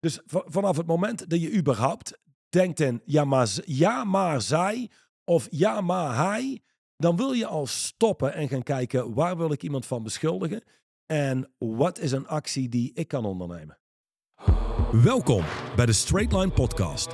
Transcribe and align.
Dus 0.00 0.20
vanaf 0.26 0.76
het 0.76 0.86
moment 0.86 1.30
dat 1.30 1.40
je 1.40 1.54
überhaupt 1.54 2.18
denkt 2.48 2.80
in 2.80 3.02
ja 3.04 3.24
maar, 3.24 3.48
ja, 3.64 4.04
maar 4.04 4.42
zij 4.42 4.90
of 5.24 5.46
ja, 5.50 5.80
maar 5.80 6.16
hij, 6.16 6.62
dan 6.96 7.16
wil 7.16 7.32
je 7.32 7.46
al 7.46 7.66
stoppen 7.66 8.34
en 8.34 8.48
gaan 8.48 8.62
kijken 8.62 9.14
waar 9.14 9.36
wil 9.36 9.52
ik 9.52 9.62
iemand 9.62 9.86
van 9.86 10.02
beschuldigen 10.02 10.62
en 11.06 11.50
wat 11.58 11.98
is 11.98 12.12
een 12.12 12.26
actie 12.26 12.68
die 12.68 12.90
ik 12.94 13.08
kan 13.08 13.24
ondernemen. 13.24 13.78
Welkom 14.92 15.44
bij 15.76 15.86
de 15.86 15.92
Straight 15.92 16.32
Line 16.32 16.50
Podcast, 16.50 17.08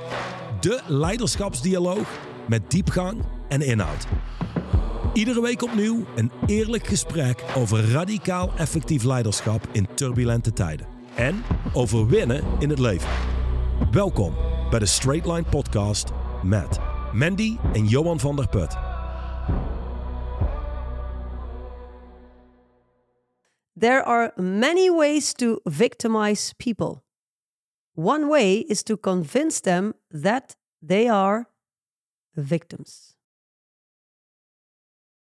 de 0.59 0.81
leiderschapsdialoog 0.87 2.19
met 2.47 2.71
diepgang 2.71 3.25
en 3.49 3.61
inhoud. 3.61 4.07
Iedere 5.13 5.41
week 5.41 5.61
opnieuw 5.61 6.05
een 6.15 6.31
eerlijk 6.45 6.87
gesprek 6.87 7.43
over 7.55 7.91
radicaal 7.91 8.51
effectief 8.57 9.03
leiderschap 9.03 9.67
in 9.71 9.87
turbulente 9.95 10.53
tijden. 10.53 10.94
En 11.15 11.43
over 11.73 12.07
winnen 12.07 12.59
in 12.59 12.69
het 12.69 12.79
leven. 12.79 13.09
Welkom 13.91 14.33
bij 14.69 14.79
de 14.79 14.85
Straight 14.85 15.25
Line 15.25 15.43
Podcast 15.49 16.09
met 16.43 16.79
Mandy 17.13 17.57
en 17.73 17.85
Johan 17.85 18.19
van 18.19 18.35
der 18.35 18.49
Put. 18.49 18.71
There 23.79 24.03
are 24.03 24.41
many 24.41 24.91
ways 24.91 25.33
to 25.33 25.59
victimize 25.63 26.55
people. 26.55 27.03
One 27.93 28.27
way 28.27 28.53
is 28.53 28.83
to 28.83 28.97
convince 28.97 29.61
them 29.61 29.93
that 30.21 30.57
they 30.87 31.11
are 31.11 31.49
victims. 32.31 33.15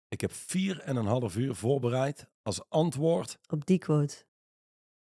Ik 0.07 0.21
heb 0.21 0.31
vier 0.31 0.80
en 0.80 0.95
een 0.95 1.05
half 1.05 1.35
uur 1.35 1.55
voorbereid 1.55 2.30
als 2.41 2.69
antwoord. 2.69 3.39
Op 3.47 3.66
die 3.66 3.77
quote. 3.77 4.27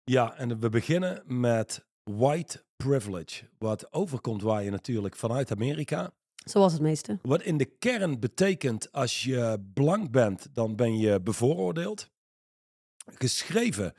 Ja, 0.08 0.36
en 0.36 0.60
we 0.60 0.68
beginnen 0.68 1.22
met 1.26 1.86
white 2.04 2.64
privilege. 2.76 3.48
Wat 3.58 3.92
overkomt 3.92 4.42
waar 4.42 4.64
je 4.64 4.70
natuurlijk 4.70 5.16
vanuit 5.16 5.52
Amerika. 5.52 6.12
Zoals 6.34 6.72
het 6.72 6.82
meeste. 6.82 7.18
Wat 7.22 7.42
in 7.42 7.56
de 7.56 7.64
kern 7.64 8.20
betekent 8.20 8.92
als 8.92 9.22
je 9.22 9.68
blank 9.74 10.10
bent, 10.10 10.48
dan 10.52 10.76
ben 10.76 10.98
je 10.98 11.20
bevooroordeeld. 11.20 12.10
Geschreven 13.06 13.94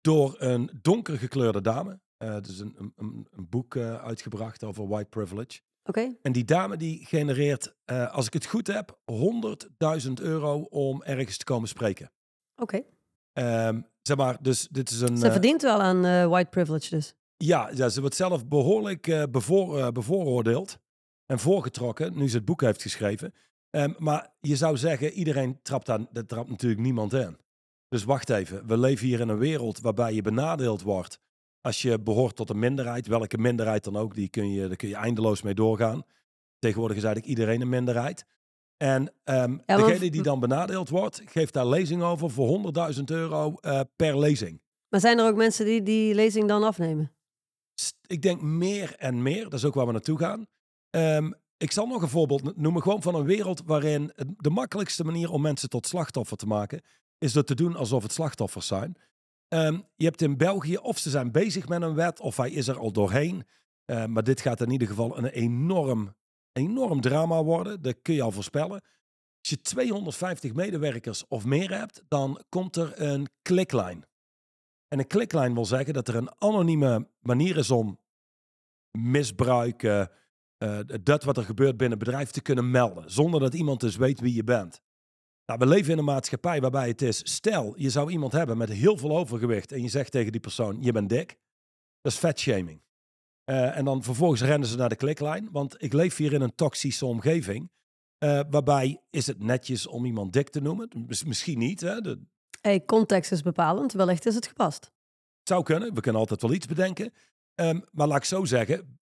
door 0.00 0.36
een 0.38 0.78
donker 0.82 1.18
gekleurde 1.18 1.60
dame. 1.60 2.00
Uh, 2.18 2.40
dus 2.40 2.58
een, 2.58 2.92
een, 2.96 3.26
een 3.30 3.48
boek 3.48 3.74
uh, 3.74 4.02
uitgebracht 4.02 4.64
over 4.64 4.88
white 4.88 5.08
privilege. 5.08 5.60
Oké. 5.84 6.00
Okay. 6.00 6.18
En 6.22 6.32
die 6.32 6.44
dame 6.44 6.76
die 6.76 7.06
genereert, 7.06 7.74
uh, 7.86 8.12
als 8.12 8.26
ik 8.26 8.32
het 8.32 8.46
goed 8.46 8.66
heb, 8.66 8.98
100.000 10.06 10.12
euro 10.12 10.60
om 10.60 11.02
ergens 11.02 11.36
te 11.36 11.44
komen 11.44 11.68
spreken. 11.68 12.10
Oké. 12.56 12.82
Okay. 13.32 13.66
Um, 13.68 13.89
zeg 14.02 14.16
maar, 14.16 14.36
dus 14.40 14.68
dit 14.70 14.90
is 14.90 15.00
een... 15.00 15.18
Ze 15.18 15.30
verdient 15.30 15.62
wel 15.62 15.80
aan 15.80 16.28
white 16.28 16.50
privilege 16.50 16.90
dus. 16.90 17.14
Ja, 17.36 17.70
ja, 17.74 17.88
ze 17.88 18.00
wordt 18.00 18.16
zelf 18.16 18.46
behoorlijk 18.46 19.28
bevoor, 19.30 19.92
bevooroordeeld 19.92 20.78
en 21.26 21.38
voorgetrokken, 21.38 22.18
nu 22.18 22.28
ze 22.28 22.36
het 22.36 22.44
boek 22.44 22.60
heeft 22.60 22.82
geschreven. 22.82 23.34
Um, 23.70 23.94
maar 23.98 24.32
je 24.40 24.56
zou 24.56 24.76
zeggen, 24.76 25.12
iedereen 25.12 25.58
trapt 25.62 25.86
daar, 25.86 26.00
dat 26.12 26.28
trapt 26.28 26.50
natuurlijk 26.50 26.80
niemand 26.80 27.12
in. 27.12 27.36
Dus 27.88 28.04
wacht 28.04 28.30
even, 28.30 28.66
we 28.66 28.78
leven 28.78 29.06
hier 29.06 29.20
in 29.20 29.28
een 29.28 29.38
wereld 29.38 29.80
waarbij 29.80 30.14
je 30.14 30.22
benadeeld 30.22 30.82
wordt 30.82 31.20
als 31.60 31.82
je 31.82 32.00
behoort 32.00 32.36
tot 32.36 32.50
een 32.50 32.58
minderheid, 32.58 33.06
welke 33.06 33.38
minderheid 33.38 33.84
dan 33.84 33.96
ook, 33.96 34.14
die 34.14 34.28
kun 34.28 34.52
je, 34.52 34.66
daar 34.66 34.76
kun 34.76 34.88
je 34.88 34.94
eindeloos 34.94 35.42
mee 35.42 35.54
doorgaan. 35.54 36.02
Tegenwoordig 36.58 36.96
is 36.96 37.04
eigenlijk 37.04 37.38
iedereen 37.38 37.60
een 37.60 37.68
minderheid. 37.68 38.24
En 38.82 39.12
um, 39.24 39.62
ja, 39.66 39.76
degene 39.76 40.10
die 40.10 40.22
dan 40.22 40.40
benadeeld 40.40 40.88
wordt, 40.88 41.22
geeft 41.24 41.52
daar 41.52 41.66
lezing 41.66 42.02
over 42.02 42.30
voor 42.30 42.72
100.000 42.94 43.02
euro 43.04 43.54
uh, 43.60 43.80
per 43.96 44.18
lezing. 44.18 44.60
Maar 44.88 45.00
zijn 45.00 45.18
er 45.18 45.26
ook 45.26 45.36
mensen 45.36 45.64
die 45.64 45.82
die 45.82 46.14
lezing 46.14 46.48
dan 46.48 46.62
afnemen? 46.62 47.12
Ik 48.06 48.22
denk 48.22 48.42
meer 48.42 48.94
en 48.96 49.22
meer, 49.22 49.42
dat 49.44 49.52
is 49.52 49.64
ook 49.64 49.74
waar 49.74 49.86
we 49.86 49.92
naartoe 49.92 50.18
gaan. 50.18 50.46
Um, 50.90 51.34
ik 51.56 51.72
zal 51.72 51.86
nog 51.86 52.02
een 52.02 52.08
voorbeeld 52.08 52.56
noemen, 52.56 52.82
gewoon 52.82 53.02
van 53.02 53.14
een 53.14 53.24
wereld 53.24 53.62
waarin 53.64 54.12
de 54.36 54.50
makkelijkste 54.50 55.04
manier 55.04 55.30
om 55.30 55.42
mensen 55.42 55.68
tot 55.68 55.86
slachtoffer 55.86 56.36
te 56.36 56.46
maken, 56.46 56.82
is 57.18 57.32
door 57.32 57.44
te 57.44 57.54
doen 57.54 57.76
alsof 57.76 58.02
het 58.02 58.12
slachtoffers 58.12 58.66
zijn. 58.66 58.96
Um, 59.48 59.84
je 59.96 60.04
hebt 60.04 60.22
in 60.22 60.36
België, 60.36 60.76
of 60.76 60.98
ze 60.98 61.10
zijn 61.10 61.32
bezig 61.32 61.68
met 61.68 61.82
een 61.82 61.94
wet, 61.94 62.20
of 62.20 62.36
hij 62.36 62.50
is 62.50 62.68
er 62.68 62.78
al 62.78 62.92
doorheen. 62.92 63.46
Uh, 63.86 64.04
maar 64.04 64.24
dit 64.24 64.40
gaat 64.40 64.60
in 64.60 64.70
ieder 64.70 64.88
geval 64.88 65.18
een 65.18 65.26
enorm, 65.26 66.14
enorm 66.60 67.00
drama 67.00 67.42
worden. 67.42 67.82
Dat 67.82 68.02
kun 68.02 68.14
je 68.14 68.22
al 68.22 68.32
voorspellen. 68.32 68.80
Als 69.38 69.48
je 69.48 69.60
250 69.60 70.52
medewerkers 70.52 71.26
of 71.28 71.44
meer 71.44 71.78
hebt, 71.78 72.02
dan 72.08 72.44
komt 72.48 72.76
er 72.76 73.00
een 73.00 73.28
klikline. 73.42 74.08
En 74.88 74.98
een 74.98 75.06
klikline 75.06 75.54
wil 75.54 75.64
zeggen 75.64 75.94
dat 75.94 76.08
er 76.08 76.14
een 76.14 76.30
anonieme 76.38 77.08
manier 77.20 77.56
is 77.56 77.70
om 77.70 77.98
misbruik, 78.98 79.82
uh, 79.82 80.04
uh, 80.58 80.78
dat 81.02 81.24
wat 81.24 81.36
er 81.36 81.44
gebeurt 81.44 81.76
binnen 81.76 81.98
het 81.98 82.06
bedrijf 82.06 82.30
te 82.30 82.40
kunnen 82.40 82.70
melden. 82.70 83.10
Zonder 83.10 83.40
dat 83.40 83.54
iemand 83.54 83.80
dus 83.80 83.96
weet 83.96 84.20
wie 84.20 84.34
je 84.34 84.44
bent. 84.44 84.80
Nou, 85.46 85.58
we 85.58 85.66
leven 85.66 85.92
in 85.92 85.98
een 85.98 86.04
maatschappij 86.04 86.60
waarbij 86.60 86.88
het 86.88 87.02
is, 87.02 87.34
stel 87.34 87.74
je 87.76 87.90
zou 87.90 88.10
iemand 88.10 88.32
hebben 88.32 88.56
met 88.58 88.68
heel 88.68 88.96
veel 88.96 89.16
overgewicht 89.16 89.72
en 89.72 89.82
je 89.82 89.88
zegt 89.88 90.12
tegen 90.12 90.32
die 90.32 90.40
persoon, 90.40 90.82
je 90.82 90.92
bent 90.92 91.08
dik. 91.08 91.38
Dat 92.00 92.12
is 92.12 92.18
fatshaming. 92.18 92.82
Uh, 93.50 93.76
en 93.76 93.84
dan 93.84 94.02
vervolgens 94.02 94.40
rennen 94.40 94.68
ze 94.68 94.76
naar 94.76 94.88
de 94.88 94.96
kliklijn, 94.96 95.48
want 95.52 95.82
ik 95.82 95.92
leef 95.92 96.16
hier 96.16 96.32
in 96.32 96.40
een 96.40 96.54
toxische 96.54 97.06
omgeving. 97.06 97.70
Uh, 98.24 98.40
waarbij 98.50 99.02
is 99.10 99.26
het 99.26 99.42
netjes 99.42 99.86
om 99.86 100.04
iemand 100.04 100.32
dik 100.32 100.48
te 100.48 100.60
noemen? 100.60 100.88
Misschien 101.26 101.58
niet. 101.58 101.80
Hè? 101.80 102.00
De... 102.00 102.20
Hey, 102.60 102.84
context 102.84 103.32
is 103.32 103.42
bepalend, 103.42 103.92
wellicht 103.92 104.26
is 104.26 104.34
het 104.34 104.46
gepast. 104.46 104.84
Het 104.84 105.48
zou 105.48 105.62
kunnen, 105.62 105.94
we 105.94 106.00
kunnen 106.00 106.20
altijd 106.20 106.42
wel 106.42 106.52
iets 106.52 106.66
bedenken. 106.66 107.12
Um, 107.54 107.84
maar 107.92 108.06
laat 108.06 108.16
ik 108.16 108.24
zo 108.24 108.44
zeggen, 108.44 108.98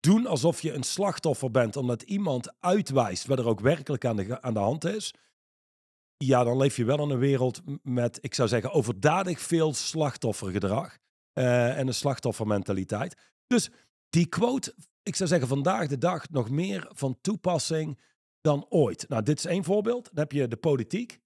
doen 0.00 0.26
alsof 0.26 0.60
je 0.60 0.72
een 0.72 0.82
slachtoffer 0.82 1.50
bent, 1.50 1.76
omdat 1.76 2.02
iemand 2.02 2.60
uitwijst 2.60 3.26
wat 3.26 3.38
er 3.38 3.46
ook 3.46 3.60
werkelijk 3.60 4.04
aan 4.04 4.16
de, 4.16 4.42
aan 4.42 4.54
de 4.54 4.60
hand 4.60 4.84
is. 4.84 5.14
Ja, 6.16 6.44
dan 6.44 6.56
leef 6.56 6.76
je 6.76 6.84
wel 6.84 7.02
in 7.02 7.10
een 7.10 7.18
wereld 7.18 7.60
met, 7.82 8.18
ik 8.20 8.34
zou 8.34 8.48
zeggen, 8.48 8.72
overdadig 8.72 9.40
veel 9.40 9.74
slachtoffergedrag 9.74 10.98
en 11.38 11.86
een 11.86 11.94
slachtoffermentaliteit. 11.94 13.16
Dus 13.46 13.70
die 14.10 14.26
quote, 14.26 14.74
ik 15.02 15.16
zou 15.16 15.28
zeggen, 15.28 15.48
vandaag 15.48 15.86
de 15.86 15.98
dag 15.98 16.30
nog 16.30 16.50
meer 16.50 16.88
van 16.94 17.18
toepassing 17.20 17.98
dan 18.40 18.66
ooit. 18.68 19.08
Nou, 19.08 19.22
dit 19.22 19.38
is 19.38 19.44
één 19.44 19.64
voorbeeld. 19.64 20.04
Dan 20.04 20.18
heb 20.18 20.32
je 20.32 20.48
de 20.48 20.56
politiek, 20.56 21.18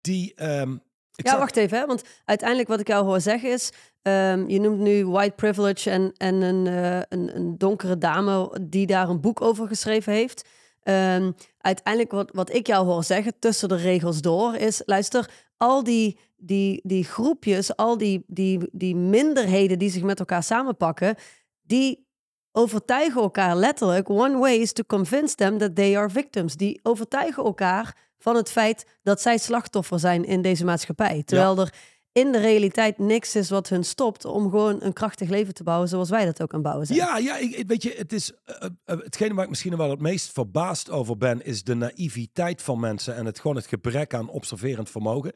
die. 0.00 0.44
Um, 0.44 0.82
ik 1.14 1.24
ja, 1.24 1.30
zag... 1.30 1.40
wacht 1.40 1.56
even, 1.56 1.78
hè? 1.78 1.86
want 1.86 2.02
uiteindelijk 2.24 2.68
wat 2.68 2.80
ik 2.80 2.88
jou 2.88 3.04
hoor 3.04 3.20
zeggen 3.20 3.52
is, 3.52 3.72
um, 4.02 4.48
je 4.48 4.60
noemt 4.60 4.78
nu 4.78 5.06
white 5.06 5.34
privilege 5.34 5.90
en, 5.90 6.12
en 6.16 6.34
een, 6.34 6.66
uh, 6.66 6.96
een, 6.96 7.36
een, 7.36 7.58
donkere 7.58 7.98
dame 7.98 8.58
die 8.62 8.86
daar 8.86 9.08
een 9.08 9.20
boek 9.20 9.40
over 9.40 9.68
geschreven 9.68 10.12
heeft. 10.12 10.48
Um, 10.84 11.34
uiteindelijk 11.58 12.12
wat, 12.12 12.30
wat 12.32 12.54
ik 12.54 12.66
jou 12.66 12.86
hoor 12.86 13.04
zeggen 13.04 13.38
tussen 13.38 13.68
de 13.68 13.76
regels 13.76 14.20
door 14.20 14.54
is, 14.54 14.82
luister, 14.84 15.30
al 15.58 15.84
die, 15.84 16.18
die, 16.36 16.80
die 16.84 17.04
groepjes, 17.04 17.76
al 17.76 17.98
die, 17.98 18.24
die, 18.26 18.68
die 18.72 18.96
minderheden 18.96 19.78
die 19.78 19.90
zich 19.90 20.02
met 20.02 20.18
elkaar 20.18 20.42
samenpakken, 20.42 21.16
die 21.62 22.06
overtuigen 22.52 23.22
elkaar 23.22 23.56
letterlijk. 23.56 24.10
One 24.10 24.38
way 24.38 24.56
is 24.56 24.72
to 24.72 24.82
convince 24.86 25.34
them 25.34 25.58
that 25.58 25.74
they 25.74 25.98
are 25.98 26.10
victims. 26.10 26.56
Die 26.56 26.80
overtuigen 26.82 27.44
elkaar 27.44 27.96
van 28.18 28.36
het 28.36 28.50
feit 28.50 28.98
dat 29.02 29.20
zij 29.20 29.38
slachtoffer 29.38 29.98
zijn 29.98 30.24
in 30.24 30.42
deze 30.42 30.64
maatschappij. 30.64 31.22
Terwijl 31.22 31.56
ja. 31.56 31.62
er 31.62 31.74
in 32.12 32.32
de 32.32 32.38
realiteit 32.38 32.98
niks 32.98 33.36
is 33.36 33.50
wat 33.50 33.68
hun 33.68 33.84
stopt 33.84 34.24
om 34.24 34.50
gewoon 34.50 34.82
een 34.82 34.92
krachtig 34.92 35.28
leven 35.28 35.54
te 35.54 35.62
bouwen 35.62 35.88
zoals 35.88 36.10
wij 36.10 36.24
dat 36.24 36.42
ook 36.42 36.54
aan 36.54 36.62
bouwen. 36.62 36.94
Ja, 36.94 37.18
ja 37.18 37.36
ik, 37.36 37.64
weet 37.66 37.82
je, 37.82 37.94
het 37.96 38.12
is 38.12 38.32
uh, 38.32 38.56
uh, 38.62 38.68
hetgene 38.84 39.34
waar 39.34 39.44
ik 39.44 39.50
misschien 39.50 39.76
wel 39.76 39.90
het 39.90 40.00
meest 40.00 40.32
verbaasd 40.32 40.90
over 40.90 41.16
ben, 41.16 41.44
is 41.44 41.62
de 41.62 41.74
naïviteit 41.74 42.62
van 42.62 42.80
mensen 42.80 43.14
en 43.14 43.26
het 43.26 43.40
gewoon 43.40 43.56
het 43.56 43.66
gebrek 43.66 44.14
aan 44.14 44.28
observerend 44.28 44.90
vermogen. 44.90 45.32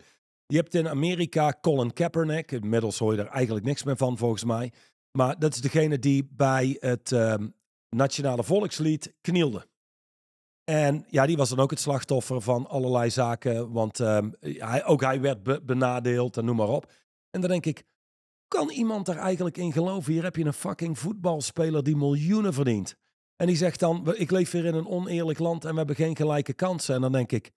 Je 0.46 0.56
hebt 0.56 0.74
in 0.74 0.88
Amerika 0.88 1.58
Colin 1.60 1.92
Kaepernick, 1.92 2.52
inmiddels 2.52 2.98
hoor 2.98 3.14
je 3.14 3.20
er 3.20 3.26
eigenlijk 3.26 3.66
niks 3.66 3.82
meer 3.84 3.96
van 3.96 4.18
volgens 4.18 4.44
mij, 4.44 4.72
maar 5.18 5.38
dat 5.38 5.54
is 5.54 5.60
degene 5.60 5.98
die 5.98 6.28
bij 6.30 6.76
het 6.80 7.10
uh, 7.10 7.34
Nationale 7.88 8.44
Volkslied 8.44 9.14
knielde. 9.20 9.66
En 10.64 11.04
ja, 11.08 11.26
die 11.26 11.36
was 11.36 11.48
dan 11.48 11.58
ook 11.58 11.70
het 11.70 11.80
slachtoffer 11.80 12.40
van 12.40 12.68
allerlei 12.68 13.10
zaken. 13.10 13.72
Want 13.72 13.98
um, 13.98 14.34
hij, 14.40 14.84
ook 14.84 15.00
hij 15.00 15.20
werd 15.20 15.42
be 15.42 15.62
benadeeld 15.62 16.36
en 16.36 16.44
noem 16.44 16.56
maar 16.56 16.68
op. 16.68 16.92
En 17.30 17.40
dan 17.40 17.50
denk 17.50 17.66
ik, 17.66 17.82
kan 18.48 18.70
iemand 18.70 19.06
daar 19.06 19.16
eigenlijk 19.16 19.56
in 19.56 19.72
geloven? 19.72 20.12
Hier 20.12 20.22
heb 20.22 20.36
je 20.36 20.44
een 20.44 20.52
fucking 20.52 20.98
voetbalspeler 20.98 21.82
die 21.82 21.96
miljoenen 21.96 22.54
verdient. 22.54 22.96
En 23.36 23.46
die 23.46 23.56
zegt 23.56 23.80
dan, 23.80 24.14
ik 24.16 24.30
leef 24.30 24.50
hier 24.50 24.64
in 24.64 24.74
een 24.74 24.88
oneerlijk 24.88 25.38
land 25.38 25.64
en 25.64 25.70
we 25.70 25.76
hebben 25.76 25.96
geen 25.96 26.16
gelijke 26.16 26.52
kansen. 26.52 26.94
En 26.94 27.00
dan 27.00 27.12
denk 27.12 27.32
ik, 27.32 27.50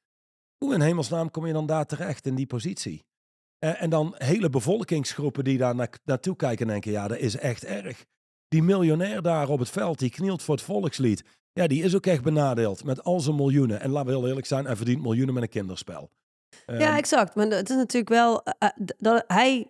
hoe 0.57 0.73
in 0.73 0.81
hemelsnaam 0.81 1.31
kom 1.31 1.45
je 1.45 1.53
dan 1.53 1.65
daar 1.65 1.85
terecht 1.85 2.25
in 2.25 2.35
die 2.35 2.45
positie? 2.45 3.05
En, 3.59 3.77
en 3.77 3.89
dan 3.89 4.15
hele 4.17 4.49
bevolkingsgroepen 4.49 5.43
die 5.43 5.57
daar 5.57 5.75
na 5.75 5.87
naartoe 6.03 6.35
kijken 6.35 6.65
en 6.65 6.71
denken, 6.71 6.91
ja, 6.91 7.07
dat 7.07 7.17
is 7.17 7.35
echt 7.35 7.63
erg. 7.63 8.05
Die 8.55 8.63
miljonair 8.63 9.21
daar 9.21 9.49
op 9.49 9.59
het 9.59 9.69
veld, 9.69 9.99
die 9.99 10.09
knielt 10.09 10.43
voor 10.43 10.55
het 10.55 10.63
volkslied. 10.63 11.23
Ja, 11.53 11.67
die 11.67 11.83
is 11.83 11.95
ook 11.95 12.05
echt 12.05 12.23
benadeeld 12.23 12.83
met 12.83 13.03
al 13.03 13.19
zijn 13.19 13.35
miljoenen. 13.35 13.81
En 13.81 13.89
laten 13.89 14.09
we 14.09 14.17
heel 14.17 14.27
eerlijk 14.27 14.45
zijn, 14.45 14.65
hij 14.65 14.75
verdient 14.75 15.01
miljoenen 15.01 15.33
met 15.33 15.43
een 15.43 15.49
kinderspel. 15.49 16.09
Ja, 16.65 16.91
um, 16.91 16.97
exact. 16.97 17.35
Maar 17.35 17.47
het 17.47 17.69
is 17.69 17.75
natuurlijk 17.75 18.09
wel... 18.09 18.41
Uh, 18.59 18.69
dat 18.97 19.23
hij 19.27 19.67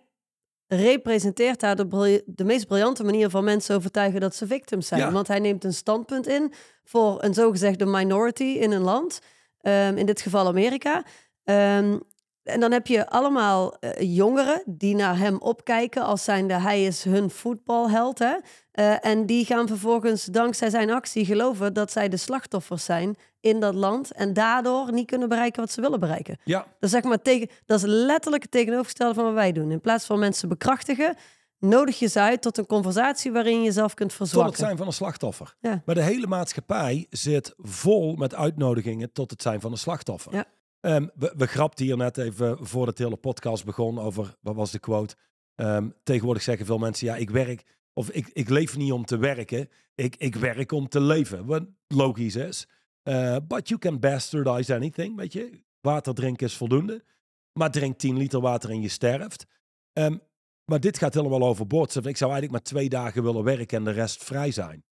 representeert 0.66 1.60
daar 1.60 1.76
de, 1.76 2.22
de 2.26 2.44
meest 2.44 2.66
briljante 2.66 3.04
manier 3.04 3.30
van 3.30 3.44
mensen 3.44 3.76
overtuigen 3.76 4.20
dat 4.20 4.34
ze 4.34 4.46
victims 4.46 4.86
zijn. 4.86 5.00
Ja. 5.00 5.12
Want 5.12 5.28
hij 5.28 5.38
neemt 5.38 5.64
een 5.64 5.74
standpunt 5.74 6.26
in 6.26 6.52
voor 6.84 7.22
een 7.22 7.34
zogezegde 7.34 7.86
minority 7.86 8.42
in 8.44 8.72
een 8.72 8.82
land, 8.82 9.18
ehm, 9.60 9.96
in 9.96 10.06
dit 10.06 10.20
geval 10.20 10.46
Amerika. 10.46 11.04
Ehm, 11.44 11.98
en 12.46 12.60
dan 12.60 12.72
heb 12.72 12.86
je 12.86 13.08
allemaal 13.08 13.78
eh, 13.78 14.14
jongeren 14.16 14.62
die 14.66 14.94
naar 14.94 15.18
hem 15.18 15.36
opkijken 15.38 16.02
als 16.02 16.24
zijnde 16.24 16.54
hij 16.54 16.84
is 16.84 17.04
hun 17.04 17.30
voetbalheld. 17.30 18.18
Hè? 18.18 18.36
Eh, 18.72 19.06
en 19.06 19.26
die 19.26 19.44
gaan 19.44 19.66
vervolgens 19.66 20.24
dankzij 20.24 20.70
zijn 20.70 20.90
actie 20.90 21.24
geloven 21.24 21.72
dat 21.74 21.92
zij 21.92 22.08
de 22.08 22.16
slachtoffers 22.16 22.84
zijn 22.84 23.16
in 23.40 23.60
dat 23.60 23.74
land. 23.74 24.12
En 24.12 24.32
daardoor 24.32 24.92
niet 24.92 25.06
kunnen 25.06 25.28
bereiken 25.28 25.60
wat 25.60 25.70
ze 25.70 25.80
willen 25.80 26.00
bereiken. 26.00 26.38
Ja, 26.44 26.58
Dat 26.58 26.66
is, 26.80 26.90
zeg 26.90 27.02
maar 27.02 27.22
tegen, 27.22 27.48
dat 27.64 27.78
is 27.78 27.84
letterlijk 27.86 28.42
het 28.42 28.52
tegenovergestelde 28.52 29.14
van 29.14 29.24
wat 29.24 29.34
wij 29.34 29.52
doen. 29.52 29.70
In 29.70 29.80
plaats 29.80 30.04
van 30.04 30.18
mensen 30.18 30.48
bekrachtigen, 30.48 31.16
nodig 31.58 31.98
je 31.98 32.06
ze 32.06 32.20
uit 32.20 32.42
tot 32.42 32.58
een 32.58 32.66
conversatie 32.66 33.32
waarin 33.32 33.58
je 33.58 33.64
jezelf 33.64 33.94
kunt 33.94 34.16
tot 34.16 34.44
het 34.44 34.56
zijn 34.56 34.76
van 34.76 34.86
een 34.86 34.92
slachtoffer. 34.92 35.56
Ja. 35.60 35.82
Maar 35.84 35.94
de 35.94 36.02
hele 36.02 36.26
maatschappij 36.26 37.06
zit 37.10 37.54
vol 37.56 38.14
met 38.14 38.34
uitnodigingen 38.34 39.12
tot 39.12 39.30
het 39.30 39.42
zijn 39.42 39.60
van 39.60 39.72
een 39.72 39.78
slachtoffer. 39.78 40.34
Ja. 40.34 40.44
Ehm, 40.86 41.06
we, 41.14 41.32
we 41.36 41.46
grapten 41.46 41.84
hier 41.84 41.96
net 41.96 42.18
even 42.18 42.66
voordat 42.66 42.96
de 42.96 43.02
hele 43.02 43.16
podcast 43.16 43.64
begon 43.64 43.98
over, 43.98 44.36
wat 44.40 44.54
was 44.54 44.70
de 44.70 44.78
quote? 44.78 45.14
Ehm, 45.54 45.88
tegenwoordig 46.02 46.42
zeggen 46.42 46.66
veel 46.66 46.78
mensen, 46.78 47.06
ja, 47.06 47.16
ik 47.16 47.30
werk, 47.30 47.64
of 47.92 48.10
ik, 48.10 48.30
ik 48.32 48.48
leef 48.48 48.76
niet 48.76 48.92
om 48.92 49.04
te 49.04 49.16
werken, 49.16 49.68
ik, 49.94 50.16
ik 50.16 50.34
werk 50.34 50.72
om 50.72 50.88
te 50.88 51.00
leven. 51.00 51.46
Wat 51.46 51.62
logisch 51.86 52.36
is. 52.36 52.68
Eh, 53.02 53.36
but 53.48 53.68
you 53.68 53.80
can 53.80 54.00
bastardize 54.00 54.74
anything, 54.74 55.16
weet 55.16 55.32
je. 55.32 55.60
Water 55.80 56.14
drinken 56.14 56.46
is 56.46 56.56
voldoende. 56.56 57.04
Maar 57.52 57.70
drink 57.70 57.98
10 57.98 58.16
liter 58.16 58.40
water 58.40 58.70
en 58.70 58.80
je 58.80 58.88
sterft. 58.88 59.46
Ehm, 59.92 60.16
maar 60.64 60.80
dit 60.80 60.98
gaat 60.98 61.14
helemaal 61.14 61.48
overboord. 61.48 61.94
Ik 61.94 62.16
zou 62.16 62.30
eigenlijk 62.30 62.50
maar 62.50 62.62
twee 62.62 62.88
dagen 62.88 63.22
willen 63.22 63.44
werken 63.44 63.78
en 63.78 63.84
de 63.84 63.90
rest 63.90 64.24
vrij 64.24 64.50
zijn. 64.50 64.84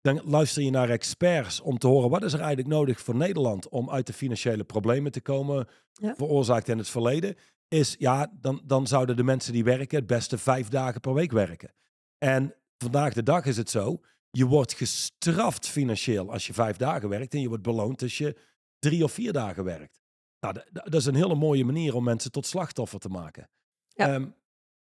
Dan 0.00 0.20
luister 0.24 0.62
je 0.62 0.70
naar 0.70 0.88
experts 0.88 1.60
om 1.60 1.78
te 1.78 1.86
horen 1.86 2.10
wat 2.10 2.24
is 2.24 2.32
er 2.32 2.38
eigenlijk 2.38 2.68
nodig 2.68 3.00
voor 3.00 3.14
Nederland 3.16 3.68
om 3.68 3.90
uit 3.90 4.06
de 4.06 4.12
financiële 4.12 4.64
problemen 4.64 5.12
te 5.12 5.20
komen, 5.20 5.68
Ja. 5.92 6.14
veroorzaakt 6.14 6.68
in 6.68 6.78
het 6.78 6.88
verleden. 6.88 7.36
Is 7.68 7.96
ja, 7.98 8.32
dan, 8.40 8.62
dan 8.64 8.86
zouden 8.86 9.16
de 9.16 9.22
mensen 9.22 9.52
die 9.52 9.64
werken 9.64 9.98
het 9.98 10.06
beste 10.06 10.38
vijf 10.38 10.68
dagen 10.68 11.00
per 11.00 11.14
week 11.14 11.32
werken. 11.32 11.74
En 12.18 12.54
vandaag 12.78 13.12
de 13.12 13.22
dag 13.22 13.44
is 13.44 13.56
het 13.56 13.70
zo, 13.70 14.00
je 14.30 14.46
wordt 14.46 14.72
gestraft 14.72 15.68
financieel 15.68 16.32
als 16.32 16.46
je 16.46 16.52
vijf 16.52 16.76
dagen 16.76 17.08
werkt 17.08 17.34
en 17.34 17.40
je 17.40 17.48
wordt 17.48 17.62
beloond 17.62 18.02
als 18.02 18.18
je 18.18 18.36
drie 18.78 19.04
of 19.04 19.12
vier 19.12 19.32
dagen 19.32 19.64
werkt. 19.64 20.00
Nou, 20.40 20.54
dat 20.72 20.94
is 20.94 21.06
een 21.06 21.14
hele 21.14 21.34
mooie 21.34 21.64
manier 21.64 21.94
om 21.94 22.04
mensen 22.04 22.30
tot 22.30 22.46
slachtoffer 22.46 22.98
te 22.98 23.08
maken. 23.08 23.50
Ja. 23.88 24.14
Ehm, 24.14 24.28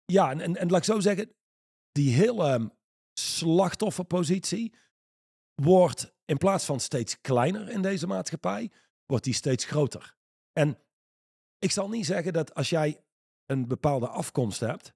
ja, 0.04 0.30
en, 0.30 0.40
en, 0.40 0.56
en 0.56 0.68
laat 0.68 0.78
ik 0.78 0.84
zo 0.84 1.00
zeggen, 1.00 1.32
die 1.92 2.14
hele 2.14 2.48
ehm, 2.48 2.66
slachtofferpositie 3.20 4.74
wordt 5.54 6.12
in 6.24 6.36
plaats 6.38 6.64
van 6.64 6.80
steeds 6.80 7.20
kleiner 7.20 7.68
in 7.68 7.82
deze 7.82 8.06
maatschappij, 8.06 8.70
wordt 9.06 9.24
die 9.24 9.34
steeds 9.34 9.64
groter. 9.64 10.14
En 10.52 10.78
ik 11.58 11.70
zal 11.70 11.88
niet 11.88 12.06
zeggen 12.06 12.32
dat 12.32 12.54
als 12.54 12.70
jij 12.70 13.00
een 13.46 13.68
bepaalde 13.68 14.08
afkomst 14.08 14.60
hebt, 14.60 14.92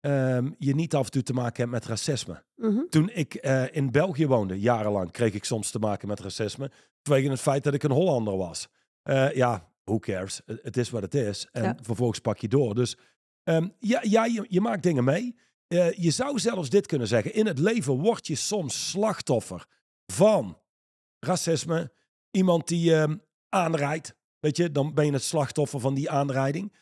ehm, 0.00 0.50
je 0.58 0.74
niet 0.74 0.94
af 0.94 1.04
en 1.04 1.10
toe 1.10 1.22
te 1.22 1.32
maken 1.32 1.56
hebt 1.60 1.70
met 1.70 1.84
racisme. 1.86 2.44
Mhm. 2.56 2.80
Toen 2.88 3.10
ik 3.10 3.34
eh, 3.34 3.64
in 3.76 3.90
België 3.90 4.26
woonde, 4.26 4.60
jarenlang, 4.60 5.10
kreeg 5.10 5.34
ik 5.34 5.44
soms 5.44 5.70
te 5.70 5.78
maken 5.78 6.08
met 6.08 6.20
racisme. 6.20 6.70
Vanwege 7.02 7.30
het 7.30 7.40
feit 7.40 7.64
dat 7.64 7.74
ik 7.74 7.82
een 7.82 7.90
Hollander 7.90 8.36
was. 8.36 8.68
Eh, 9.02 9.32
ja, 9.34 9.68
who 9.84 9.98
cares? 9.98 10.40
Het 10.46 10.62
het 10.62 10.76
is 10.76 10.90
wat 10.90 11.02
het 11.02 11.14
is. 11.14 11.48
En 11.52 11.62
Ja. 11.62 11.76
vervolgens 11.82 12.18
pak 12.18 12.38
je 12.38 12.48
door. 12.48 12.74
Dus 12.74 12.96
ehm, 13.42 13.68
ja, 13.78 14.00
ja 14.02 14.24
je, 14.24 14.46
je 14.48 14.60
maakt 14.60 14.82
dingen 14.82 15.04
mee. 15.04 15.36
Eh, 15.66 15.92
je 15.92 16.10
zou 16.10 16.38
zelfs 16.38 16.68
dit 16.70 16.86
kunnen 16.86 17.08
zeggen. 17.08 17.34
In 17.34 17.46
het 17.46 17.58
leven 17.58 17.94
word 17.98 18.26
je 18.26 18.34
soms 18.34 18.90
slachtoffer 18.90 19.66
van 20.10 20.58
racisme. 21.18 21.92
Iemand 22.30 22.68
die 22.68 22.94
ehm, 22.94 23.16
aanrijdt. 23.48 24.14
Weet 24.38 24.56
je, 24.56 24.72
dan 24.72 24.94
ben 24.94 25.06
je 25.06 25.12
het 25.12 25.22
slachtoffer 25.22 25.80
van 25.80 25.94
die 25.94 26.10
aanrijding. 26.10 26.72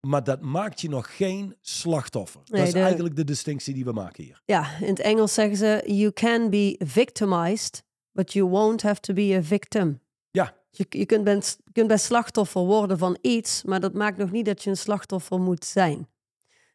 Maar 0.00 0.24
dat 0.24 0.40
maakt 0.40 0.80
je 0.80 0.88
nog 0.88 1.16
geen 1.16 1.56
slachtoffer. 1.60 2.40
Nee, 2.44 2.58
dat 2.58 2.68
is 2.68 2.74
de- 2.74 2.80
eigenlijk 2.80 3.16
de 3.16 3.24
distinctie 3.24 3.74
die 3.74 3.84
we 3.84 3.92
maken 3.92 4.24
hier. 4.24 4.42
Ja, 4.44 4.78
in 4.80 4.88
het 4.88 5.00
Engels 5.00 5.34
zeggen 5.34 5.56
ze: 5.56 5.82
You 5.86 6.12
can 6.12 6.50
be 6.50 6.74
victimized, 6.84 7.82
but 8.12 8.32
you 8.32 8.48
won't 8.48 8.82
have 8.82 9.00
to 9.00 9.14
be 9.14 9.34
a 9.36 9.42
victim. 9.42 10.00
Ja. 10.30 10.54
Je, 10.70 10.86
je 10.88 11.06
kunt, 11.06 11.24
best, 11.24 11.62
kunt 11.72 11.88
best 11.88 12.04
slachtoffer 12.04 12.62
worden 12.62 12.98
van 12.98 13.18
iets, 13.20 13.62
maar 13.64 13.80
dat 13.80 13.92
maakt 13.94 14.16
nog 14.18 14.30
niet 14.30 14.44
dat 14.46 14.62
je 14.62 14.70
een 14.70 14.76
slachtoffer 14.76 15.40
moet 15.40 15.64
zijn. 15.64 16.08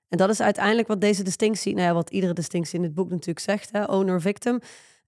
En 0.08 0.18
dat 0.18 0.30
is 0.30 0.42
uiteindelijk 0.42 0.88
wat 0.88 1.02
deze 1.02 1.24
distinctie, 1.24 1.74
nou 1.74 1.88
ja, 1.88 1.94
wat 1.94 2.10
iedere 2.10 2.34
distinctie 2.34 2.78
in 2.78 2.84
het 2.84 2.94
boek 2.94 3.10
natuurlijk 3.10 3.40
zegt, 3.40 3.72
hè, 3.72 3.84
owner-victim. 3.86 4.60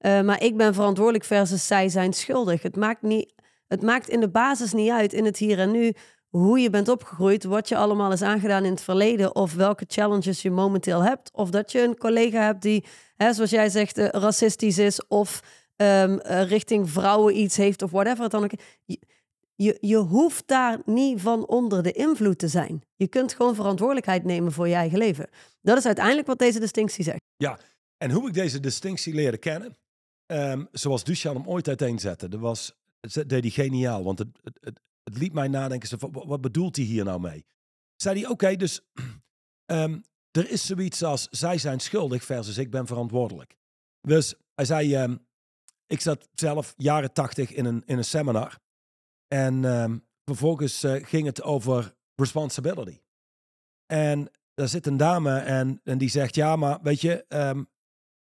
Eh, 0.03 0.21
maar 0.21 0.44
ik 0.44 0.57
ben 0.57 0.73
verantwoordelijk 0.73 1.23
versus 1.23 1.67
zij 1.67 1.89
zijn 1.89 2.13
schuldig. 2.13 2.61
Het 2.61 2.75
maakt, 2.75 3.01
niet, 3.01 3.33
het 3.67 3.81
maakt 3.81 4.09
in 4.09 4.19
de 4.19 4.29
basis 4.29 4.73
niet 4.73 4.89
uit 4.89 5.13
in 5.13 5.25
het 5.25 5.38
hier 5.38 5.59
en 5.59 5.71
nu 5.71 5.94
hoe 6.29 6.59
je 6.59 6.69
bent 6.69 6.88
opgegroeid, 6.88 7.44
wat 7.44 7.67
je 7.69 7.75
allemaal 7.75 8.11
is 8.11 8.21
aangedaan 8.21 8.65
in 8.65 8.71
het 8.71 8.81
verleden 8.81 9.35
of 9.35 9.53
welke 9.53 9.85
challenges 9.88 10.41
je 10.41 10.51
momenteel 10.51 11.03
hebt. 11.03 11.31
Of 11.33 11.50
dat 11.50 11.71
je 11.71 11.81
een 11.81 11.97
collega 11.97 12.45
hebt 12.45 12.61
die, 12.61 12.85
hè, 13.15 13.33
zoals 13.33 13.50
jij 13.50 13.69
zegt, 13.69 13.97
eh, 13.97 14.07
racistisch 14.07 14.77
is 14.77 15.07
of 15.07 15.41
ehm, 15.75 16.17
eh, 16.17 16.47
richting 16.47 16.89
vrouwen 16.89 17.38
iets 17.39 17.57
heeft 17.57 17.81
of 17.81 17.91
whatever 17.91 18.29
dan 18.29 18.44
ook. 18.44 18.51
Je, 18.85 18.99
je, 19.56 19.77
je 19.79 19.97
hoeft 19.97 20.47
daar 20.47 20.79
niet 20.85 21.21
van 21.21 21.47
onder 21.47 21.83
de 21.83 21.91
invloed 21.91 22.38
te 22.38 22.47
zijn. 22.47 22.81
Je 22.95 23.07
kunt 23.07 23.33
gewoon 23.33 23.56
verantwoordelijkheid 23.56 24.23
nemen 24.23 24.51
voor 24.51 24.67
je 24.67 24.75
eigen 24.75 24.97
leven. 24.97 25.29
Dat 25.61 25.77
is 25.77 25.85
uiteindelijk 25.85 26.27
wat 26.27 26.39
deze 26.39 26.59
distinctie 26.59 27.03
zegt. 27.03 27.21
En 27.97 28.11
hoe 28.11 28.27
ik 28.27 28.33
deze 28.33 28.59
distinctie 28.59 29.13
leerde 29.13 29.38
kennen, 29.38 29.75
ehm, 30.25 30.65
zoals 30.71 31.03
Duchan 31.03 31.35
hem 31.35 31.47
ooit 31.47 31.67
uiteenzette, 31.67 32.27
dat 32.27 32.39
was, 32.39 32.73
dat 32.99 33.29
deed 33.29 33.41
hij 33.41 33.49
geniaal, 33.49 34.03
want 34.03 34.19
het, 34.19 34.27
het, 34.43 34.79
het, 35.03 35.17
liet 35.17 35.33
mij 35.33 35.47
nadenken, 35.47 35.99
wat, 36.11 36.25
wat 36.25 36.41
bedoelt 36.41 36.75
hij 36.75 36.85
hier 36.85 37.03
nou 37.03 37.19
mee? 37.19 37.45
Zei 37.95 38.19
hij, 38.19 38.29
oké, 38.29 38.55
dus 38.55 38.81
ehm, 39.65 39.99
er 40.31 40.49
is 40.49 40.65
zoiets 40.65 41.03
als, 41.03 41.27
zij 41.29 41.57
zijn 41.57 41.79
schuldig 41.79 42.23
versus 42.23 42.57
ik 42.57 42.71
ben 42.71 42.87
verantwoordelijk. 42.87 43.55
Dus 44.01 44.35
hij 44.55 44.65
zei, 44.65 44.95
ehm, 44.95 45.17
ik 45.87 46.01
zat 46.01 46.29
zelf 46.33 46.73
jaren 46.77 47.13
tachtig 47.13 47.51
in 47.51 47.65
een, 47.65 47.83
in 47.85 47.97
een 47.97 48.05
seminar 48.05 48.59
en 49.27 49.63
vervolgens 50.25 50.83
eh, 50.83 51.05
ging 51.05 51.25
het 51.25 51.41
over 51.41 51.95
responsibility. 52.15 52.99
En 53.85 54.31
daar 54.53 54.67
zit 54.67 54.85
een 54.85 54.97
dame 54.97 55.37
en, 55.37 55.81
en 55.83 55.97
die 55.97 56.09
zegt, 56.09 56.35
ja, 56.35 56.55
maar 56.55 56.79
weet 56.81 57.01
je, 57.01 57.25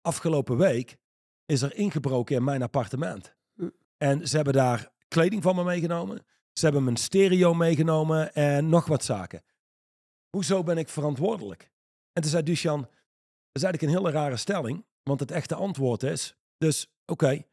afgelopen 0.01 0.57
week 0.57 0.97
is 1.45 1.61
er 1.61 1.75
ingebroken 1.75 2.35
in 2.35 2.44
mijn 2.44 2.61
appartement. 2.61 3.35
Hm. 3.54 3.69
En 3.97 4.28
ze 4.28 4.35
hebben 4.35 4.54
daar 4.54 4.92
kleding 5.07 5.44
van 5.44 5.56
me 5.56 5.64
meegenomen. 5.64 6.25
Ze 6.54 6.64
hebben 6.66 6.83
mijn 6.83 6.97
stereo 6.97 7.54
meegenomen 7.54 8.33
en 8.33 8.69
nog 8.69 8.85
wat 8.85 9.04
zaken. 9.04 9.44
Hoezo 10.30 10.64
ben 10.64 10.78
ik 10.78 10.90
verantwoordelijk? 10.90 11.71
En 12.14 12.21
toen 12.21 12.31
zei 12.31 12.44
Duchan, 12.44 12.81
dat 12.81 12.90
is 13.52 13.64
eigenlijk 13.64 13.81
een 13.81 14.04
hele 14.04 14.19
rare 14.19 14.37
stelling, 14.37 14.85
want 15.04 15.19
het 15.19 15.31
echte 15.31 15.56
antwoord 15.56 16.04
is, 16.04 16.37
dus 16.57 16.94
oké, 17.06 17.45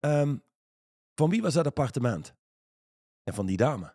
ehm, 0.00 0.36
van 1.14 1.30
wie 1.30 1.42
was 1.42 1.54
dat 1.54 1.66
appartement? 1.66 2.34
En 3.22 3.34
van 3.34 3.46
die 3.46 3.56
dame. 3.56 3.94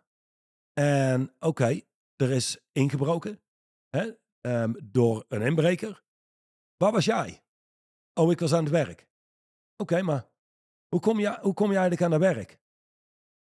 En 0.72 1.34
oké, 1.38 1.80
er 2.16 2.30
is 2.30 2.58
ingebroken 2.72 3.40
hè, 3.88 4.10
ehm, 4.40 4.72
door 4.82 5.24
een 5.28 5.42
inbreker. 5.42 6.02
Waar 6.76 6.92
was 6.92 7.04
jij? 7.04 7.42
Oh, 8.14 8.30
ik 8.30 8.40
was 8.40 8.52
aan 8.52 8.64
het 8.64 8.72
werk. 8.72 9.07
Oké, 9.82 10.02
maar 10.02 10.26
hoe 10.88 11.00
kom, 11.00 11.18
je, 11.20 11.38
hoe 11.40 11.54
kom 11.54 11.70
je 11.70 11.76
eigenlijk 11.78 12.02
aan 12.02 12.20
het 12.20 12.34
werk? 12.34 12.58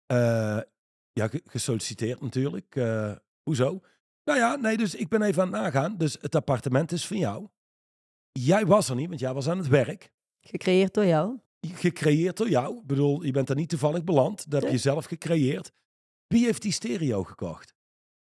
Eh, 0.07 0.61
ja, 1.13 1.29
ge- 1.29 1.43
gesolliciteerd 1.45 2.21
natuurlijk. 2.21 2.77
Eh, 2.77 3.17
hoezo? 3.43 3.81
Nou 4.25 4.39
ja, 4.39 4.57
nee, 4.57 4.77
dus 4.77 4.95
ik 4.95 5.09
ben 5.09 5.23
even 5.23 5.43
aan 5.43 5.53
het 5.53 5.63
nagaan. 5.63 5.97
Dus 5.97 6.17
het 6.21 6.35
appartement 6.35 6.93
is 6.93 7.07
van 7.07 7.17
jou. 7.19 7.49
Jij 8.33 8.67
was 8.67 8.89
er 8.89 8.97
niet, 8.97 9.09
want 9.09 9.21
jij 9.21 9.35
was 9.35 9.49
aan 9.49 9.59
het 9.59 9.69
werk. 9.69 10.13
Gecreëerd 10.41 10.95
door 10.95 11.07
jou. 11.07 11.41
Gecreëerd 11.61 12.37
door 12.37 12.49
jou. 12.49 12.79
Ik 12.81 12.87
bedoel, 12.87 13.23
je 13.23 13.31
bent 13.33 13.49
er 13.49 13.57
niet 13.57 13.69
toevallig 13.69 14.05
beland. 14.05 14.51
Dat 14.51 14.63
heb 14.63 14.71
je 14.71 14.79
zelf 14.79 15.05
gecreëerd. 15.05 15.73
Wie 16.27 16.45
heeft 16.45 16.63
die 16.63 16.73
stereo 16.73 17.25
gekocht? 17.25 17.75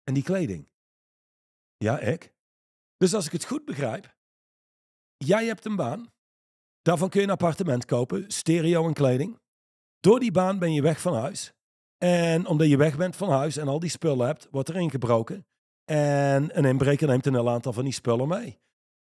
En 0.04 0.14
die 0.14 0.22
kleding? 0.22 0.68
Ja, 1.76 1.98
ik. 1.98 2.34
Dus 2.96 3.14
als 3.14 3.26
ik 3.26 3.32
het 3.32 3.44
goed 3.44 3.64
begrijp, 3.64 4.16
jij 5.16 5.46
hebt 5.46 5.64
een 5.64 5.76
baan. 5.76 6.12
Daarvan 6.82 7.08
kun 7.08 7.20
je 7.20 7.26
een 7.26 7.32
appartement 7.32 7.84
kopen, 7.84 8.24
stereo 8.30 8.86
en 8.86 8.92
kleding. 8.92 9.38
Door 10.00 10.20
die 10.20 10.32
baan 10.32 10.58
ben 10.58 10.72
je 10.72 10.82
weg 10.82 11.00
van 11.00 11.14
huis. 11.14 11.52
En 11.98 12.46
omdat 12.46 12.68
je 12.68 12.76
weg 12.76 12.96
bent 12.96 13.16
van 13.16 13.30
huis 13.30 13.56
en 13.56 13.68
al 13.68 13.80
die 13.80 13.90
spullen 13.90 14.26
hebt, 14.26 14.48
wordt 14.50 14.68
er 14.68 14.76
ingebroken. 14.76 15.46
En 15.84 16.58
een 16.58 16.64
inbreker 16.64 17.08
neemt 17.08 17.26
een 17.26 17.34
heel 17.34 17.50
aantal 17.50 17.72
van 17.72 17.84
die 17.84 17.92
spullen 17.92 18.28
mee. 18.28 18.58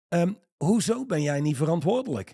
Ehm, 0.07 0.33
hoezo 0.57 1.05
ben 1.05 1.21
jij 1.21 1.39
niet 1.41 1.57
verantwoordelijk? 1.57 2.29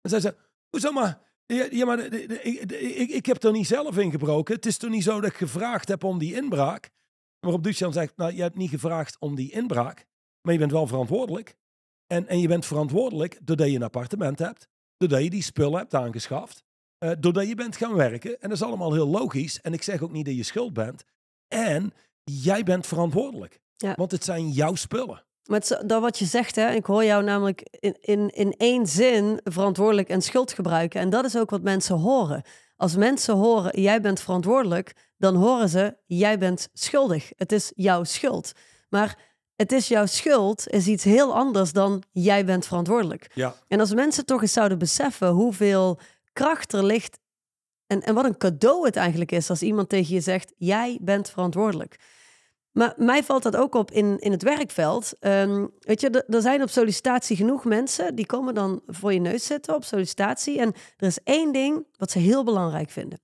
En 0.00 0.10
zij 0.10 0.20
zei, 0.20 0.34
hoezo 0.70 0.92
maar? 0.92 1.24
Ja, 1.46 1.84
maar 1.86 1.96
de- 1.96 2.42
ik, 2.42 3.10
ik 3.10 3.26
heb 3.26 3.42
er 3.42 3.52
niet 3.52 3.66
zelf 3.66 3.98
ingebroken. 3.98 4.54
Het 4.54 4.66
is 4.66 4.76
toch 4.78 4.90
niet 4.90 5.02
zo 5.02 5.20
dat 5.20 5.30
ik 5.30 5.36
gevraagd 5.36 5.88
heb 5.88 6.04
om 6.04 6.18
die 6.18 6.34
inbraak? 6.34 6.90
Waarop 7.40 7.62
Duchan 7.64 7.92
zegt, 7.92 8.16
nou, 8.16 8.32
je 8.34 8.42
hebt 8.42 8.56
niet 8.56 8.70
gevraagd 8.70 9.16
om 9.18 9.34
die 9.34 9.52
inbraak. 9.52 10.06
maar 10.42 10.52
je 10.52 10.58
bent 10.60 10.72
wel 10.72 10.86
verantwoordelijk. 10.86 11.56
En, 12.06 12.28
en 12.28 12.40
je 12.40 12.48
bent 12.48 12.66
verantwoordelijk 12.66 13.38
doordat 13.42 13.68
je 13.68 13.74
een 13.74 13.82
appartement 13.82 14.38
hebt, 14.38 14.68
doordat 14.96 15.22
je 15.22 15.30
die 15.30 15.42
spullen 15.42 15.78
hebt 15.78 15.94
aangeschaft, 15.94 16.64
eh, 16.98 17.10
doordat 17.18 17.48
je 17.48 17.54
bent 17.54 17.76
gaan 17.76 17.94
werken. 17.94 18.30
En 18.40 18.48
dat 18.48 18.58
is 18.58 18.62
allemaal 18.62 18.92
heel 18.92 19.08
logisch. 19.08 19.60
En 19.60 19.72
ik 19.72 19.82
zeg 19.82 20.02
ook 20.02 20.12
niet 20.12 20.26
dat 20.26 20.36
je 20.36 20.42
schuld 20.42 20.72
bent. 20.72 21.04
En 21.48 21.92
jij 22.24 22.62
bent 22.62 22.86
verantwoordelijk. 22.86 23.60
Ja. 23.76 23.94
Want 23.96 24.10
het 24.10 24.24
zijn 24.24 24.50
jouw 24.50 24.74
spullen. 24.74 25.24
Maar 25.44 25.58
het, 25.60 25.70
is 25.70 25.78
dat 25.86 26.00
wat 26.00 26.18
je 26.18 26.24
zegt, 26.24 26.56
hè, 26.56 26.70
ik 26.70 26.86
hoor 26.86 27.04
jou 27.04 27.24
namelijk 27.24 27.60
in, 27.70 27.96
in, 28.00 28.28
in 28.28 28.52
één 28.52 28.86
zin 28.86 29.40
verantwoordelijk 29.44 30.08
en 30.08 30.22
schuld 30.22 30.52
gebruiken. 30.52 31.00
En 31.00 31.10
dat 31.10 31.24
is 31.24 31.36
ook 31.36 31.50
wat 31.50 31.62
mensen 31.62 31.96
horen. 31.96 32.42
Als 32.76 32.96
mensen 32.96 33.34
horen, 33.34 33.80
jij 33.80 34.00
bent 34.00 34.20
verantwoordelijk, 34.20 34.92
dan 35.16 35.34
horen 35.34 35.68
ze, 35.68 35.96
jij 36.06 36.38
bent 36.38 36.68
schuldig. 36.72 37.30
Het 37.36 37.52
is 37.52 37.72
jouw 37.74 38.04
schuld. 38.04 38.52
Maar 38.88 39.18
het 39.56 39.72
is 39.72 39.88
jouw 39.88 40.06
schuld 40.06 40.68
is 40.68 40.86
iets 40.86 41.04
heel 41.04 41.34
anders 41.34 41.72
dan 41.72 42.02
jij 42.12 42.44
bent 42.44 42.66
verantwoordelijk. 42.66 43.30
Ja. 43.34 43.54
En 43.68 43.80
als 43.80 43.94
mensen 43.94 44.26
toch 44.26 44.42
eens 44.42 44.52
zouden 44.52 44.78
beseffen 44.78 45.28
hoeveel 45.28 45.98
kracht 46.32 46.72
er 46.72 46.84
ligt 46.84 47.18
en, 47.86 48.02
en 48.02 48.14
wat 48.14 48.24
een 48.24 48.36
cadeau 48.36 48.84
het 48.84 48.96
eigenlijk 48.96 49.32
is 49.32 49.50
als 49.50 49.62
iemand 49.62 49.88
tegen 49.88 50.14
je 50.14 50.20
zegt, 50.20 50.52
jij 50.56 50.98
bent 51.00 51.30
verantwoordelijk. 51.30 51.96
Maar 52.72 52.94
mij 52.96 53.24
valt 53.24 53.42
dat 53.42 53.56
ook 53.56 53.74
op 53.74 53.90
in, 53.90 54.18
in 54.18 54.30
het 54.30 54.42
werkveld. 54.42 55.12
Ehm, 55.20 55.66
weet 55.78 56.00
je, 56.00 56.24
er 56.28 56.42
zijn 56.42 56.62
op 56.62 56.68
sollicitatie 56.68 57.36
genoeg 57.36 57.64
mensen 57.64 58.14
die 58.14 58.26
komen 58.26 58.54
dan 58.54 58.82
voor 58.86 59.12
je 59.12 59.20
neus 59.20 59.46
zitten 59.46 59.74
op 59.74 59.84
sollicitatie. 59.84 60.58
En 60.58 60.72
er 60.96 61.06
is 61.06 61.18
één 61.24 61.52
ding 61.52 61.86
wat 61.96 62.10
ze 62.10 62.18
heel 62.18 62.44
belangrijk 62.44 62.90
vinden. 62.90 63.20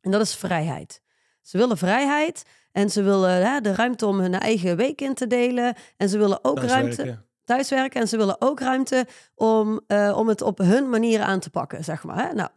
En 0.00 0.10
dat 0.10 0.20
is 0.20 0.34
vrijheid. 0.34 1.02
Ze 1.42 1.58
willen 1.58 1.78
vrijheid 1.78 2.42
en 2.74 2.90
ze 2.90 3.02
willen 3.02 3.46
hè, 3.46 3.60
de 3.60 3.74
ruimte 3.74 4.06
om 4.06 4.20
hun 4.20 4.38
eigen 4.38 4.76
week 4.76 5.00
in 5.00 5.14
te 5.14 5.26
delen. 5.26 5.74
En 5.96 6.08
ze 6.08 6.18
willen 6.18 6.44
ook 6.44 6.58
ruimte 6.58 7.18
Thuiswerken. 7.44 8.00
En 8.00 8.08
ze 8.08 8.16
willen 8.16 8.36
ook 8.38 8.60
ruimte 8.60 9.06
om, 9.34 9.80
eh, 9.86 10.16
om 10.16 10.28
het 10.28 10.42
op 10.42 10.58
hun 10.58 10.88
manier 10.88 11.20
aan 11.20 11.40
te 11.40 11.50
pakken, 11.50 11.84
zeg 11.84 12.04
maar. 12.04 12.28
Hè? 12.28 12.32
Nou, 12.32 12.48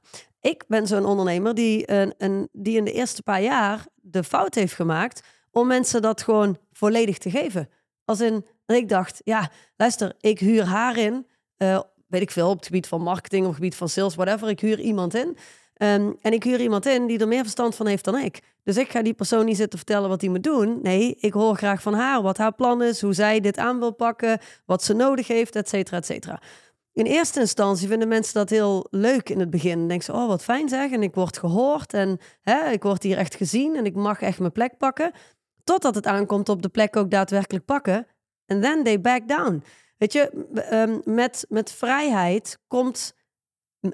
ik 0.41 0.63
ben 0.67 0.87
zo'n 0.87 1.05
ondernemer 1.05 1.53
die, 1.53 1.91
een, 1.91 2.13
een, 2.17 2.49
die 2.51 2.77
in 2.77 2.85
de 2.85 2.91
eerste 2.91 3.23
paar 3.23 3.41
jaar 3.41 3.85
de 3.95 4.23
fout 4.23 4.55
heeft 4.55 4.73
gemaakt 4.73 5.23
om 5.51 5.67
mensen 5.67 6.01
dat 6.01 6.21
gewoon 6.21 6.57
volledig 6.71 7.17
te 7.17 7.29
geven. 7.29 7.69
Als 8.05 8.19
in, 8.19 8.45
ik 8.65 8.89
dacht, 8.89 9.21
ja, 9.23 9.49
luister, 9.75 10.13
ik 10.19 10.39
huur 10.39 10.63
haar 10.63 10.97
in, 10.97 11.27
eh, 11.57 11.79
weet 12.07 12.21
ik 12.21 12.31
veel, 12.31 12.49
op 12.49 12.57
het 12.57 12.65
gebied 12.65 12.87
van 12.87 13.01
marketing 13.01 13.47
of 13.47 13.53
gebied 13.53 13.75
van 13.75 13.89
sales, 13.89 14.15
whatever. 14.15 14.49
Ik 14.49 14.59
huur 14.59 14.79
iemand 14.79 15.15
in. 15.15 15.37
Ehm, 15.77 16.11
en 16.21 16.33
ik 16.33 16.43
huur 16.43 16.61
iemand 16.61 16.85
in 16.85 17.07
die 17.07 17.19
er 17.19 17.27
meer 17.27 17.41
verstand 17.41 17.75
van 17.75 17.87
heeft 17.87 18.03
dan 18.03 18.17
ik. 18.17 18.39
Dus 18.63 18.77
ik 18.77 18.89
ga 18.89 19.01
die 19.01 19.13
persoon 19.13 19.45
niet 19.45 19.57
zitten 19.57 19.77
vertellen 19.79 20.09
wat 20.09 20.21
hij 20.21 20.29
moet 20.29 20.43
doen. 20.43 20.79
Nee, 20.81 21.15
ik 21.19 21.33
hoor 21.33 21.55
graag 21.55 21.81
van 21.81 21.93
haar 21.93 22.21
wat 22.21 22.37
haar 22.37 22.53
plan 22.53 22.83
is, 22.83 23.01
hoe 23.01 23.13
zij 23.13 23.39
dit 23.39 23.57
aan 23.57 23.79
wil 23.79 23.93
pakken, 23.93 24.39
wat 24.65 24.83
ze 24.83 24.93
nodig 24.93 25.27
heeft, 25.27 25.55
et 25.55 25.69
cetera, 25.69 25.97
et 25.97 26.05
cetera. 26.05 26.41
In 26.93 27.05
eerste 27.05 27.39
instantie 27.39 27.87
vinden 27.87 28.07
mensen 28.07 28.33
dat 28.33 28.49
heel 28.49 28.87
leuk 28.89 29.29
in 29.29 29.39
het 29.39 29.49
begin. 29.49 29.77
Dan 29.77 29.87
denken 29.87 30.05
ze, 30.05 30.13
oh 30.13 30.27
wat 30.27 30.43
fijn 30.43 30.69
zeg, 30.69 30.91
en 30.91 31.03
ik 31.03 31.15
word 31.15 31.37
gehoord 31.37 31.93
en 31.93 32.19
hè, 32.41 32.69
ik 32.69 32.83
word 32.83 33.03
hier 33.03 33.17
echt 33.17 33.35
gezien 33.35 33.75
en 33.75 33.85
ik 33.85 33.95
mag 33.95 34.21
echt 34.21 34.39
mijn 34.39 34.51
plek 34.51 34.77
pakken. 34.77 35.11
Totdat 35.63 35.95
het 35.95 36.05
aankomt 36.05 36.49
op 36.49 36.61
de 36.61 36.69
plek 36.69 36.95
ook 36.95 37.11
daadwerkelijk 37.11 37.65
pakken. 37.65 38.07
En 38.45 38.61
then 38.61 38.83
they 38.83 39.01
back 39.01 39.27
down. 39.27 39.63
Weet 39.97 40.13
je, 40.13 40.45
ehm, 40.53 40.99
met, 41.03 41.45
met 41.49 41.71
vrijheid 41.71 42.59
komt 42.67 43.15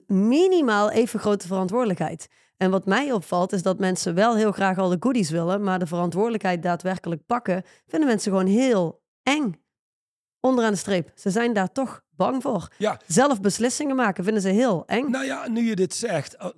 minimaal 0.08 0.92
even 0.92 1.20
grote 1.20 1.48
verantwoordelijkheid. 1.48 2.28
En 2.58 2.72
wat 2.72 2.86
mij 2.86 3.12
opvalt 3.12 3.52
is 3.52 3.62
dat 3.64 3.80
mensen 3.80 4.16
wel 4.16 4.36
heel 4.36 4.52
graag 4.52 4.78
al 4.78 4.90
de 4.90 4.98
goodies 5.00 5.30
willen, 5.30 5.64
maar 5.64 5.80
de 5.80 5.88
verantwoordelijkheid 5.88 6.64
daadwerkelijk 6.64 7.26
pakken, 7.26 7.64
vinden 7.88 8.10
mensen 8.10 8.32
gewoon 8.32 8.46
heel 8.48 9.02
eng. 9.24 9.62
Onderaan 10.40 10.72
de 10.72 10.78
streep. 10.78 11.12
Ze 11.16 11.30
zijn 11.30 11.54
daar 11.54 11.72
toch 11.72 12.02
bang 12.10 12.42
voor. 12.42 12.68
Ja, 12.78 13.00
Zelf 13.08 13.42
beslissingen 13.42 13.96
maken 13.96 14.24
vinden 14.24 14.42
ze 14.42 14.50
heel 14.50 14.84
eng. 14.86 15.10
nou 15.10 15.26
ja, 15.26 15.48
nu 15.48 15.68
je 15.68 15.76
dit 15.76 15.94
zegt, 15.94 16.36
eh, 16.36 16.50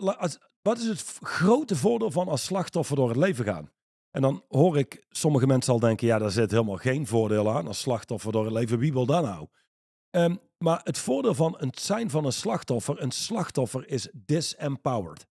wat 0.62 0.78
is 0.78 0.86
het 0.86 1.04
grote 1.22 1.76
voordeel 1.76 2.12
van 2.12 2.28
als 2.28 2.44
slachtoffer 2.44 2.96
door 2.96 3.08
het 3.08 3.18
leven 3.18 3.46
gaan? 3.46 3.70
En 4.12 4.22
dan 4.22 4.44
hoor 4.48 4.78
ik 4.78 5.06
sommige 5.10 5.48
mensen 5.48 5.74
al 5.74 5.80
denken, 5.80 6.08
ja, 6.08 6.18
daar 6.20 6.32
zit 6.32 6.52
helemaal 6.52 6.76
geen 6.76 7.08
voordeel 7.08 7.52
aan 7.52 7.68
als 7.68 7.80
slachtoffer 7.80 8.32
door 8.32 8.46
het 8.46 8.54
leven. 8.54 8.80
Wie 8.80 8.94
wil 8.94 9.06
dat 9.06 9.24
nou? 9.24 9.48
Ehm, 10.10 10.36
maar 10.66 10.82
het 10.84 10.98
voordeel 10.98 11.34
van 11.34 11.56
het 11.58 11.80
zijn 11.80 12.10
van 12.10 12.26
een 12.26 12.34
slachtoffer, 12.34 13.02
een 13.02 13.12
slachtoffer 13.12 13.88
is 13.90 14.10
disempowered. 14.14 15.28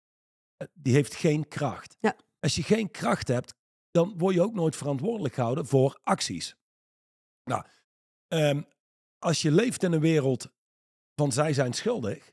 Eh, 0.57 0.69
Die 0.75 0.93
heeft 0.93 1.15
geen 1.15 1.49
kracht. 1.49 1.97
Ja. 2.01 2.17
Als 2.41 2.55
je 2.55 2.63
geen 2.63 2.91
kracht 2.91 3.29
hebt, 3.29 3.55
dan 3.91 4.19
word 4.19 4.35
je 4.35 4.43
ook 4.43 4.55
nooit 4.55 4.77
verantwoordelijk 4.77 5.35
gehouden 5.35 5.67
voor 5.67 6.01
acties. 6.03 6.57
Nou, 7.45 7.65
ehm, 8.29 8.63
als 9.19 9.43
je 9.43 9.51
leeft 9.51 9.83
in 9.83 9.93
een 9.93 10.01
wereld 10.01 10.53
van 11.15 11.33
zij 11.33 11.53
zijn 11.53 11.73
schuldig, 11.73 12.33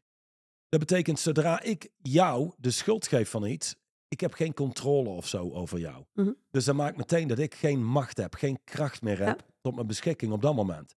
dat 0.69 0.79
betekent 0.79 1.19
zodra 1.19 1.61
ik 1.61 1.89
jou 2.01 2.51
de 2.57 2.71
schuld 2.71 3.07
geef 3.07 3.29
van 3.29 3.45
iets, 3.45 3.75
ik 4.07 4.19
heb 4.19 4.33
geen 4.33 4.53
controle 4.53 5.09
of 5.09 5.27
zo 5.27 5.51
over 5.51 5.79
jou. 5.79 6.05
Mhm. 6.13 6.31
Dus 6.51 6.65
dat 6.65 6.75
maakt 6.75 6.97
meteen 6.97 7.27
dat 7.27 7.39
ik 7.39 7.53
geen 7.53 7.85
macht 7.85 8.17
heb, 8.17 8.33
geen 8.35 8.59
kracht 8.63 9.01
meer 9.01 9.25
heb 9.25 9.45
tot 9.61 9.75
mijn 9.75 9.87
beschikking 9.87 10.31
op 10.31 10.41
dat 10.41 10.55
moment. 10.55 10.95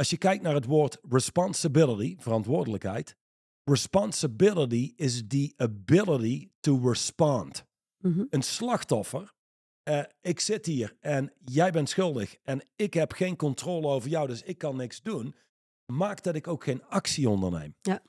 Als 0.00 0.10
je 0.10 0.16
kijkt 0.16 0.42
naar 0.42 0.54
het 0.54 0.64
woord 0.64 0.98
responsibility, 1.08 2.16
verantwoordelijkheid, 2.18 3.16
responsibility 3.64 4.92
is 4.96 5.22
the 5.28 5.52
ability 5.56 6.50
to 6.60 6.88
respond. 6.88 7.64
Mhm. 7.98 8.24
Een 8.30 8.42
slachtoffer, 8.42 9.34
eh, 9.82 10.02
ik 10.20 10.40
zit 10.40 10.66
hier 10.66 10.96
en 11.00 11.32
jij 11.44 11.70
bent 11.70 11.88
schuldig 11.88 12.36
en 12.42 12.62
ik 12.76 12.94
heb 12.94 13.12
geen 13.12 13.36
controle 13.36 13.86
over 13.86 14.08
jou, 14.08 14.26
dus 14.26 14.42
ik 14.42 14.58
kan 14.58 14.76
niks 14.76 15.02
doen, 15.02 15.34
maakt 15.92 16.24
dat 16.24 16.34
ik 16.34 16.48
ook 16.48 16.64
geen 16.64 16.84
actie 16.84 17.28
onderneem. 17.28 17.74
Ja. 17.80 18.02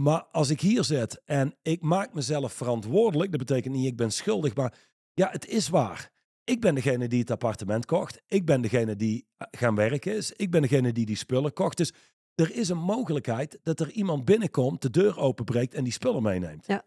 Maar 0.00 0.24
als 0.24 0.50
ik 0.50 0.60
hier 0.60 0.84
zit 0.84 1.22
en 1.24 1.56
ik 1.62 1.82
maak 1.82 2.14
mezelf 2.14 2.52
verantwoordelijk, 2.52 3.30
dat 3.30 3.46
betekent 3.46 3.74
niet 3.74 3.86
ik 3.86 3.96
ben 3.96 4.12
schuldig, 4.12 4.54
maar 4.54 4.78
ja, 5.12 5.30
het 5.30 5.46
is 5.46 5.68
waar. 5.68 6.12
Ik 6.44 6.60
ben 6.60 6.74
degene 6.74 7.08
die 7.08 7.20
het 7.20 7.30
appartement 7.30 7.86
kocht. 7.86 8.22
Ik 8.26 8.44
ben 8.44 8.60
degene 8.60 8.96
die 8.96 9.26
eh, 9.36 9.46
gaan 9.50 9.74
werken 9.74 10.16
is. 10.16 10.32
Ik 10.32 10.50
ben 10.50 10.62
degene 10.62 10.92
die 10.92 11.06
die 11.06 11.16
spullen 11.16 11.52
kocht. 11.52 11.76
Dus 11.76 11.92
er 12.34 12.56
is 12.56 12.68
een 12.68 12.78
mogelijkheid 12.78 13.58
dat 13.62 13.80
er 13.80 13.90
iemand 13.90 14.24
binnenkomt, 14.24 14.82
de 14.82 14.90
deur 14.90 15.18
openbreekt 15.18 15.74
en 15.74 15.84
die 15.84 15.92
spullen 15.92 16.22
meeneemt. 16.22 16.66
Ja. 16.66 16.84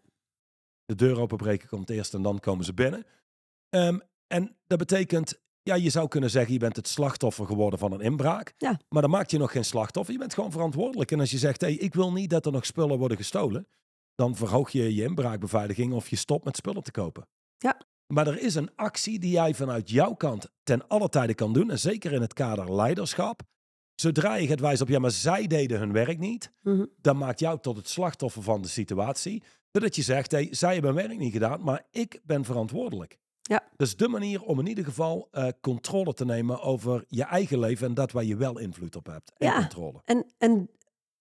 De 0.84 0.94
deur 0.94 1.20
openbreken 1.20 1.68
komt 1.68 1.90
eerst 1.90 2.14
en 2.14 2.22
dan 2.22 2.40
komen 2.40 2.64
ze 2.64 2.74
binnen. 2.74 3.04
Ehm, 3.68 3.98
en 4.26 4.56
dat 4.66 4.78
betekent, 4.78 5.40
ja, 5.62 5.74
je 5.74 5.90
zou 5.90 6.08
kunnen 6.08 6.30
zeggen, 6.30 6.52
je 6.52 6.58
bent 6.58 6.76
het 6.76 6.88
slachtoffer 6.88 7.46
geworden 7.46 7.78
van 7.78 7.92
een 7.92 8.00
inbraak. 8.00 8.54
Ja. 8.56 8.80
Maar 8.88 9.02
dan 9.02 9.10
maak 9.10 9.30
je 9.30 9.38
nog 9.38 9.52
geen 9.52 9.64
slachtoffer. 9.64 10.12
Je 10.12 10.18
bent 10.18 10.34
gewoon 10.34 10.50
verantwoordelijk. 10.50 11.10
En 11.10 11.20
als 11.20 11.30
je 11.30 11.38
zegt, 11.38 11.60
hey, 11.60 11.72
ik 11.72 11.94
wil 11.94 12.12
niet 12.12 12.30
dat 12.30 12.46
er 12.46 12.52
nog 12.52 12.66
spullen 12.66 12.98
worden 12.98 13.16
gestolen, 13.16 13.68
dan 14.14 14.36
verhoog 14.36 14.70
je 14.70 14.94
je 14.94 15.02
inbraakbeveiliging 15.02 15.92
of 15.92 16.08
je 16.08 16.16
stopt 16.16 16.44
met 16.44 16.56
spullen 16.56 16.82
te 16.82 16.90
kopen. 16.90 17.28
Ja. 17.58 17.80
Maar 18.14 18.26
er 18.26 18.40
is 18.42 18.54
een 18.54 18.70
actie 18.76 19.18
die 19.18 19.30
jij 19.30 19.54
vanuit 19.54 19.90
jouw 19.90 20.14
kant 20.14 20.50
ten 20.62 20.88
alle 20.88 21.08
tijde 21.08 21.34
kan 21.34 21.52
doen. 21.52 21.70
En 21.70 21.78
zeker 21.78 22.12
in 22.12 22.20
het 22.20 22.32
kader 22.32 22.74
leiderschap. 22.74 23.42
Zodra 23.94 24.34
je 24.34 24.46
gaat 24.46 24.60
wijzen 24.60 24.86
op, 24.86 24.92
ja, 24.92 24.98
maar 24.98 25.10
zij 25.10 25.46
deden 25.46 25.78
hun 25.78 25.92
werk 25.92 26.18
niet. 26.18 26.52
Mhm. 26.62 26.84
Dan 27.00 27.16
maakt 27.18 27.40
jou 27.40 27.58
tot 27.60 27.76
het 27.76 27.88
slachtoffer 27.88 28.42
van 28.42 28.62
de 28.62 28.68
situatie. 28.68 29.42
Doordat 29.70 29.96
je 29.96 30.02
zegt, 30.02 30.30
hey, 30.30 30.48
zij 30.50 30.72
hebben 30.72 30.94
hun 30.94 31.06
werk 31.08 31.18
niet 31.18 31.32
gedaan, 31.32 31.62
maar 31.62 31.86
ik 31.90 32.20
ben 32.24 32.44
verantwoordelijk. 32.44 33.18
Ja. 33.42 33.62
Dat 33.76 33.86
is 33.86 33.96
de 33.96 34.08
manier 34.08 34.42
om 34.42 34.58
in 34.58 34.66
ieder 34.66 34.84
geval 34.84 35.28
eh, 35.30 35.48
controle 35.60 36.14
te 36.14 36.24
nemen 36.24 36.60
over 36.62 37.04
je 37.08 37.22
eigen 37.24 37.58
leven 37.58 37.86
en 37.86 37.94
dat 37.94 38.12
waar 38.12 38.24
je 38.24 38.36
wel 38.36 38.58
invloed 38.58 38.96
op 38.96 39.06
hebt. 39.06 39.32
En 39.36 39.46
Ja. 39.46 39.58
controle. 39.60 40.00
En, 40.04 40.26
en 40.38 40.70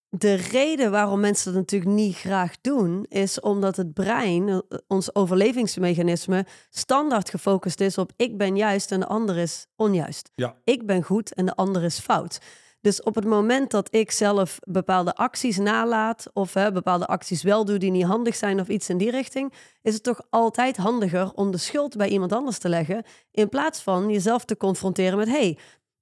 de 0.09 0.33
reden 0.33 0.91
waarom 0.91 1.19
mensen 1.19 1.53
dat 1.53 1.61
natuurlijk 1.61 1.91
niet 1.91 2.15
graag 2.15 2.55
doen, 2.61 3.05
is 3.09 3.39
omdat 3.39 3.75
het 3.75 3.93
brein, 3.93 4.49
eh, 4.49 4.57
ons 4.87 5.15
overlevingsmechanisme, 5.15 6.45
standaard 6.69 7.29
gefocust 7.29 7.79
is 7.79 7.97
op 7.97 8.11
ik 8.15 8.37
ben 8.37 8.55
juist 8.55 8.91
en 8.91 8.99
de 8.99 9.07
ander 9.07 9.37
is 9.37 9.67
onjuist. 9.75 10.31
Ja. 10.35 10.55
Ik 10.63 10.85
ben 10.85 11.03
goed 11.03 11.33
en 11.33 11.45
de 11.45 11.55
ander 11.55 11.83
is 11.83 11.99
fout. 11.99 12.39
Dus 12.81 13.03
op 13.03 13.15
het 13.15 13.25
moment 13.25 13.71
dat 13.71 13.87
ik 13.95 14.11
zelf 14.11 14.59
bepaalde 14.63 15.15
acties 15.15 15.57
nalaat 15.57 16.25
of 16.33 16.53
hè, 16.53 16.71
bepaalde 16.71 17.07
acties 17.07 17.43
wel 17.43 17.65
doe 17.65 17.77
die 17.77 17.91
niet 17.91 18.03
handig 18.03 18.35
zijn 18.35 18.59
of 18.59 18.67
iets 18.67 18.89
in 18.89 18.97
die 18.97 19.11
richting, 19.11 19.53
is 19.81 19.93
het 19.93 20.03
toch 20.03 20.21
altijd 20.29 20.77
handiger 20.77 21.31
om 21.33 21.51
de 21.51 21.57
schuld 21.57 21.95
bij 21.95 22.09
iemand 22.09 22.33
anders 22.33 22.57
te 22.57 22.69
leggen 22.69 23.03
in 23.31 23.49
plaats 23.49 23.81
van 23.81 24.09
jezelf 24.09 24.45
te 24.45 24.57
confronteren 24.57 25.17
met 25.17 25.27
hey, 25.27 25.57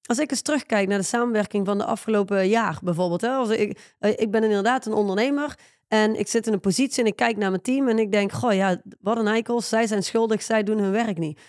als 0.05 0.19
ik 0.19 0.31
eens 0.31 0.41
terugkijk 0.41 0.87
naar 0.87 0.97
de 0.97 1.03
samenwerking 1.03 1.65
van 1.65 1.77
de 1.77 1.85
afgelopen 1.85 2.47
jaar 2.47 2.79
bijvoorbeeld. 2.83 3.21
Hè, 3.21 3.29
als 3.29 3.49
ik, 3.49 3.93
eh, 3.99 4.11
ik 4.15 4.31
ben 4.31 4.43
inderdaad 4.43 4.85
een 4.85 4.93
ondernemer 4.93 5.55
en 5.87 6.19
ik 6.19 6.27
zit 6.27 6.47
in 6.47 6.53
een 6.53 6.59
positie 6.59 7.03
en 7.03 7.09
ik 7.09 7.15
kijk 7.15 7.37
naar 7.37 7.49
mijn 7.49 7.61
team 7.61 7.87
en 7.87 7.99
ik 7.99 8.11
denk, 8.11 8.31
goh 8.31 8.53
ja, 8.53 8.81
wat 8.99 9.17
een 9.17 9.27
eikels, 9.27 9.69
zij 9.69 9.87
zijn 9.87 10.03
schuldig, 10.03 10.41
zij 10.41 10.63
doen 10.63 10.77
hun 10.77 10.91
werk 10.91 11.17
niet. 11.17 11.39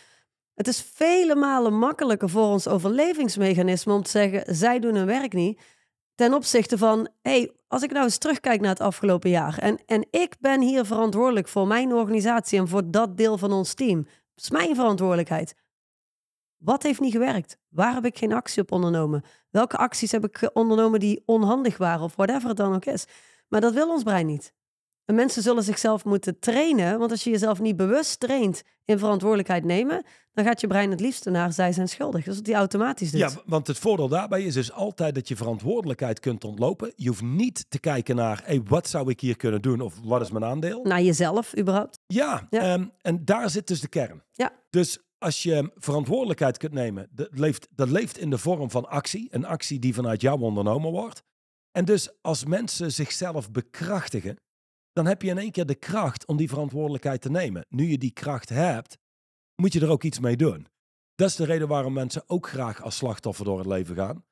Het 0.54 0.68
is 0.68 0.82
vele 0.92 1.34
malen 1.34 1.78
makkelijker 1.78 2.28
voor 2.28 2.46
ons 2.46 2.68
overlevingsmechanisme 2.68 3.92
om 3.92 4.02
te 4.02 4.10
zeggen, 4.10 4.56
zij 4.56 4.78
doen 4.78 4.94
hun 4.94 5.06
werk 5.06 5.32
niet, 5.32 5.60
ten 6.14 6.34
opzichte 6.34 6.78
van, 6.78 7.08
hey, 7.22 7.52
als 7.68 7.82
ik 7.82 7.92
nou 7.92 8.04
eens 8.04 8.18
terugkijk 8.18 8.60
naar 8.60 8.70
het 8.70 8.80
afgelopen 8.80 9.30
jaar 9.30 9.58
en, 9.58 9.78
en 9.86 10.06
ik 10.10 10.36
ben 10.40 10.60
hier 10.60 10.84
verantwoordelijk 10.84 11.48
voor 11.48 11.66
mijn 11.66 11.92
organisatie 11.92 12.58
en 12.58 12.68
voor 12.68 12.90
dat 12.90 13.16
deel 13.16 13.38
van 13.38 13.52
ons 13.52 13.74
team. 13.74 14.02
Dat 14.02 14.44
is 14.44 14.50
mijn 14.50 14.74
verantwoordelijkheid. 14.74 15.54
Wat 16.66 16.82
heeft 16.82 17.00
niet 17.00 17.12
gewerkt? 17.12 17.58
Waar 17.68 17.94
heb 17.94 18.04
ik 18.04 18.18
geen 18.18 18.32
actie 18.32 18.62
op 18.62 18.72
ondernomen? 18.72 19.24
Welke 19.50 19.76
acties 19.76 20.12
heb 20.12 20.24
ik 20.24 20.50
ondernomen 20.52 21.00
die 21.00 21.22
onhandig 21.26 21.76
waren 21.76 22.02
of 22.04 22.16
whatever 22.16 22.48
het 22.48 22.56
dan 22.56 22.74
ook 22.74 22.84
is? 22.84 23.04
Maar 23.48 23.60
dat 23.60 23.72
wil 23.74 23.88
ons 23.90 24.02
brein 24.02 24.26
niet. 24.26 24.52
En 25.04 25.14
mensen 25.14 25.42
zullen 25.42 25.62
zichzelf 25.62 26.04
moeten 26.04 26.38
trainen, 26.38 26.98
want 26.98 27.10
als 27.10 27.24
je 27.24 27.30
jezelf 27.30 27.60
niet 27.60 27.76
bewust 27.76 28.20
traint 28.20 28.62
in 28.84 28.98
verantwoordelijkheid 28.98 29.64
nemen, 29.64 30.04
dan 30.32 30.44
gaat 30.44 30.60
je 30.60 30.66
brein 30.66 30.90
het 30.90 31.00
liefste 31.00 31.30
naar 31.30 31.52
zij 31.52 31.72
zijn 31.72 31.88
schuldig. 31.88 32.20
Dat 32.20 32.28
is 32.30 32.34
wat 32.36 32.44
die 32.44 32.54
automatisch 32.54 33.10
doet. 33.10 33.20
Ja, 33.20 33.30
want 33.44 33.66
het 33.66 33.78
voordeel 33.78 34.08
daarbij 34.08 34.42
is 34.42 34.54
dus 34.54 34.72
altijd 34.72 35.14
dat 35.14 35.28
je 35.28 35.36
verantwoordelijkheid 35.36 36.20
kunt 36.20 36.44
ontlopen. 36.44 36.92
Je 36.96 37.08
hoeft 37.08 37.22
niet 37.22 37.66
te 37.68 37.78
kijken 37.78 38.16
naar, 38.16 38.42
hey, 38.44 38.62
wat 38.68 38.88
zou 38.88 39.10
ik 39.10 39.20
hier 39.20 39.36
kunnen 39.36 39.62
doen 39.62 39.80
of 39.80 39.94
wat 40.04 40.20
is 40.20 40.30
mijn 40.30 40.44
aandeel? 40.44 40.82
Naar 40.84 41.02
jezelf 41.02 41.58
überhaupt. 41.58 41.98
Ja, 42.06 42.46
Ja. 42.50 42.60
ehm, 42.60 42.84
en 43.02 43.24
daar 43.24 43.50
zit 43.50 43.66
dus 43.66 43.80
de 43.80 43.88
kern. 43.88 44.22
Ja. 44.32 44.52
Dus 44.70 44.98
als 45.18 45.42
je 45.42 45.72
verantwoordelijkheid 45.74 46.56
kunt 46.58 46.72
nemen, 46.72 47.08
dat 47.10 47.38
leeft, 47.38 47.68
dat 47.70 47.90
leeft 47.90 48.18
in 48.18 48.30
de 48.30 48.38
vorm 48.38 48.70
van 48.70 48.88
actie. 48.88 49.28
Een 49.30 49.44
actie 49.44 49.78
die 49.78 49.94
vanuit 49.94 50.20
jou 50.20 50.40
ondernomen 50.40 50.90
wordt. 50.90 51.22
En 51.70 51.84
dus 51.84 52.22
als 52.22 52.44
mensen 52.44 52.92
zichzelf 52.92 53.50
bekrachtigen, 53.50 54.36
dan 54.92 55.06
heb 55.06 55.22
je 55.22 55.28
in 55.28 55.38
één 55.38 55.50
keer 55.50 55.66
de 55.66 55.74
kracht 55.74 56.26
om 56.26 56.36
die 56.36 56.48
verantwoordelijkheid 56.48 57.20
te 57.20 57.30
nemen. 57.30 57.66
Nu 57.68 57.86
je 57.86 57.98
die 57.98 58.10
kracht 58.10 58.48
hebt, 58.48 58.98
moet 59.54 59.72
je 59.72 59.80
er 59.80 59.90
ook 59.90 60.02
iets 60.02 60.18
mee 60.18 60.36
doen. 60.36 60.66
Dat 61.14 61.28
is 61.28 61.36
de 61.36 61.44
reden 61.44 61.68
waarom 61.68 61.92
mensen 61.92 62.22
ook 62.26 62.48
graag 62.48 62.82
als 62.82 62.96
slachtoffer 62.96 63.44
door 63.44 63.58
het 63.58 63.66
leven 63.66 63.96
gaan. 63.96 64.24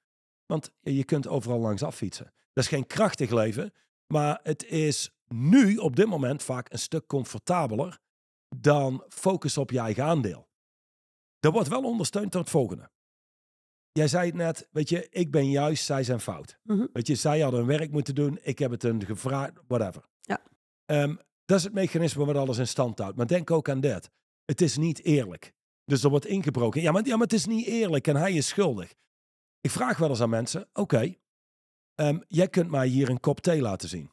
Want 0.47 0.71
je 0.81 1.05
kunt 1.05 1.29
overal 1.29 1.59
langs 1.59 1.83
affietsen. 1.83 2.33
Dat 2.53 2.65
is 2.65 2.71
geen 2.71 2.87
krachtig 2.87 3.31
leven, 3.31 3.73
maar 4.07 4.41
het 4.43 4.65
is 4.65 5.11
nu 5.29 5.77
op 5.77 5.97
dit 5.97 6.07
moment 6.07 6.43
vaak 6.43 6.73
een 6.73 6.79
stuk 6.79 7.07
comfortabeler 7.07 7.99
dan 8.57 9.05
focus 9.09 9.59
op 9.59 9.71
je 9.71 9.79
eigen 9.79 10.05
aandeel. 10.05 10.49
Dat 11.45 11.53
wordt 11.53 11.69
wel 11.69 11.83
ondersteund 11.83 12.33
door 12.33 12.41
het 12.41 12.51
volgende. 12.51 12.91
Jij 13.93 14.09
zei 14.09 14.27
het 14.27 14.35
net, 14.35 14.69
weet 14.71 14.89
je, 14.89 15.09
ik 15.09 15.31
ben 15.31 15.51
juist, 15.51 15.85
zij 15.85 16.05
zijn 16.05 16.21
fout. 16.21 16.59
Mhm. 16.63 16.87
Weet 16.93 17.07
je, 17.07 17.15
zij 17.15 17.41
hadden 17.41 17.61
hun 17.61 17.79
werk 17.79 17.91
moeten 17.91 18.15
doen, 18.15 18.39
ik 18.43 18.59
heb 18.59 18.71
het 18.71 18.83
hun 18.83 19.05
gevraagd, 19.05 19.53
whatever. 19.67 20.09
Ja. 20.21 20.43
Ehm, 20.85 21.17
dat 21.45 21.59
is 21.59 21.65
het 21.65 21.73
mechanisme 21.73 22.25
wat 22.25 22.37
alles 22.37 22.59
in 22.59 22.67
stand 22.67 22.99
houdt. 22.99 23.17
Maar 23.17 23.27
denk 23.27 23.51
ook 23.51 23.69
aan 23.69 23.81
dit. 23.81 24.11
Het 24.45 24.61
is 24.61 24.77
niet 24.77 25.05
eerlijk. 25.05 25.53
Dus 25.85 26.05
er 26.05 26.11
wordt 26.11 26.27
ingebroken. 26.27 26.83
Ja 26.83 26.93
maar, 26.93 27.07
ja, 27.07 27.17
maar 27.17 27.27
het 27.27 27.33
is 27.33 27.47
niet 27.47 27.67
eerlijk 27.67 28.07
en 28.07 28.17
hij 28.17 28.33
is 28.33 28.49
schuldig. 28.49 28.95
Ik 29.61 29.71
vraag 29.71 29.99
wel 29.99 30.09
eens 30.09 30.21
aan 30.21 30.31
mensen, 30.31 30.69
oké, 30.73 31.15
ehm, 31.95 32.19
jij 32.29 32.49
kunt 32.49 32.71
mij 32.71 32.87
hier 32.87 33.09
een 33.09 33.21
kop 33.21 33.41
thee 33.41 33.61
laten 33.61 33.89
zien. 33.89 34.11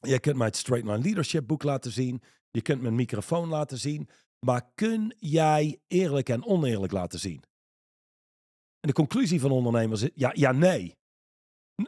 Jij 0.00 0.20
kunt 0.20 0.36
mij 0.36 0.46
het 0.46 0.56
Straight 0.56 0.88
Line 0.88 1.02
Leadership 1.02 1.46
boek 1.46 1.62
laten 1.62 1.92
zien. 1.92 2.22
Je 2.50 2.62
kunt 2.62 2.82
mijn 2.82 2.94
microfoon 2.94 3.48
laten 3.48 3.78
zien. 3.78 4.08
Maar 4.44 4.70
kun 4.74 5.14
jij 5.18 5.80
eerlijk 5.86 6.28
en 6.28 6.44
oneerlijk 6.44 6.92
laten 6.92 7.18
zien? 7.18 7.42
En 8.80 8.88
de 8.88 8.92
conclusie 8.92 9.40
van 9.40 9.50
ondernemers 9.50 10.02
is, 10.02 10.10
ja, 10.14 10.30
ja 10.34 10.52
nee. 10.52 10.96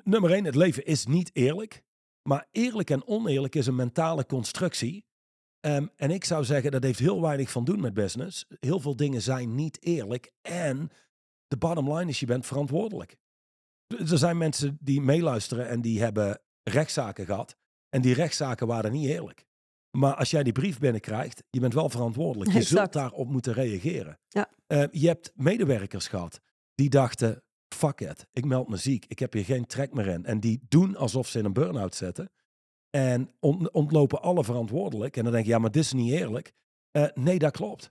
Nummer 0.04 0.32
één, 0.32 0.44
het 0.44 0.54
leven 0.54 0.84
is 0.84 1.06
niet 1.06 1.30
eerlijk. 1.32 1.84
Maar 2.28 2.48
eerlijk 2.50 2.90
en 2.90 3.06
oneerlijk 3.06 3.54
is 3.54 3.66
een 3.66 3.74
mentale 3.74 4.26
constructie. 4.26 5.04
Ehm, 5.60 5.86
en 5.96 6.10
ik 6.10 6.24
zou 6.24 6.44
zeggen, 6.44 6.70
dat 6.70 6.82
heeft 6.82 6.98
heel 6.98 7.20
weinig 7.20 7.50
van 7.50 7.64
doen 7.64 7.80
met 7.80 7.94
business. 7.94 8.46
Heel 8.60 8.80
veel 8.80 8.96
dingen 8.96 9.22
zijn 9.22 9.54
niet 9.54 9.82
eerlijk. 9.82 10.32
En 10.42 10.90
de 11.46 11.56
bottom 11.56 11.92
line 11.92 12.10
is, 12.10 12.20
je 12.20 12.26
bent 12.26 12.46
verantwoordelijk. 12.46 13.16
Er 13.86 14.18
zijn 14.18 14.38
mensen 14.38 14.78
die 14.80 15.00
meeluisteren 15.00 15.68
en 15.68 15.80
die 15.80 16.00
hebben 16.00 16.40
rechtszaken 16.62 17.26
gehad. 17.26 17.56
En 17.88 18.02
die 18.02 18.14
rechtszaken 18.14 18.66
waren 18.66 18.92
niet 18.92 19.08
eerlijk. 19.08 19.46
Maar 19.96 20.14
als 20.14 20.30
jij 20.30 20.42
die 20.42 20.52
brief 20.52 20.78
binnenkrijgt, 20.78 21.42
je 21.50 21.60
bent 21.60 21.74
wel 21.74 21.88
verantwoordelijk. 21.88 22.50
Je 22.52 22.62
zult 22.62 22.70
Exact. 22.72 22.92
daarop 22.92 23.28
moeten 23.28 23.52
reageren. 23.52 24.18
Ja. 24.28 24.48
Eh, 24.66 24.84
je 24.90 25.06
hebt 25.06 25.32
medewerkers 25.34 26.08
gehad 26.08 26.40
die 26.74 26.88
dachten, 26.90 27.42
fuck 27.74 28.00
it, 28.00 28.26
ik 28.32 28.44
meld 28.44 28.68
me 28.68 28.76
ziek. 28.76 29.04
Ik 29.08 29.18
heb 29.18 29.32
hier 29.32 29.44
geen 29.44 29.66
trek 29.66 29.94
meer 29.94 30.06
in. 30.06 30.24
En 30.24 30.40
die 30.40 30.60
doen 30.68 30.96
alsof 30.96 31.28
ze 31.28 31.38
in 31.38 31.44
een 31.44 31.52
burn-out 31.52 31.94
zitten. 31.94 32.30
En 32.90 33.30
on- 33.40 33.72
ontlopen 33.72 34.22
alle 34.22 34.44
verantwoordelijk. 34.44 35.16
En 35.16 35.22
dan 35.24 35.32
denk 35.32 35.44
je, 35.44 35.50
ja, 35.50 35.58
maar 35.58 35.70
dit 35.70 35.82
is 35.82 35.92
niet 35.92 36.12
eerlijk. 36.12 36.52
Eh, 36.90 37.04
nee, 37.14 37.38
dat 37.38 37.52
klopt. 37.52 37.90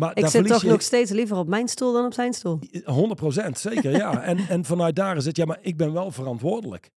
Maar 0.00 0.16
Ik 0.18 0.26
zit 0.26 0.46
toch 0.46 0.62
je- 0.62 0.68
nog 0.68 0.82
steeds 0.82 1.10
liever 1.10 1.36
op 1.36 1.48
mijn 1.48 1.68
stoel 1.68 1.92
dan 1.92 2.04
op 2.04 2.12
zijn 2.12 2.32
stoel. 2.32 2.58
100% 2.84 3.58
zeker, 3.58 3.90
ja. 3.90 4.22
En, 4.22 4.38
en 4.54 4.64
vanuit 4.64 4.96
daar 4.96 5.16
is 5.16 5.24
het, 5.24 5.36
ja, 5.36 5.44
maar 5.44 5.58
ik 5.62 5.76
ben 5.76 5.92
wel 5.92 6.10
verantwoordelijk. 6.10 6.90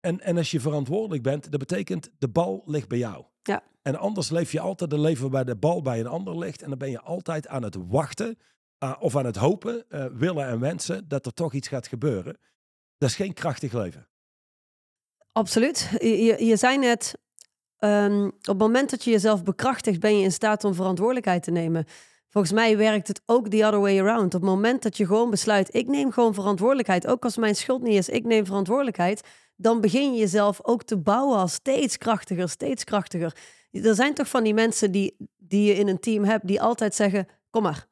En, 0.00 0.20
en 0.20 0.36
als 0.36 0.50
je 0.50 0.60
verantwoordelijk 0.60 1.22
bent, 1.22 1.50
dat 1.50 1.60
betekent 1.60 2.10
de 2.18 2.28
bal 2.28 2.62
ligt 2.66 2.88
bij 2.88 2.98
jou. 2.98 3.24
Ja. 3.42 3.62
En 3.82 3.96
anders 3.96 4.30
leef 4.30 4.52
je 4.52 4.60
altijd 4.60 4.92
een 4.92 5.00
leven 5.00 5.30
waar 5.30 5.44
de 5.44 5.56
bal 5.56 5.82
bij 5.82 6.00
een 6.00 6.06
ander 6.06 6.38
ligt. 6.38 6.62
En 6.62 6.68
dan 6.68 6.78
ben 6.78 6.90
je 6.90 7.00
altijd 7.00 7.48
aan 7.48 7.62
het 7.62 7.76
wachten 7.88 8.38
ah, 8.78 9.02
of 9.02 9.16
aan 9.16 9.24
het 9.24 9.36
hopen, 9.36 9.84
eh, 9.88 10.04
willen 10.12 10.46
en 10.46 10.60
wensen 10.60 11.08
dat 11.08 11.26
er 11.26 11.34
toch 11.34 11.52
iets 11.52 11.68
gaat 11.68 11.86
gebeuren. 11.86 12.38
Dat 12.98 13.08
is 13.08 13.16
geen 13.16 13.32
krachtig 13.32 13.72
leven. 13.72 14.08
Absoluut. 15.32 15.88
Je, 15.98 16.22
je, 16.22 16.44
je 16.44 16.56
zei 16.56 16.78
net, 16.78 17.18
ehm, 17.76 18.24
op 18.24 18.46
het 18.46 18.58
moment 18.58 18.90
dat 18.90 19.04
je 19.04 19.10
jezelf 19.10 19.42
bekrachtigt, 19.42 20.00
ben 20.00 20.18
je 20.18 20.24
in 20.24 20.32
staat 20.32 20.64
om 20.64 20.74
verantwoordelijkheid 20.74 21.42
te 21.42 21.50
nemen. 21.50 21.86
Volgens 22.28 22.52
mij 22.52 22.76
werkt 22.76 23.08
het 23.08 23.22
ook 23.26 23.48
the 23.48 23.64
other 23.64 23.80
way 23.80 24.00
around. 24.00 24.34
Op 24.34 24.40
het 24.40 24.50
moment 24.50 24.82
dat 24.82 24.96
je 24.96 25.06
gewoon 25.06 25.30
besluit, 25.30 25.74
ik 25.74 25.88
neem 25.88 26.10
gewoon 26.12 26.34
verantwoordelijkheid, 26.34 27.06
ook 27.06 27.24
als 27.24 27.36
mijn 27.36 27.56
schuld 27.56 27.82
niet 27.82 27.96
is, 27.96 28.08
ik 28.08 28.24
neem 28.24 28.46
verantwoordelijkheid, 28.46 29.22
dan 29.60 29.80
begin 29.80 30.12
je 30.12 30.18
jezelf 30.18 30.58
ook 30.62 30.82
te 30.82 30.96
bouwen 30.96 31.38
als 31.38 31.52
steeds 31.52 31.98
krachtiger, 31.98 32.48
steeds 32.48 32.84
krachtiger. 32.84 33.36
Er 33.70 33.94
zijn 33.94 34.14
toch 34.14 34.28
van 34.28 34.44
die 34.44 34.54
mensen 34.54 34.90
die, 34.90 35.16
die 35.36 35.64
je 35.64 35.74
in 35.74 35.88
een 35.88 36.00
team 36.00 36.24
hebt, 36.24 36.46
die 36.46 36.60
altijd 36.60 36.94
zeggen, 36.94 37.26
kom 37.50 37.62
maar, 37.62 37.86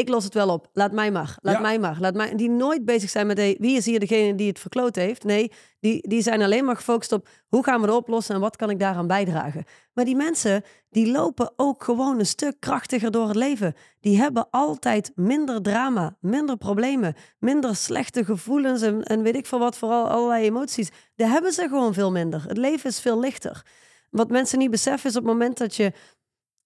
ik 0.00 0.08
los 0.08 0.24
het 0.24 0.34
wel 0.34 0.48
op, 0.48 0.68
laat 0.72 0.92
mij 0.92 1.10
maar, 1.10 1.36
laat 1.42 1.54
Ja. 1.54 1.60
mij 1.60 1.78
maar, 1.78 1.96
laat 2.00 2.14
mij. 2.14 2.34
Die 2.36 2.50
nooit 2.50 2.84
bezig 2.84 3.10
zijn 3.10 3.26
met, 3.26 3.38
hey, 3.38 3.56
wie 3.58 3.76
is 3.76 3.86
hier 3.86 4.00
degene 4.00 4.34
die 4.34 4.48
het 4.48 4.58
verkloot 4.58 4.96
heeft? 4.96 5.24
Nee, 5.24 5.52
die, 5.80 6.08
die 6.08 6.22
zijn 6.22 6.42
alleen 6.42 6.64
maar 6.64 6.76
gefocust 6.76 7.12
op, 7.12 7.28
hoe 7.48 7.64
gaan 7.64 7.80
we 7.80 7.86
het 7.86 7.96
oplossen 7.96 8.34
en 8.34 8.40
wat 8.40 8.56
kan 8.56 8.70
ik 8.70 8.78
daaraan 8.78 9.06
bijdragen? 9.06 9.64
Maar 9.92 10.04
die 10.04 10.16
mensen, 10.16 10.62
die 10.90 11.10
lopen 11.10 11.52
ook 11.56 11.84
gewoon 11.84 12.18
een 12.18 12.26
stuk 12.26 12.56
krachtiger 12.60 13.10
door 13.10 13.26
het 13.26 13.36
leven. 13.36 13.74
Die 14.00 14.18
hebben 14.18 14.46
altijd 14.50 15.12
minder 15.14 15.62
drama, 15.62 16.16
minder 16.20 16.56
problemen, 16.56 17.14
minder 17.38 17.76
slechte 17.76 18.24
gevoelens 18.24 18.82
en, 18.82 19.02
en 19.02 19.22
weet 19.22 19.36
ik 19.36 19.46
veel 19.46 19.58
wat, 19.58 19.76
vooral 19.76 20.08
allerlei 20.08 20.44
emoties. 20.44 20.88
Die 21.14 21.26
hebben 21.26 21.52
ze 21.52 21.68
gewoon 21.68 21.94
veel 21.94 22.10
minder. 22.10 22.44
Het 22.48 22.56
leven 22.56 22.90
is 22.90 23.00
veel 23.00 23.20
lichter. 23.20 23.62
Wat 24.10 24.30
mensen 24.30 24.58
niet 24.58 24.70
beseffen 24.70 25.10
is 25.10 25.16
op 25.16 25.22
het 25.22 25.32
moment 25.32 25.58
dat 25.58 25.74
je 25.76 25.92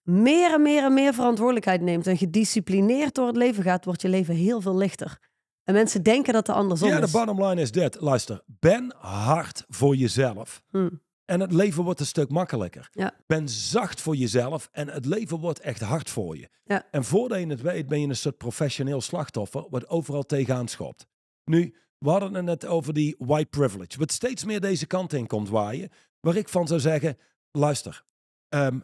meer 0.05 0.53
en 0.53 0.63
meer 0.63 0.85
en 0.85 0.95
meer 0.95 1.15
verantwoordelijkheid 1.15 1.81
neemt 1.81 2.07
en 2.07 2.17
gedisciplineerd 2.17 3.15
door 3.15 3.27
het 3.27 3.37
leven 3.37 3.63
gaat, 3.63 3.85
wordt 3.85 4.03
je 4.03 4.09
leven 4.09 4.35
heel 4.35 4.61
veel 4.61 4.77
lichter. 4.77 5.19
En 5.65 5.75
mensen 5.75 6.03
denken 6.03 6.33
dat 6.33 6.47
het 6.47 6.57
andersom 6.57 6.89
ja, 6.89 6.99
de 6.99 7.07
is. 7.07 7.11
bottom 7.11 7.45
line 7.45 7.61
is 7.61 7.73
dit. 7.73 8.01
Luister, 8.01 8.43
ben 8.47 8.95
hard 8.99 9.65
voor 9.69 9.97
jezelf. 9.97 10.63
Hm. 10.71 10.89
En 11.25 11.41
het 11.41 11.53
leven 11.53 11.85
wordt 11.85 12.01
een 12.01 12.07
stuk 12.07 12.31
makkelijker. 12.31 12.89
Ja. 12.93 13.15
Ben 13.27 13.49
zacht 13.49 14.01
voor 14.01 14.17
jezelf 14.17 14.69
en 14.73 14.89
het 14.89 15.05
leven 15.05 15.39
wordt 15.39 15.61
echt 15.61 15.81
hard 15.81 16.11
voor 16.11 16.37
je. 16.37 16.49
Ja. 16.65 16.87
En 16.91 17.05
voordat 17.05 17.39
je 17.39 17.47
het 17.47 17.61
weet, 17.61 17.87
ben 17.87 18.01
je 18.01 18.07
een 18.07 18.17
soort 18.17 18.37
professioneel 18.37 19.01
slachtoffer 19.01 19.67
wat 19.71 19.89
overal 19.89 20.23
tegenaan 20.23 20.69
schopt. 20.69 21.07
Nu, 21.45 21.75
we 21.99 22.11
hadden 22.11 22.35
het 22.35 22.45
net 22.45 22.67
over 22.67 22.95
die 22.95 23.17
white 23.19 23.49
privilege, 23.49 23.99
wat 23.99 24.13
steeds 24.13 24.45
meer 24.45 24.61
deze 24.61 24.87
kant 24.87 25.13
in 25.13 25.27
komt 25.27 25.49
waaien. 25.49 25.91
Waar 26.21 26.37
ik 26.37 26.49
van 26.49 26.67
zou 26.67 26.81
zeggen, 26.81 27.19
luister, 27.51 28.05
ehm, 28.49 28.81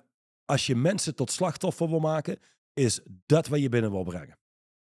als 0.50 0.66
je 0.66 0.76
mensen 0.76 1.14
tot 1.14 1.30
slachtoffer 1.32 1.88
wil 1.88 1.98
maken, 2.00 2.38
is 2.74 3.00
dat 3.26 3.48
wat 3.48 3.60
je 3.60 3.68
binnen 3.68 3.90
wil 3.90 4.02
brengen. 4.02 4.38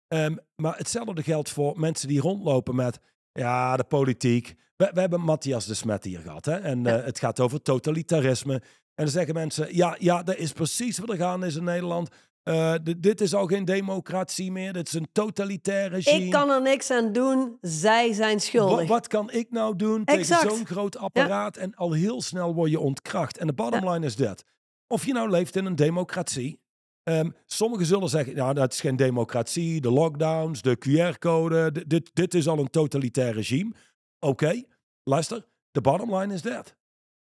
Ehm, 0.08 0.36
maar 0.56 0.77
hetzelfde 0.77 1.23
geldt 1.23 1.49
voor 1.49 1.80
mensen 1.80 2.08
die 2.08 2.19
rondlopen 2.21 2.75
met, 2.75 2.99
ja, 3.32 3.77
de 3.77 3.84
politiek. 3.84 4.56
We, 4.75 4.89
we 4.93 4.99
hebben 4.99 5.21
Matthias 5.21 5.65
de 5.65 5.73
Smet 5.73 6.03
hier 6.03 6.19
gehad, 6.19 6.45
hè? 6.45 6.56
en 6.56 6.84
Ja. 6.84 6.97
eh, 6.99 7.06
het 7.06 7.19
gaat 7.19 7.39
over 7.39 7.62
totalitarisme. 7.62 8.53
En 8.53 9.03
dan 9.03 9.08
zeggen 9.08 9.34
mensen, 9.34 9.75
ja, 9.75 9.95
ja, 9.99 10.23
dat 10.23 10.36
is 10.38 10.51
precies 10.51 10.97
wat 10.97 11.10
er 11.10 11.15
gaan 11.17 11.43
is 11.45 11.56
in 11.56 11.63
Nederland. 11.63 12.10
Eh, 12.43 12.73
dit 12.97 13.21
is 13.21 13.34
al 13.34 13.45
geen 13.45 13.65
democratie 13.65 14.51
meer, 14.51 14.73
dit 14.73 14.88
is 14.88 14.93
een 14.93 15.08
totalitair 15.12 15.89
regime. 15.89 16.25
Ik 16.25 16.32
kan 16.32 16.49
er 16.49 16.62
niks 16.62 16.91
aan 16.91 17.12
doen, 17.13 17.58
zij 17.62 18.13
zijn 18.13 18.39
schuldig. 18.39 18.88
Wat, 18.88 19.08
kan 19.08 19.32
ik 19.32 19.51
nou 19.51 19.75
doen 19.75 20.03
tegen 20.06 20.21
Exact. 20.21 20.41
zo'n 20.56 20.65
groot 20.65 20.97
apparaat? 20.97 21.58
En 21.58 21.75
al 21.75 21.91
heel 21.91 22.21
snel 22.21 22.53
word 22.53 22.71
je 22.71 22.80
ontkracht. 22.80 23.38
En 23.38 23.47
de 23.47 23.53
bottom 23.53 23.84
Ja. 23.84 23.91
line 23.91 24.06
is 24.06 24.15
dat. 24.15 24.43
Of 24.88 25.06
je 25.06 25.13
nou 25.13 25.30
leeft 25.30 25.56
in 25.56 25.65
een 25.65 25.76
democratie. 25.76 26.60
ehm, 27.04 27.30
sommigen 27.45 27.86
zullen 27.86 28.10
zeggen, 28.10 28.36
nou, 28.36 28.54
dat 28.54 28.73
is 28.73 28.80
geen 28.80 28.95
democratie. 28.95 29.82
De 29.82 29.91
lockdowns, 29.91 30.62
de 30.62 30.78
QR-code. 30.78 31.88
Dit, 31.88 32.10
dit 32.13 32.34
is 32.34 32.47
al 32.47 32.60
een 32.60 32.69
totalitair 32.69 33.34
regime. 33.34 33.73
Oké, 34.19 34.63
luister. 35.04 35.45
De 35.71 35.82
bottom 35.82 36.15
line 36.15 36.34
is 36.34 36.41
dat. 36.41 36.76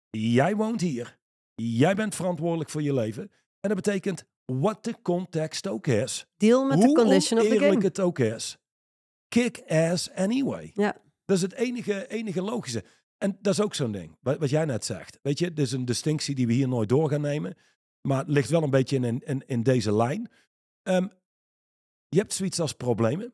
Jij 0.09 0.55
woont 0.55 0.81
hier. 0.81 1.17
Jij 1.55 1.95
bent 1.95 2.15
verantwoordelijk 2.15 2.69
voor 2.69 2.81
je 2.81 2.93
leven. 2.93 3.23
En 3.59 3.69
dat 3.69 3.75
betekent, 3.75 4.23
wat 4.45 4.83
de 4.83 4.95
context 5.01 5.67
ook 5.67 5.87
is. 5.87 6.25
Deal 6.37 6.65
met 6.65 6.79
de 6.81 6.85
hoe 6.85 6.95
condition 6.95 7.39
of 7.39 7.45
the 7.45 7.51
oneerlijk 7.51 7.73
game. 7.73 7.85
het 7.85 7.99
ook 7.99 8.19
is. 8.19 8.57
Kick 9.27 9.63
ass 9.67 10.11
anyway. 10.11 10.71
Ja. 10.73 10.95
Dat 11.25 11.35
is 11.35 11.41
het 11.41 11.53
enige, 11.53 12.07
enige 12.07 12.41
logische. 12.41 12.83
En 13.17 13.37
dat 13.41 13.53
is 13.53 13.61
ook 13.61 13.75
zo'n 13.75 13.91
ding, 13.91 14.17
wat, 14.21 14.37
wat 14.37 14.49
jij 14.49 14.65
net 14.65 14.85
zegt. 14.85 15.19
Weet 15.21 15.39
je, 15.39 15.53
dit 15.53 15.65
is 15.65 15.71
een 15.71 15.85
distinctie 15.85 16.35
die 16.35 16.47
we 16.47 16.53
hier 16.53 16.67
nooit 16.67 16.89
door 16.89 17.09
gaan 17.09 17.21
nemen. 17.21 17.55
Maar 18.01 18.17
het 18.17 18.27
ligt 18.27 18.49
wel 18.49 18.63
een 18.63 18.69
beetje 18.69 18.97
in, 18.99 19.21
in, 19.25 19.43
in 19.47 19.63
deze 19.63 19.95
lijn. 19.95 20.31
Ehm, 20.83 21.07
je 22.09 22.19
hebt 22.19 22.33
zoiets 22.33 22.59
als 22.59 22.73
problemen 22.73 23.33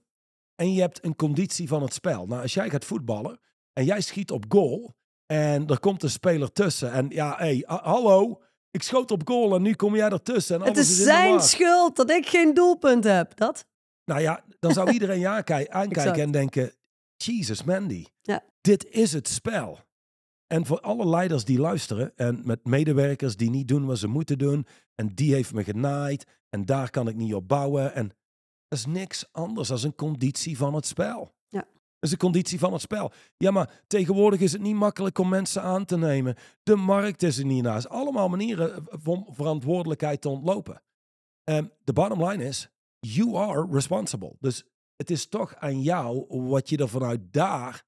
en 0.56 0.74
je 0.74 0.82
hebt 0.82 1.06
een 1.06 1.15
conditie 1.15 1.67
van 1.67 1.82
het 1.82 1.94
spel. 1.94 2.26
Nou, 2.28 2.41
als 2.41 2.54
jij 2.54 2.70
gaat 2.70 2.86
voetballen 2.86 3.39
en 3.74 3.86
jij 3.86 4.02
schiet 4.02 4.32
op 4.32 4.46
goal 4.48 4.96
en 5.26 5.67
er 5.67 5.80
komt 5.80 6.04
een 6.04 6.10
speler 6.10 6.52
tussen 6.52 6.91
en 6.91 7.10
ja, 7.10 7.36
hé, 7.38 7.44
hey, 7.46 7.63
hallo, 7.65 8.41
ik 8.72 8.84
schoot 8.84 9.12
op 9.12 9.28
goal 9.28 9.56
en 9.56 9.62
nu 9.62 9.74
kom 9.74 9.96
jij 9.96 10.10
ertussen. 10.10 10.62
En 10.62 10.67
Het 10.67 10.78
is 10.78 10.98
de 10.98 11.04
zijn 11.04 11.41
schuld 11.41 11.96
dat 11.96 12.10
ik 12.10 12.28
geen 12.28 12.54
doelpunt 12.54 13.04
heb. 13.04 13.36
Dat? 13.36 13.65
Nou 14.06 14.22
ja, 14.22 14.44
dan 14.60 14.74
zou 14.74 14.91
iedereen 14.91 15.20
je 15.20 15.28
aankij- 15.28 15.70
aankijken 15.70 16.22
en 16.22 16.32
denken, 16.32 16.72
Jesus 17.25 17.63
Mandy, 17.63 18.05
Ja. 18.21 18.43
dit 18.62 18.86
is 18.89 19.13
het 19.13 19.27
spel. 19.27 19.79
En 20.47 20.65
voor 20.65 20.79
alle 20.79 21.07
leiders 21.07 21.45
die 21.45 21.60
luisteren 21.60 22.12
en 22.15 22.41
met 22.43 22.65
medewerkers 22.65 23.36
die 23.36 23.49
niet 23.49 23.67
doen 23.67 23.86
wat 23.86 23.97
ze 23.97 24.07
moeten 24.07 24.38
doen 24.38 24.65
en 24.95 25.07
die 25.07 25.34
heeft 25.34 25.53
me 25.53 25.63
genaaid 25.63 26.25
en 26.49 26.65
daar 26.65 26.89
kan 26.89 27.07
ik 27.07 27.15
niet 27.15 27.34
op 27.34 27.47
bouwen 27.47 27.93
en 27.93 28.07
dat 28.67 28.79
is 28.79 28.86
niks 28.86 29.25
anders 29.31 29.67
dan 29.67 29.79
een 29.84 29.95
conditie 29.95 30.57
van 30.57 30.73
het 30.73 30.86
spel. 30.86 31.34
Ja. 31.47 31.60
Dat 31.60 32.10
is 32.10 32.12
een 32.12 32.17
conditie 32.17 32.60
van 32.60 32.73
het 32.73 32.81
spel. 32.81 33.12
Ja, 33.38 33.51
maar 33.51 33.84
tegenwoordig 33.88 34.39
is 34.39 34.51
het 34.51 34.62
niet 34.62 34.75
makkelijk 34.75 35.17
om 35.17 35.29
mensen 35.29 35.62
aan 35.62 35.86
te 35.86 35.97
nemen. 35.97 36.36
De 36.63 36.75
markt 36.75 37.23
is 37.23 37.38
er 37.38 37.45
niet 37.45 37.63
naast. 37.63 37.89
Allemaal 37.89 38.29
manieren 38.29 38.84
om 39.05 39.27
verantwoordelijkheid 39.29 40.21
te 40.21 40.29
ontlopen. 40.29 40.81
En 41.43 41.71
de 41.84 41.93
bottom 41.93 42.23
line 42.25 42.43
is, 42.45 42.69
you 42.99 43.36
are 43.36 43.67
responsible. 43.71 44.36
Dus 44.39 44.63
het 45.01 45.09
is 45.09 45.27
toch 45.27 45.55
aan 45.55 45.81
jou 45.81 46.25
wat 46.29 46.69
je 46.69 46.77
er 46.77 46.89
vanuit 46.89 47.33
daar 47.33 47.83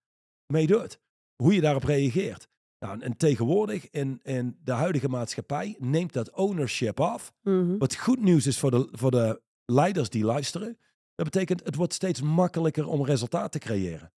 mee 0.46 0.68
doet. 0.68 1.00
Hoe 1.36 1.54
je 1.54 1.62
daarop 1.62 1.84
reageert. 1.84 2.48
Nou, 2.80 3.02
en 3.02 3.18
tegenwoordig 3.18 3.90
in, 3.90 4.20
in 4.24 4.58
de 4.64 4.72
huidige 4.72 5.10
maatschappij 5.10 5.76
neemt 5.80 6.14
dat 6.14 6.32
ownership 6.32 7.00
af. 7.00 7.34
Mhm. 7.42 7.78
Wat 7.78 7.96
goed 7.96 8.22
nieuws 8.22 8.48
is 8.48 8.60
voor 8.60 8.72
de, 8.72 8.88
voor 8.92 9.12
de 9.12 9.42
leiders 9.66 10.10
die 10.10 10.24
luisteren. 10.24 10.78
Dat 11.16 11.26
betekent, 11.26 11.64
het 11.64 11.76
wordt 11.76 11.94
steeds 11.94 12.22
makkelijker 12.22 12.88
om 12.88 13.06
resultaat 13.06 13.52
te 13.52 13.60
creëren. 13.60 14.14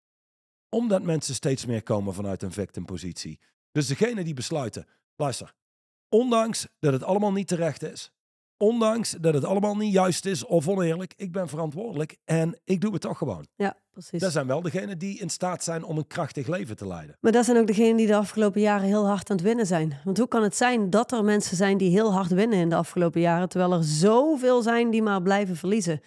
Omdat 0.68 1.02
mensen 1.02 1.34
steeds 1.34 1.66
meer 1.66 1.82
komen 1.82 2.14
vanuit 2.14 2.42
een 2.42 2.52
victimpositie. 2.52 3.40
Dus 3.72 3.86
degene 3.86 4.24
die 4.24 4.34
besluiten, 4.34 4.86
luister, 5.16 5.54
ondanks 6.08 6.66
dat 6.78 6.92
het 6.92 7.02
allemaal 7.02 7.32
niet 7.32 7.48
terecht 7.48 7.82
is, 7.82 8.12
ondanks 8.56 9.10
dat 9.20 9.34
het 9.34 9.44
allemaal 9.44 9.76
niet 9.76 9.92
juist 9.92 10.26
is 10.26 10.44
of 10.44 10.68
oneerlijk, 10.68 11.14
ik 11.16 11.32
ben 11.32 11.48
verantwoordelijk 11.48 12.16
en 12.24 12.60
ik 12.64 12.80
doe 12.80 12.92
het 12.92 13.00
toch 13.00 13.18
gewoon. 13.18 13.46
Ja, 13.56 13.76
precies. 13.90 14.20
Dat 14.20 14.32
zijn 14.32 14.46
wel 14.46 14.62
degenen 14.62 14.98
die 14.98 15.18
in 15.18 15.30
staat 15.30 15.64
zijn 15.64 15.84
om 15.84 15.98
een 15.98 16.06
krachtig 16.06 16.46
leven 16.46 16.76
te 16.76 16.86
leiden. 16.86 17.16
Maar 17.20 17.32
dat 17.32 17.44
zijn 17.44 17.56
ook 17.56 17.66
degenen 17.66 17.96
die 17.96 18.06
de 18.06 18.16
afgelopen 18.16 18.60
jaren 18.60 18.86
heel 18.86 19.06
hard 19.06 19.30
aan 19.30 19.36
het 19.36 19.44
winnen 19.44 19.66
zijn. 19.66 20.00
Want 20.04 20.18
hoe 20.18 20.28
kan 20.28 20.42
het 20.42 20.56
zijn 20.56 20.90
dat 20.90 21.12
er 21.12 21.24
mensen 21.24 21.56
zijn 21.56 21.78
die 21.78 21.90
heel 21.90 22.12
hard 22.12 22.30
winnen 22.30 22.58
in 22.58 22.68
de 22.68 22.76
afgelopen 22.76 23.20
jaren, 23.20 23.48
terwijl 23.48 23.72
er 23.72 23.84
zoveel 23.84 24.62
zijn 24.62 24.90
die 24.90 25.02
maar 25.02 25.22
blijven 25.22 25.56
verliezen? 25.56 26.00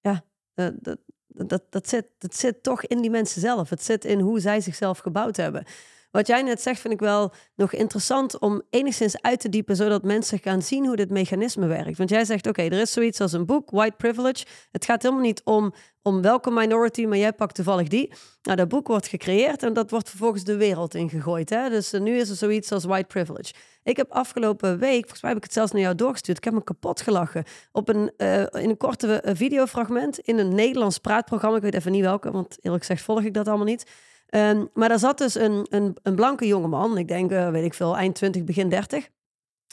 Ja, 0.00 0.24
eh, 0.54 0.66
dat, 0.80 0.98
dat, 1.26 1.62
dat, 1.70 1.88
zit, 1.88 2.06
dat 2.18 2.34
zit 2.34 2.62
toch 2.62 2.84
in 2.84 3.00
die 3.00 3.10
mensen 3.10 3.40
zelf. 3.40 3.70
Het 3.70 3.82
zit 3.82 4.04
in 4.04 4.20
hoe 4.20 4.40
zij 4.40 4.60
zichzelf 4.60 4.98
gebouwd 4.98 5.36
hebben. 5.36 5.64
Wat 6.10 6.26
jij 6.26 6.42
net 6.42 6.62
zegt, 6.62 6.80
vind 6.80 6.94
ik 6.94 7.00
wel 7.00 7.32
nog 7.54 7.72
interessant 7.72 8.38
om 8.38 8.62
enigszins 8.70 9.22
uit 9.22 9.40
te 9.40 9.48
diepen, 9.48 9.76
zodat 9.76 10.02
mensen 10.02 10.38
gaan 10.38 10.62
zien 10.62 10.86
hoe 10.86 10.96
dit 10.96 11.10
mechanisme 11.10 11.66
werkt. 11.66 11.98
Want 11.98 12.10
jij 12.10 12.24
zegt, 12.24 12.46
oké, 12.46 12.62
er 12.62 12.72
is 12.72 12.92
zoiets 12.92 13.20
als 13.20 13.32
een 13.32 13.46
boek, 13.46 13.70
White 13.70 13.96
Privilege. 13.96 14.44
Het 14.70 14.84
gaat 14.84 15.02
helemaal 15.02 15.24
niet 15.24 15.40
om, 15.44 15.74
om 16.02 16.22
welke 16.22 16.50
minority, 16.50 17.04
maar 17.04 17.18
jij 17.18 17.32
pakt 17.32 17.54
toevallig 17.54 17.88
die. 17.88 18.12
Nou, 18.42 18.56
dat 18.56 18.68
boek 18.68 18.86
wordt 18.86 19.06
gecreëerd 19.06 19.62
en 19.62 19.72
dat 19.72 19.90
wordt 19.90 20.08
vervolgens 20.08 20.44
de 20.44 20.56
wereld 20.56 20.94
ingegooid. 20.94 21.50
Hè? 21.50 21.68
Dus 21.68 21.92
eh, 21.92 22.00
nu 22.00 22.16
is 22.16 22.30
er 22.30 22.36
zoiets 22.36 22.72
als 22.72 22.84
white 22.84 23.06
privilege. 23.06 23.52
Ik 23.82 23.96
heb 23.96 24.10
afgelopen 24.10 24.78
week, 24.78 25.00
volgens 25.00 25.20
mij 25.20 25.30
heb 25.30 25.38
ik 25.38 25.44
het 25.44 25.54
zelfs 25.54 25.72
naar 25.72 25.80
jou 25.80 25.94
doorgestuurd, 25.94 26.38
ik 26.38 26.44
heb 26.44 26.54
me 26.54 26.64
kapot 26.64 27.00
gelachen. 27.00 27.44
Op 27.72 27.88
een, 27.88 28.12
eh, 28.16 28.40
in 28.40 28.68
een 28.68 28.76
korte 28.76 29.20
eh, 29.20 29.34
videofragment 29.36 30.18
in 30.18 30.38
een 30.38 30.54
Nederlands 30.54 30.98
praatprogramma. 30.98 31.56
Ik 31.56 31.62
weet 31.62 31.74
even 31.74 31.92
niet 31.92 32.02
welke, 32.02 32.30
want 32.30 32.56
eerlijk 32.60 32.84
gezegd 32.84 33.04
volg 33.04 33.22
ik 33.22 33.34
dat 33.34 33.48
allemaal 33.48 33.66
niet. 33.66 33.84
Ehm, 34.28 34.64
maar 34.74 34.88
daar 34.88 34.98
zat 34.98 35.18
dus 35.18 35.34
een, 35.34 35.66
een, 35.70 35.96
een 36.02 36.14
blanke 36.14 36.46
jongeman, 36.46 36.98
ik 36.98 37.08
denk, 37.08 37.30
eh, 37.30 37.50
weet 37.50 37.64
ik 37.64 37.74
veel, 37.74 37.96
eind 37.96 38.14
20, 38.14 38.44
begin 38.44 38.68
30. 38.68 39.08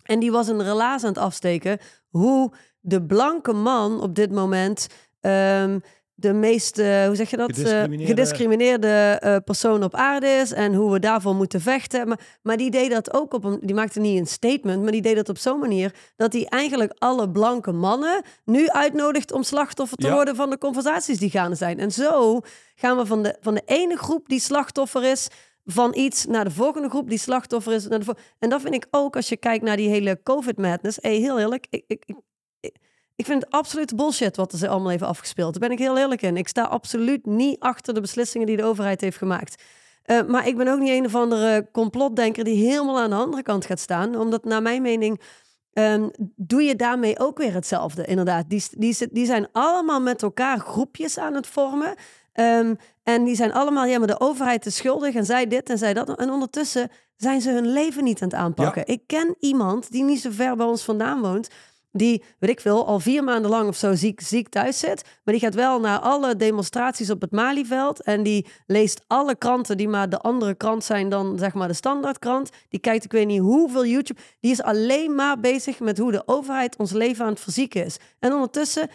En 0.04 0.20
die 0.20 0.32
was 0.32 0.48
een 0.48 0.63
relaas 0.63 1.04
aan 1.04 1.10
het 1.10 1.18
afsteken 1.18 1.80
hoe 2.10 2.52
de 2.80 3.04
blanke 3.04 3.54
man 3.54 4.02
op 4.02 4.15
dit 4.15 4.32
moment 4.32 4.88
ehm, 5.20 5.80
de 6.17 6.34
meest, 6.34 6.78
eh, 6.80 7.06
hoe 7.06 7.15
zeg 7.15 7.30
je 7.30 7.38
dat, 7.38 7.49
Eh, 7.49 7.56
Gediscrimineerde- 7.56 8.06
gediscrimineerde 8.06 9.17
eh, 9.19 9.36
persoon 9.45 9.84
op 9.84 9.95
aarde 9.95 10.28
is 10.28 10.51
en 10.51 10.73
hoe 10.73 10.91
we 10.91 10.99
daarvoor 10.99 11.36
moeten 11.36 11.62
vechten. 11.62 12.08
Maar, 12.08 12.19
maar 12.41 12.58
die 12.58 12.71
deed 12.71 12.91
dat 12.91 13.13
ook 13.13 13.34
op 13.34 13.43
een, 13.43 13.60
die 13.62 13.75
maakte 13.75 13.99
niet 13.99 14.19
een 14.19 14.28
statement, 14.28 14.82
maar 14.84 14.91
die 14.91 15.01
deed 15.01 15.15
dat 15.15 15.30
op 15.30 15.38
zo'n 15.38 15.60
manier 15.60 15.93
dat 16.15 16.34
hij 16.34 16.45
eigenlijk 16.45 16.93
alle 16.97 17.30
blanke 17.32 17.71
mannen 17.71 18.21
nu 18.45 18.69
uitnodigt 18.69 19.32
om 19.32 19.43
slachtoffer 19.43 19.97
te 19.97 20.08
Ja. 20.08 20.13
worden 20.13 20.36
van 20.36 20.49
de 20.49 20.58
conversaties 20.58 21.19
die 21.19 21.30
gaande 21.30 21.56
zijn. 21.56 21.80
En 21.80 21.91
zo 21.91 22.39
gaan 22.75 22.97
we 22.97 23.06
van 23.06 23.23
de, 23.23 23.38
van 23.41 23.54
de 23.54 23.63
ene 23.65 23.95
groep 23.97 24.30
die 24.30 24.39
slachtoffer 24.39 25.04
is 25.12 25.28
van 25.65 25.95
iets 25.95 26.25
naar 26.25 26.43
de 26.43 26.51
volgende 26.51 26.89
groep 26.89 27.10
die 27.10 27.17
slachtoffer 27.19 27.73
is. 27.73 27.88
Naar 27.88 27.99
de 27.99 28.06
vo- 28.06 28.13
en 28.39 28.49
dat 28.49 28.62
vind 28.62 28.73
ik 28.73 28.88
ook 28.91 29.15
als 29.15 29.30
je 29.30 29.38
kijkt 29.38 29.63
naar 29.63 29.78
die 29.78 29.89
hele 29.89 30.19
COVID-madness. 30.23 30.97
Hey, 31.01 31.15
heel 31.15 31.39
eerlijk, 31.39 31.67
ik, 31.69 31.84
ik, 31.88 32.04
ik, 32.60 32.75
ik- 33.15 33.25
vind 33.25 33.43
het 33.43 33.51
absoluut 33.54 33.95
bullshit 33.95 34.36
wat 34.36 34.51
er 34.51 34.58
ze 34.58 34.67
allemaal 34.67 34.89
heeft 34.89 35.04
afgespeeld. 35.04 35.51
Daar 35.51 35.69
ben 35.69 35.78
ik 35.78 35.84
heel 35.84 35.97
eerlijk 35.97 36.21
in. 36.21 36.38
Ik 36.38 36.47
sta 36.47 36.63
absoluut 36.63 37.25
niet 37.25 37.60
achter 37.60 37.93
de 37.93 38.01
beslissingen 38.01 38.47
die 38.47 38.58
de 38.58 38.63
overheid 38.63 39.01
heeft 39.01 39.17
gemaakt. 39.17 39.63
Eh, 40.04 40.21
maar 40.28 40.47
ik 40.47 40.58
ben 40.58 40.67
ook 40.67 40.80
niet 40.80 40.89
een 40.89 41.06
of 41.06 41.15
andere 41.15 41.69
complotdenker 41.71 42.43
die 42.43 42.67
helemaal 42.69 42.99
aan 42.99 43.10
de 43.10 43.15
andere 43.15 43.43
kant 43.43 43.65
gaat 43.65 43.80
staan. 43.80 44.15
Omdat 44.15 44.43
naar 44.43 44.62
mijn 44.62 44.82
mening 44.82 45.21
ehm, 45.73 46.10
doe 46.36 46.62
je 46.63 46.75
daarmee 46.75 47.19
ook 47.19 47.38
weer 47.38 47.54
hetzelfde. 47.54 48.06
Inderdaad, 48.06 48.45
die, 48.49 48.63
die 49.12 49.25
zijn 49.25 49.47
allemaal 49.51 50.01
met 50.01 50.21
elkaar 50.23 50.60
groepjes 50.60 51.17
aan 51.17 51.34
het 51.34 51.47
vormen. 51.47 51.95
Ehm, 52.34 52.75
en 53.04 53.23
die 53.23 53.36
zijn 53.36 53.54
allemaal, 53.54 53.86
ja, 53.86 53.97
maar 53.97 54.08
de 54.08 54.19
overheid 54.19 54.65
is 54.65 54.75
schuldig 54.75 55.15
en 55.15 55.25
zij 55.25 55.47
dit 55.47 55.69
en 55.69 55.78
zij 55.78 55.93
dat. 55.93 56.17
En 56.17 56.30
ondertussen 56.30 56.89
zijn 57.15 57.41
ze 57.41 57.49
hun 57.51 57.67
leven 57.67 58.04
niet 58.04 58.21
aan 58.21 58.28
het 58.28 58.38
aanpakken. 58.38 58.86
Ik 58.93 59.01
ken 59.08 59.36
iemand 59.39 59.91
die 59.91 60.04
niet 60.04 60.21
zo 60.21 60.30
ver 60.32 60.56
bij 60.56 60.65
ons 60.65 60.84
vandaan 60.84 61.21
woont. 61.21 61.47
Die, 61.97 62.23
weet 62.39 62.49
ik 62.49 62.60
veel, 62.60 62.88
al 62.88 62.99
vier 62.99 63.23
maanden 63.23 63.51
lang 63.51 63.67
of 63.67 63.75
zo 63.75 63.93
ziek, 63.93 64.21
ziek 64.21 64.49
thuis 64.49 64.79
zit. 64.79 65.03
Maar 65.23 65.34
die 65.34 65.43
gaat 65.43 65.53
wel 65.53 65.79
naar 65.79 65.99
alle 65.99 66.36
demonstraties 66.36 67.10
op 67.10 67.21
het 67.21 67.31
Malieveld. 67.31 68.01
En 68.01 68.23
die 68.23 68.47
leest 68.65 69.01
alle 69.08 69.36
kranten 69.36 69.77
die 69.77 69.88
maar 69.88 70.10
de 70.10 70.19
andere 70.19 70.55
krant 70.55 70.84
zijn 70.84 71.10
dan 71.10 71.38
zeg 71.39 71.53
maar 71.53 71.67
de 71.67 71.73
standaardkrant. 71.73 72.49
Die 72.69 72.79
kijkt 72.79 73.03
ik 73.03 73.12
weet 73.12 73.27
niet 73.27 73.39
hoeveel 73.39 73.86
YouTube. 73.86 74.19
Die 74.39 74.51
is 74.51 74.62
alleen 74.62 75.15
maar 75.15 75.39
bezig 75.39 75.79
met 75.79 75.97
hoe 75.97 76.12
de 76.12 76.23
overheid 76.25 76.77
ons 76.77 76.91
leven 76.91 77.25
aan 77.25 77.31
het 77.31 77.39
verzieken 77.39 77.86
is. 77.86 77.97
En 78.19 78.34
ondertussen 78.34 78.89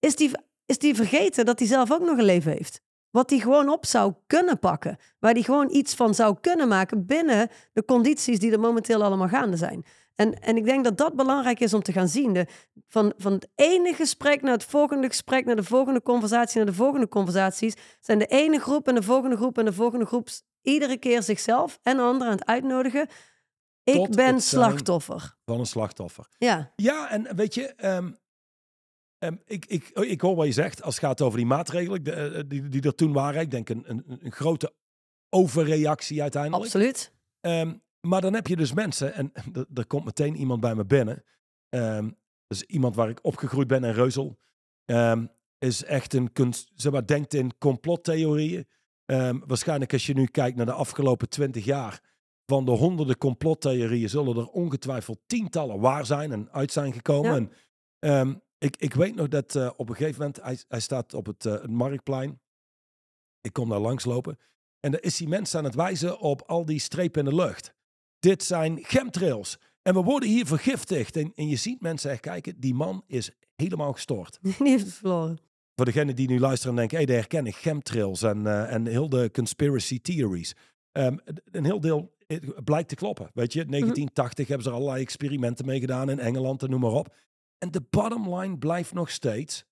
is 0.00 0.16
die, 0.16 0.30
is 0.66 0.78
die 0.78 0.94
vergeten 0.94 1.44
dat 1.44 1.58
hij 1.58 1.68
zelf 1.68 1.92
ook 1.92 2.04
nog 2.04 2.18
een 2.18 2.24
leven 2.24 2.52
heeft. 2.52 2.80
Wat 3.10 3.30
hij 3.30 3.38
gewoon 3.38 3.68
op 3.68 3.86
zou 3.86 4.12
kunnen 4.26 4.58
pakken. 4.58 4.96
Waar 5.18 5.32
hij 5.32 5.42
gewoon 5.42 5.70
iets 5.70 5.94
van 5.94 6.14
zou 6.14 6.36
kunnen 6.40 6.68
maken 6.68 7.06
binnen 7.06 7.48
de 7.72 7.84
condities 7.84 8.38
die 8.38 8.52
er 8.52 8.60
momenteel 8.60 9.02
allemaal 9.02 9.28
gaande 9.28 9.56
zijn. 9.56 9.84
En, 10.14 10.40
en 10.40 10.56
ik 10.56 10.64
denk 10.64 10.84
dat 10.84 10.96
dat 10.98 11.14
belangrijk 11.16 11.60
is 11.60 11.74
om 11.74 11.82
te 11.82 11.92
gaan 11.92 12.08
zien. 12.08 12.32
De, 12.32 12.46
van, 12.88 13.12
van 13.16 13.32
het 13.32 13.48
ene 13.54 13.92
gesprek 13.94 14.42
naar 14.42 14.52
het 14.52 14.64
volgende 14.64 15.08
gesprek, 15.08 15.44
naar 15.44 15.56
de 15.56 15.64
volgende 15.64 16.02
conversatie, 16.02 16.56
naar 16.56 16.66
de 16.66 16.74
volgende 16.74 17.08
conversaties, 17.08 17.74
zijn 18.00 18.18
de 18.18 18.26
ene 18.26 18.58
groep 18.58 18.88
en 18.88 18.94
de 18.94 19.02
volgende 19.02 19.36
groep 19.36 19.58
en 19.58 19.64
de 19.64 19.72
volgende 19.72 20.04
groep 20.06 20.28
iedere 20.62 20.96
keer 20.96 21.22
zichzelf 21.22 21.78
en 21.82 21.98
anderen 21.98 22.26
aan 22.32 22.38
het 22.38 22.46
uitnodigen. 22.46 23.08
Ik 23.84 23.94
Tot 23.94 24.08
ben 24.16 24.26
zijn- 24.26 24.40
slachtoffer. 24.40 25.36
Van 25.44 25.58
een 25.58 25.66
slachtoffer. 25.66 26.26
Ja, 26.38 26.72
Ja, 26.76 27.10
en 27.10 27.36
weet 27.36 27.54
je, 27.54 27.62
ehm, 27.66 28.10
ehm, 29.18 29.36
ik, 29.44 29.66
ik, 29.66 29.88
ik 29.88 30.20
hoor 30.20 30.34
wat 30.36 30.46
je 30.46 30.52
zegt 30.52 30.82
als 30.82 30.94
het 30.96 31.04
gaat 31.04 31.20
over 31.20 31.38
die 31.38 31.46
maatregelen 31.46 32.02
de, 32.04 32.12
eh, 32.12 32.42
die, 32.46 32.68
die 32.68 32.82
er 32.82 32.94
toen 32.94 33.12
waren. 33.12 33.40
Ik 33.40 33.50
denk 33.50 33.68
een, 33.68 33.84
een, 33.86 34.04
een 34.20 34.32
grote 34.32 34.72
overreactie 35.28 36.22
uiteindelijk. 36.22 36.62
absoluut. 36.64 37.12
Ehm, 37.40 37.74
maar 38.04 38.20
dan 38.20 38.34
heb 38.34 38.46
je 38.46 38.56
dus 38.56 38.72
mensen, 38.72 39.14
en 39.14 39.32
er- 39.74 39.86
komt 39.86 40.04
meteen 40.04 40.36
iemand 40.36 40.60
bij 40.60 40.74
me 40.74 40.84
binnen. 40.84 41.24
Ehm 41.68 42.10
dus 42.46 42.62
iemand 42.62 42.94
waar 42.94 43.08
ik 43.08 43.18
opgegroeid 43.22 43.68
ben 43.68 43.84
in 43.84 43.92
Reuzel. 43.92 44.38
Ehm, 44.84 45.26
is 45.58 45.84
echt 45.84 46.14
een 46.14 46.32
kunst, 46.32 46.70
zeg 46.74 46.92
maar, 46.92 47.06
denkt 47.06 47.34
in 47.34 47.58
complottheorieën. 47.58 48.68
Ehm, 49.04 49.38
waarschijnlijk 49.46 49.92
als 49.92 50.06
je 50.06 50.14
nu 50.14 50.26
kijkt 50.26 50.56
naar 50.56 50.66
de 50.66 50.72
afgelopen 50.72 51.28
twintig 51.28 51.64
jaar. 51.64 52.02
Van 52.46 52.64
de 52.64 52.70
honderden 52.70 53.18
complottheorieën 53.18 54.08
zullen 54.08 54.36
er 54.36 54.48
ongetwijfeld 54.48 55.20
tientallen 55.26 55.80
waar 55.80 56.06
zijn 56.06 56.32
en 56.32 56.50
uit 56.50 56.72
zijn 56.72 56.92
gekomen. 56.92 57.50
Ja. 57.98 58.20
En, 58.20 58.42
ik, 58.58 58.76
ik 58.76 58.94
weet 58.94 59.14
nog 59.14 59.28
dat 59.28 59.54
eh, 59.54 59.70
op 59.76 59.88
een 59.88 59.96
gegeven 59.96 60.18
moment, 60.18 60.42
hij, 60.42 60.58
hij 60.68 60.80
staat 60.80 61.14
op 61.14 61.26
het, 61.26 61.46
eh, 61.46 61.52
het 61.52 61.70
marktplein. 61.70 62.40
Ik 63.40 63.52
kom 63.52 63.68
daar 63.68 63.78
langslopen. 63.80 64.38
En 64.80 64.90
dan 64.90 65.00
is 65.00 65.16
die 65.16 65.28
mensen 65.28 65.58
aan 65.58 65.64
het 65.64 65.74
wijzen 65.74 66.18
op 66.18 66.42
al 66.42 66.64
die 66.64 66.78
strepen 66.78 67.24
in 67.24 67.30
de 67.30 67.36
lucht. 67.36 67.74
Dit 68.24 68.42
zijn 68.42 68.78
chemtrails. 68.82 69.58
En 69.82 69.94
we 69.94 70.02
worden 70.02 70.28
hier 70.28 70.46
vergiftigd. 70.46 71.16
En, 71.16 71.32
en 71.34 71.48
je 71.48 71.56
ziet 71.56 71.80
mensen 71.80 72.10
echt 72.10 72.20
kijken, 72.20 72.60
die 72.60 72.74
man 72.74 73.04
is 73.06 73.30
helemaal 73.54 73.92
gestoord. 73.92 74.38
Die 74.42 74.54
heeft 74.58 74.84
het 74.84 74.94
verloren. 74.94 75.38
Voor 75.74 75.84
degenen 75.84 76.16
die 76.16 76.28
nu 76.28 76.40
luisteren 76.40 76.70
en 76.70 76.78
denken, 76.78 76.98
hé, 76.98 77.04
hey, 77.04 77.12
daar 77.12 77.22
herken 77.22 77.46
ik 77.46 77.54
chemtrails 77.54 78.22
en, 78.22 78.46
eh, 78.46 78.72
en 78.72 78.86
heel 78.86 79.08
de 79.08 79.30
conspiracy 79.32 80.00
theories. 80.00 80.54
Ehm, 80.92 81.16
een 81.50 81.64
heel 81.64 81.80
deel 81.80 82.16
blijkt 82.64 82.88
te 82.88 82.94
kloppen. 82.94 83.30
Weet 83.34 83.52
je, 83.52 83.64
1980 83.64 84.48
hebben 84.48 84.64
ze 84.64 84.70
er 84.70 84.76
allerlei 84.76 85.02
experimenten 85.02 85.66
mee 85.66 85.80
gedaan 85.80 86.10
in 86.10 86.18
Engeland 86.18 86.62
en 86.62 86.70
noem 86.70 86.80
maar 86.80 86.90
op. 86.90 87.14
En 87.58 87.70
de 87.70 87.82
bottom 87.90 88.34
line 88.34 88.58
blijft 88.58 88.92
nog 88.92 89.10
steeds, 89.10 89.64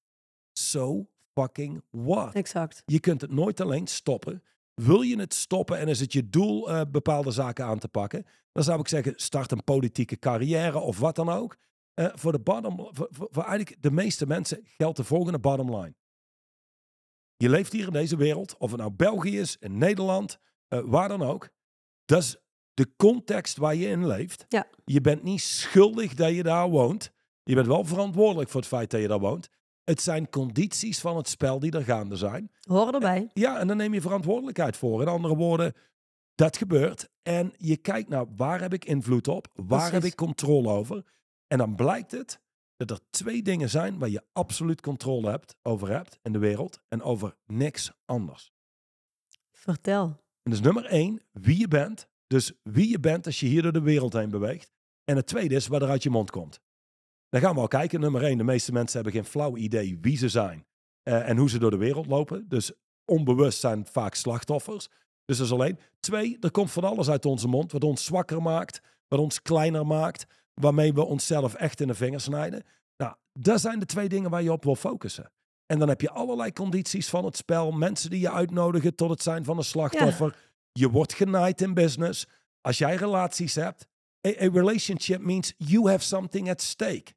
so 0.52 1.08
fucking 1.34 1.82
what? 1.90 2.34
Exact. 2.34 2.82
Je 2.86 3.00
kunt 3.00 3.20
het 3.20 3.30
nooit 3.30 3.60
alleen 3.60 3.86
stoppen. 3.86 4.42
Wil 4.74 5.00
je 5.00 5.18
het 5.18 5.34
stoppen 5.34 5.78
en 5.78 5.88
is 5.88 6.00
het 6.00 6.12
je 6.12 6.28
doel 6.28 6.70
uh, 6.70 6.80
bepaalde 6.90 7.30
zaken 7.30 7.64
aan 7.64 7.78
te 7.78 7.88
pakken, 7.88 8.26
dan 8.52 8.62
zou 8.62 8.80
ik 8.80 8.88
zeggen: 8.88 9.12
start 9.16 9.52
een 9.52 9.64
politieke 9.64 10.18
carrière 10.18 10.78
of 10.78 10.98
wat 10.98 11.14
dan 11.16 11.28
ook. 11.28 11.56
Uh, 11.94 12.08
voor 12.14 12.32
de 12.32 12.40
bottom, 12.40 12.76
voor, 12.76 13.08
voor, 13.10 13.28
voor, 13.30 13.44
eigenlijk 13.44 13.82
de 13.82 13.90
meeste 13.90 14.26
mensen 14.26 14.60
geldt 14.64 14.96
de 14.96 15.04
volgende 15.04 15.38
bottom 15.38 15.76
line. 15.76 15.94
Je 17.36 17.48
leeft 17.48 17.72
hier 17.72 17.86
in 17.86 17.92
deze 17.92 18.16
wereld, 18.16 18.56
of 18.58 18.70
het 18.70 18.80
nou 18.80 18.92
België 18.92 19.38
is, 19.38 19.56
in 19.60 19.78
Nederland, 19.78 20.38
uh, 20.68 20.80
waar 20.84 21.08
dan 21.08 21.22
ook. 21.22 21.48
Dat 22.04 22.22
is 22.22 22.36
de 22.74 22.92
context 22.96 23.56
waar 23.56 23.74
je 23.74 23.88
in 23.88 24.06
leeft. 24.06 24.44
Ja. 24.48 24.66
Je 24.84 25.00
bent 25.00 25.22
niet 25.22 25.40
schuldig 25.40 26.14
dat 26.14 26.34
je 26.34 26.42
daar 26.42 26.68
woont. 26.68 27.12
Je 27.42 27.54
bent 27.54 27.66
wel 27.66 27.84
verantwoordelijk 27.84 28.50
voor 28.50 28.60
het 28.60 28.68
feit 28.68 28.90
dat 28.90 29.00
je 29.00 29.08
daar 29.08 29.18
woont. 29.18 29.48
Het 29.84 30.02
zijn 30.02 30.28
condities 30.28 31.00
van 31.00 31.16
het 31.16 31.28
spel 31.28 31.58
die 31.58 31.72
er 31.72 31.84
gaande 31.84 32.16
zijn. 32.16 32.50
Horen 32.60 32.94
erbij. 32.94 33.30
Ja, 33.32 33.58
en 33.58 33.66
dan 33.66 33.76
neem 33.76 33.94
je 33.94 34.00
verantwoordelijkheid 34.00 34.76
voor. 34.76 35.00
In 35.00 35.08
andere 35.08 35.36
woorden, 35.36 35.74
dat 36.34 36.56
gebeurt. 36.56 37.08
En 37.22 37.52
je 37.56 37.76
kijkt 37.76 38.08
naar 38.08 38.26
waar 38.36 38.60
heb 38.60 38.72
ik 38.72 38.84
invloed 38.84 39.28
op? 39.28 39.48
Waar 39.54 39.66
Precies. 39.66 39.92
heb 39.92 40.04
ik 40.04 40.16
controle 40.16 40.68
over? 40.68 41.04
En 41.46 41.58
dan 41.58 41.74
blijkt 41.74 42.10
het 42.10 42.40
dat 42.76 42.90
er 42.90 43.00
twee 43.10 43.42
dingen 43.42 43.70
zijn 43.70 43.98
waar 43.98 44.08
je 44.08 44.24
absoluut 44.32 44.80
controle 44.80 45.30
hebt, 45.30 45.56
over 45.62 45.88
hebt 45.88 46.18
in 46.22 46.32
de 46.32 46.38
wereld. 46.38 46.80
En 46.88 47.02
over 47.02 47.36
niks 47.46 47.92
anders. 48.04 48.52
Vertel. 49.52 50.04
En 50.42 50.50
dus 50.50 50.60
nummer 50.60 50.84
één, 50.84 51.22
wie 51.32 51.58
je 51.58 51.68
bent. 51.68 52.08
Dus 52.26 52.52
wie 52.62 52.88
je 52.88 53.00
bent 53.00 53.26
als 53.26 53.40
je 53.40 53.46
hier 53.46 53.62
door 53.62 53.72
de 53.72 53.80
wereld 53.80 54.12
heen 54.12 54.30
beweegt. 54.30 54.72
En 55.04 55.16
het 55.16 55.26
tweede 55.26 55.54
is 55.54 55.66
wat 55.66 55.82
er 55.82 55.88
uit 55.88 56.02
je 56.02 56.10
mond 56.10 56.30
komt. 56.30 56.60
Dan 57.32 57.40
gaan 57.40 57.54
we 57.54 57.60
al 57.60 57.68
kijken. 57.68 58.00
Nummer 58.00 58.22
één, 58.22 58.38
de 58.38 58.44
meeste 58.44 58.72
mensen 58.72 58.94
hebben 58.94 59.12
geen 59.12 59.30
flauw 59.30 59.56
idee 59.56 59.98
wie 60.00 60.16
ze 60.16 60.28
zijn. 60.28 60.66
Uh, 61.04 61.28
en 61.28 61.36
hoe 61.36 61.50
ze 61.50 61.58
door 61.58 61.70
de 61.70 61.76
wereld 61.76 62.06
lopen. 62.06 62.48
Dus 62.48 62.72
onbewust 63.04 63.60
zijn 63.60 63.86
vaak 63.86 64.14
slachtoffers. 64.14 64.88
Dus 65.24 65.36
dat 65.36 65.46
is 65.46 65.52
alleen. 65.52 65.78
Twee, 66.00 66.36
er 66.40 66.50
komt 66.50 66.70
van 66.70 66.84
alles 66.84 67.10
uit 67.10 67.26
onze 67.26 67.48
mond. 67.48 67.72
Wat 67.72 67.84
ons 67.84 68.04
zwakker 68.04 68.42
maakt. 68.42 68.80
Wat 69.08 69.18
ons 69.18 69.42
kleiner 69.42 69.86
maakt. 69.86 70.26
Waarmee 70.54 70.92
we 70.92 71.04
onszelf 71.04 71.54
echt 71.54 71.80
in 71.80 71.86
de 71.86 71.94
vingers 71.94 72.24
snijden. 72.24 72.62
Nou, 72.96 73.14
dat 73.32 73.60
zijn 73.60 73.78
de 73.78 73.86
twee 73.86 74.08
dingen 74.08 74.30
waar 74.30 74.42
je 74.42 74.52
op 74.52 74.64
wil 74.64 74.76
focussen. 74.76 75.32
En 75.66 75.78
dan 75.78 75.88
heb 75.88 76.00
je 76.00 76.10
allerlei 76.10 76.52
condities 76.52 77.08
van 77.08 77.24
het 77.24 77.36
spel. 77.36 77.70
Mensen 77.70 78.10
die 78.10 78.20
je 78.20 78.30
uitnodigen 78.30 78.94
tot 78.94 79.10
het 79.10 79.22
zijn 79.22 79.44
van 79.44 79.56
een 79.56 79.64
slachtoffer. 79.64 80.26
Ja. 80.26 80.50
Je 80.72 80.90
wordt 80.90 81.12
genaaid 81.12 81.60
in 81.60 81.74
business. 81.74 82.26
Als 82.60 82.78
jij 82.78 82.96
relaties 82.96 83.54
hebt. 83.54 83.86
A, 84.26 84.30
a 84.30 84.50
relationship 84.52 85.20
means 85.20 85.54
you 85.56 85.88
have 85.88 86.04
something 86.04 86.50
at 86.50 86.62
stake. 86.62 87.12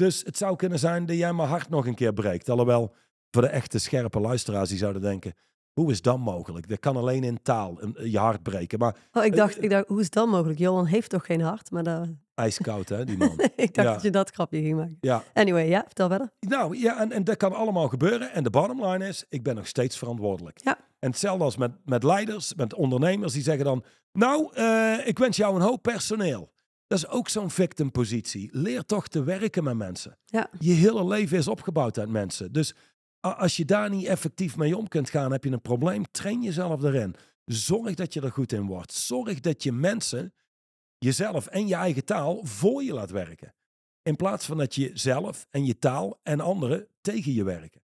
Dus 0.00 0.22
het 0.24 0.36
zou 0.36 0.56
kunnen 0.56 0.78
zijn 0.78 1.06
dat 1.06 1.16
jij 1.16 1.32
mijn 1.32 1.48
hart 1.48 1.68
nog 1.68 1.86
een 1.86 1.94
keer 1.94 2.12
breekt. 2.12 2.48
Alhoewel, 2.48 2.94
voor 3.30 3.42
de 3.42 3.48
echte 3.48 3.78
scherpe 3.78 4.20
luisteraars 4.20 4.68
die 4.68 4.78
zouden 4.78 5.02
denken... 5.02 5.34
Hoe 5.72 5.90
is 5.90 6.02
dat 6.02 6.18
mogelijk? 6.18 6.68
Dat 6.68 6.78
kan 6.78 6.96
alleen 6.96 7.24
in 7.24 7.42
taal 7.42 7.80
je 8.02 8.18
hart 8.18 8.42
breken. 8.42 8.78
Maar, 8.78 8.96
oh, 9.12 9.24
ik, 9.24 9.36
dacht, 9.36 9.62
ik 9.62 9.70
dacht, 9.70 9.88
hoe 9.88 10.00
is 10.00 10.10
dat 10.10 10.28
mogelijk? 10.28 10.58
Johan 10.58 10.86
heeft 10.86 11.10
toch 11.10 11.26
geen 11.26 11.40
hart? 11.40 11.70
Maar 11.70 11.82
dat... 11.82 12.08
Ijskoud, 12.34 12.88
hè, 12.88 13.04
die 13.04 13.16
man. 13.26 13.40
ik 13.56 13.74
dacht 13.74 13.88
ja. 13.88 13.92
dat 13.92 14.02
je 14.02 14.10
dat 14.10 14.30
grapje 14.30 14.60
ging 14.60 14.76
maken. 14.76 14.98
Ja. 15.00 15.22
Anyway, 15.34 15.68
ja, 15.68 15.82
vertel 15.86 16.08
verder. 16.08 16.30
Nou, 16.40 16.78
ja, 16.78 17.00
en, 17.00 17.12
en 17.12 17.24
dat 17.24 17.36
kan 17.36 17.52
allemaal 17.52 17.88
gebeuren. 17.88 18.32
En 18.32 18.42
de 18.42 18.50
bottom 18.50 18.84
line 18.84 19.08
is, 19.08 19.24
ik 19.28 19.42
ben 19.42 19.54
nog 19.54 19.66
steeds 19.66 19.98
verantwoordelijk. 19.98 20.60
Ja. 20.62 20.78
En 20.98 21.10
hetzelfde 21.10 21.44
als 21.44 21.56
met, 21.56 21.72
met 21.84 22.02
leiders, 22.02 22.54
met 22.54 22.74
ondernemers, 22.74 23.32
die 23.32 23.42
zeggen 23.42 23.64
dan... 23.64 23.84
Nou, 24.12 24.52
uh, 24.56 25.06
ik 25.06 25.18
wens 25.18 25.36
jou 25.36 25.54
een 25.54 25.62
hoop 25.62 25.82
personeel. 25.82 26.50
Dat 26.90 26.98
is 26.98 27.06
ook 27.06 27.28
zo'n 27.28 27.50
victimpositie. 27.50 28.48
Leer 28.52 28.84
toch 28.84 29.08
te 29.08 29.22
werken 29.22 29.64
met 29.64 29.76
mensen. 29.76 30.18
Ja. 30.24 30.50
Je 30.58 30.72
hele 30.72 31.06
leven 31.06 31.38
is 31.38 31.48
opgebouwd 31.48 31.98
uit 31.98 32.08
mensen. 32.08 32.52
Dus 32.52 32.74
als 33.20 33.56
je 33.56 33.64
daar 33.64 33.90
niet 33.90 34.06
effectief 34.06 34.56
mee 34.56 34.76
om 34.76 34.88
kunt 34.88 35.10
gaan, 35.10 35.32
heb 35.32 35.44
je 35.44 35.50
een 35.50 35.60
probleem. 35.60 36.10
Train 36.10 36.42
jezelf 36.42 36.82
erin. 36.82 37.14
Zorg 37.44 37.94
dat 37.94 38.12
je 38.12 38.20
er 38.20 38.32
goed 38.32 38.52
in 38.52 38.66
wordt. 38.66 38.92
Zorg 38.92 39.40
dat 39.40 39.62
je 39.62 39.72
mensen, 39.72 40.34
jezelf 40.98 41.46
en 41.46 41.66
je 41.66 41.74
eigen 41.74 42.04
taal 42.04 42.44
voor 42.44 42.82
je 42.82 42.92
laat 42.92 43.10
werken. 43.10 43.54
In 44.02 44.16
plaats 44.16 44.46
van 44.46 44.58
dat 44.58 44.74
je 44.74 44.90
zelf 44.94 45.46
en 45.50 45.64
je 45.64 45.78
taal 45.78 46.20
en 46.22 46.40
anderen 46.40 46.88
tegen 47.00 47.32
je 47.32 47.44
werken. 47.44 47.82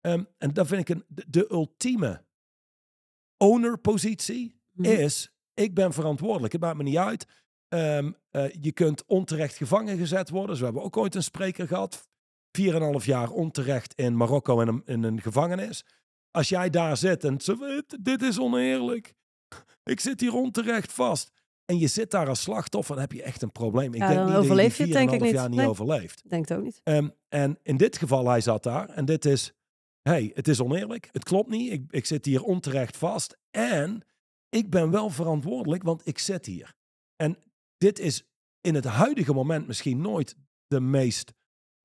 Um, 0.00 0.26
en 0.38 0.52
dat 0.52 0.66
vind 0.66 0.80
ik 0.80 0.96
een, 0.96 1.04
de, 1.08 1.24
de 1.28 1.52
ultieme 1.52 2.24
owner-positie 3.36 4.54
Mhm. 4.72 4.90
is, 4.90 5.32
ik 5.54 5.74
ben 5.74 5.92
verantwoordelijk. 5.92 6.52
Het 6.52 6.62
maakt 6.62 6.76
me 6.76 6.82
niet 6.82 6.96
uit. 6.96 7.26
Um, 7.68 8.16
uh, 8.32 8.44
je 8.60 8.72
kunt 8.72 9.04
onterecht 9.06 9.56
gevangen 9.56 9.98
gezet 9.98 10.30
worden. 10.30 10.56
Zo 10.56 10.64
hebben 10.64 10.82
we 10.82 10.86
ook 10.88 10.96
ooit 10.96 11.14
een 11.14 11.22
spreker 11.22 11.66
gehad. 11.66 12.08
4,5 12.60 13.04
jaar 13.04 13.30
onterecht 13.30 13.94
in 13.94 14.16
Marokko 14.16 14.60
in 14.60 14.68
een, 14.68 14.82
in 14.84 15.02
een 15.02 15.20
gevangenis. 15.20 15.84
Als 16.30 16.48
jij 16.48 16.70
daar 16.70 16.96
zit 16.96 17.24
en 17.24 17.40
ze 17.40 17.84
dit 18.00 18.22
is 18.22 18.38
oneerlijk. 18.40 19.14
Ik 19.84 20.00
zit 20.00 20.20
hier 20.20 20.34
onterecht 20.34 20.92
vast. 20.92 21.30
En 21.64 21.78
je 21.78 21.86
zit 21.86 22.10
daar 22.10 22.28
als 22.28 22.42
slachtoffer, 22.42 22.94
dan 22.94 23.02
heb 23.04 23.12
je 23.12 23.22
echt 23.22 23.42
een 23.42 23.52
probleem. 23.52 23.94
Ik 23.94 24.00
Ja, 24.00 24.06
denk 24.06 24.18
dan 24.18 24.28
niet 24.28 24.36
overleef 24.36 24.76
dat 24.76 24.86
je 24.86 24.92
je 24.92 24.98
het, 24.98 25.08
die 25.08 25.18
4,5 25.18 25.18
denk 25.18 25.30
ik 25.32 25.36
jaar 25.38 25.42
niet. 25.42 25.50
niet 25.50 25.60
Nee. 25.60 25.68
overleeft. 25.68 26.22
Denk 26.28 26.48
het 26.48 26.58
ook 26.58 26.64
niet. 26.64 26.80
Um, 26.84 27.12
en 27.28 27.58
in 27.62 27.76
dit 27.76 27.98
geval, 27.98 28.28
hij 28.28 28.40
zat 28.40 28.62
daar. 28.62 28.88
En 28.88 29.04
dit 29.04 29.24
is, 29.24 29.52
hey, 30.02 30.30
het 30.34 30.48
is 30.48 30.60
oneerlijk. 30.60 31.08
Het 31.12 31.24
klopt 31.24 31.48
niet. 31.48 31.72
Ik, 31.72 31.84
ik 31.90 32.06
zit 32.06 32.24
hier 32.24 32.42
onterecht 32.42 32.96
vast. 32.96 33.36
En 33.50 34.02
ik 34.48 34.70
ben 34.70 34.90
wel 34.90 35.10
verantwoordelijk, 35.10 35.82
want 35.82 36.06
ik 36.06 36.18
zit 36.18 36.46
hier. 36.46 36.74
En 37.16 37.36
dit 37.78 37.98
is 37.98 38.24
in 38.60 38.74
het 38.74 38.84
huidige 38.84 39.32
moment 39.32 39.66
misschien 39.66 40.00
nooit 40.00 40.36
de 40.66 40.80
meest 40.80 41.32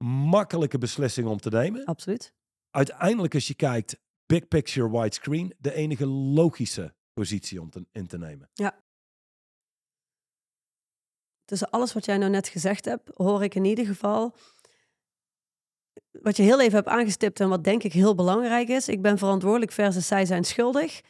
makkelijke 0.04 0.78
beslissing 0.78 1.28
om 1.28 1.40
te 1.40 1.50
nemen. 1.50 1.86
Absoluut. 1.86 2.34
Uiteindelijk, 2.70 3.34
als 3.34 3.48
je 3.48 3.56
kijkt, 3.56 4.00
big 4.26 4.48
picture 4.48 4.90
widescreen, 4.90 5.54
de 5.58 5.74
enige 5.74 6.06
logische 6.08 6.96
positie 7.14 7.62
om 7.62 7.70
te, 7.70 7.86
in 7.92 8.08
te 8.08 8.18
nemen. 8.18 8.50
Tussen 11.46 11.70
alles 11.70 11.94
wat 11.94 12.06
jij 12.06 12.18
nou 12.18 12.32
net 12.32 12.48
gezegd 12.48 12.86
hebt, 12.86 13.10
hoor 13.14 13.44
ik 13.44 13.56
in 13.56 13.66
ieder 13.66 13.86
geval. 13.86 14.36
Wat 16.12 16.38
je 16.38 16.44
heel 16.44 16.62
even 16.62 16.76
hebt 16.76 16.88
aangestipt 16.88 17.40
en 17.40 17.50
wat 17.50 17.64
denk 17.64 17.84
ik 17.84 17.94
heel 17.94 18.16
belangrijk 18.16 18.68
is. 18.68 18.88
Ik 18.88 19.02
ben 19.02 19.18
verantwoordelijk 19.18 19.72
versus 19.72 20.08
zij 20.08 20.26
zijn 20.26 20.44
schuldig. 20.44 21.02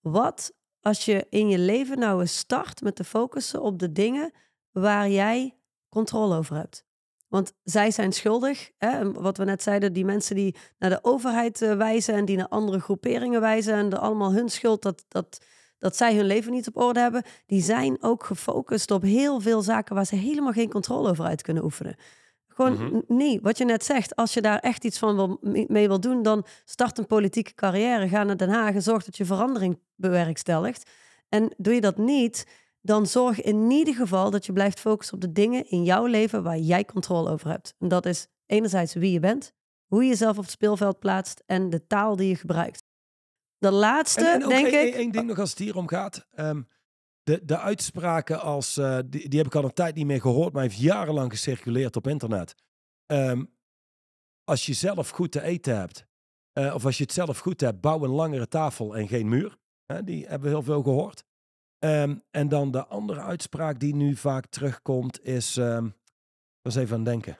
Wat 0.00 0.52
als 0.88 1.04
je 1.04 1.26
in 1.30 1.48
je 1.48 1.58
leven 1.58 1.98
nou 1.98 2.20
eens 2.20 2.38
start 2.38 2.80
met 2.82 2.96
te 2.96 3.04
focussen 3.04 3.62
op 3.62 3.78
de 3.78 3.92
dingen 3.92 4.32
waar 4.70 5.08
jij 5.08 5.58
controle 5.88 6.36
over 6.36 6.56
hebt. 6.56 6.84
Want 7.28 7.52
zij 7.62 7.90
zijn 7.90 8.12
schuldig. 8.12 8.70
Hè? 8.78 9.12
Wat 9.12 9.36
we 9.36 9.44
net 9.44 9.62
zeiden, 9.62 9.92
die 9.92 10.04
mensen 10.04 10.36
die 10.36 10.56
naar 10.78 10.90
de 10.90 10.98
overheid 11.02 11.60
uh, 11.62 11.76
wijzen 11.76 12.14
en 12.14 12.24
die 12.24 12.36
naar 12.36 12.48
andere 12.48 12.80
groeperingen 12.80 13.40
wijzen 13.40 13.74
en 13.74 13.92
er 13.92 13.98
allemaal 13.98 14.32
hun 14.32 14.48
schuld 14.48 14.82
dat, 14.82 15.04
dat, 15.08 15.44
dat 15.78 15.96
zij 15.96 16.14
hun 16.14 16.24
leven 16.24 16.52
niet 16.52 16.68
op 16.68 16.76
orde 16.76 17.00
hebben, 17.00 17.22
die 17.46 17.62
zijn 17.62 18.02
ook 18.02 18.24
gefocust 18.24 18.90
op 18.90 19.02
heel 19.02 19.40
veel 19.40 19.62
zaken 19.62 19.94
waar 19.94 20.06
ze 20.06 20.16
helemaal 20.16 20.52
geen 20.52 20.70
controle 20.70 21.10
over 21.10 21.24
uit 21.24 21.42
kunnen 21.42 21.64
oefenen. 21.64 21.96
Gewoon 22.58 22.72
Mhm. 22.72 23.00
nee, 23.06 23.40
wat 23.42 23.58
je 23.58 23.64
net 23.64 23.84
zegt, 23.84 24.16
als 24.16 24.34
je 24.34 24.40
daar 24.40 24.58
echt 24.58 24.84
iets 24.84 24.98
van 24.98 25.16
wil, 25.16 25.38
mee 25.68 25.88
wil 25.88 26.00
doen, 26.00 26.22
dan 26.22 26.44
start 26.64 26.98
een 26.98 27.06
politieke 27.06 27.54
carrière, 27.54 28.08
ga 28.08 28.22
naar 28.24 28.36
Den 28.36 28.48
Haag 28.48 28.74
en 28.74 28.82
zorg 28.82 29.04
dat 29.04 29.16
je 29.16 29.24
verandering 29.24 29.80
bewerkstelligt. 29.94 30.90
En 31.28 31.54
doe 31.56 31.74
je 31.74 31.80
dat 31.80 31.96
niet, 31.98 32.46
dan 32.80 33.06
zorg 33.06 33.40
in 33.40 33.70
ieder 33.70 33.94
geval 33.94 34.30
dat 34.30 34.46
je 34.46 34.52
blijft 34.52 34.80
focussen 34.80 35.14
op 35.14 35.20
de 35.20 35.32
dingen 35.32 35.70
in 35.70 35.84
jouw 35.84 36.04
leven 36.06 36.42
waar 36.42 36.58
jij 36.58 36.84
controle 36.84 37.30
over 37.30 37.50
hebt. 37.50 37.74
En 37.78 37.88
dat 37.88 38.06
is 38.06 38.26
enerzijds 38.46 38.94
wie 38.94 39.12
je 39.12 39.20
bent, 39.20 39.52
hoe 39.86 40.02
je 40.02 40.08
jezelf 40.08 40.36
op 40.36 40.42
het 40.42 40.52
speelveld 40.52 40.98
plaatst 40.98 41.42
en 41.46 41.70
de 41.70 41.86
taal 41.86 42.16
die 42.16 42.28
je 42.28 42.36
gebruikt. 42.36 42.82
De 43.58 43.70
laatste, 43.70 44.24
En, 44.26 44.34
en 44.34 44.44
ook 44.44 44.50
denk 44.50 44.66
één, 44.66 44.86
ik. 44.86 44.94
één 44.94 45.10
ding 45.12 45.26
nog 45.26 45.38
als 45.38 45.50
het 45.50 45.58
hier 45.58 45.76
om 45.76 45.88
gaat. 45.88 46.26
Ehm, 46.34 46.62
de, 47.28 47.44
de 47.44 47.58
uitspraken 47.58 48.40
als, 48.40 48.76
eh, 48.76 48.98
die, 49.06 49.28
die 49.28 49.38
heb 49.38 49.46
ik 49.46 49.54
al 49.54 49.64
een 49.64 49.72
tijd 49.72 49.94
niet 49.94 50.06
meer 50.06 50.20
gehoord, 50.20 50.52
maar 50.52 50.62
heeft 50.62 50.78
jarenlang 50.78 51.30
gecirculeerd 51.30 51.96
op 51.96 52.06
internet. 52.06 52.54
Ehm, 53.06 53.44
als 54.44 54.66
je 54.66 54.72
zelf 54.72 55.08
goed 55.08 55.32
te 55.32 55.42
eten 55.42 55.76
hebt, 55.76 56.06
eh, 56.52 56.74
of 56.74 56.84
als 56.84 56.96
je 56.96 57.02
het 57.02 57.12
zelf 57.12 57.38
goed 57.38 57.60
hebt, 57.60 57.80
bouw 57.80 58.04
een 58.04 58.10
langere 58.10 58.48
tafel 58.48 58.96
en 58.96 59.08
geen 59.08 59.28
muur. 59.28 59.56
Die 60.04 60.26
hebben 60.26 60.48
we 60.48 60.54
heel 60.54 60.62
veel 60.62 60.82
gehoord. 60.82 61.24
Ehm, 61.78 62.16
en 62.30 62.48
dan 62.48 62.70
de 62.70 62.86
andere 62.86 63.20
uitspraak 63.20 63.80
die 63.80 63.94
nu 63.94 64.16
vaak 64.16 64.46
terugkomt 64.46 65.24
is, 65.24 65.56
um, 65.56 65.94
was 66.62 66.76
even 66.76 66.96
aan 66.96 67.04
denken. 67.04 67.38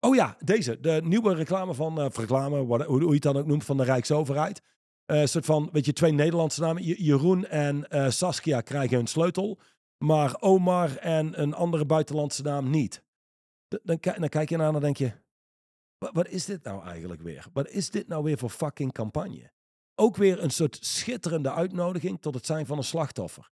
Oh 0.00 0.14
ja, 0.14 0.36
deze. 0.40 0.80
De 0.80 1.00
nieuwe 1.04 1.34
reclame 1.34 1.74
van, 1.74 2.00
uh, 2.00 2.06
reclame, 2.08 2.66
wat, 2.66 2.82
hoe, 2.82 2.98
hoe 2.98 3.08
je 3.08 3.14
het 3.14 3.22
dan 3.22 3.36
ook 3.36 3.46
noemt, 3.46 3.64
van 3.64 3.76
de 3.76 3.84
Rijksoverheid. 3.84 4.62
Een 5.06 5.20
uh, 5.20 5.26
soort 5.26 5.44
van, 5.44 5.68
weet 5.72 5.84
je, 5.84 5.92
twee 5.92 6.12
Nederlandse 6.12 6.60
namen. 6.60 6.84
Je, 6.84 7.02
Jeroen 7.02 7.46
en 7.46 7.86
uh, 7.90 8.10
Saskia 8.10 8.60
krijgen 8.60 8.96
hun 8.96 9.06
sleutel. 9.06 9.58
Maar 9.98 10.36
Omar 10.40 10.96
en 10.96 11.40
een 11.40 11.54
andere 11.54 11.84
buitenlandse 11.84 12.42
naam 12.42 12.70
niet. 12.70 13.02
Dan, 13.68 13.98
dan, 14.00 14.28
kijk 14.28 14.48
je 14.48 14.56
naar 14.56 14.66
en 14.66 14.72
dan 14.72 14.82
denk 14.82 14.96
je... 14.96 15.12
Wat, 15.98 16.28
is 16.28 16.44
dit 16.44 16.62
nou 16.62 16.84
eigenlijk 16.84 17.22
weer? 17.22 17.46
Wat 17.52 17.68
is 17.68 17.90
dit 17.90 18.08
nou 18.08 18.22
weer 18.22 18.38
voor 18.38 18.50
fucking 18.50 18.92
campagne? 18.92 19.50
Ook 19.94 20.16
weer 20.16 20.42
een 20.42 20.50
soort 20.50 20.78
schitterende 20.80 21.52
uitnodiging 21.52 22.20
tot 22.20 22.34
het 22.34 22.46
zijn 22.46 22.66
van 22.66 22.76
een 22.76 22.84
slachtoffer. 22.84 23.50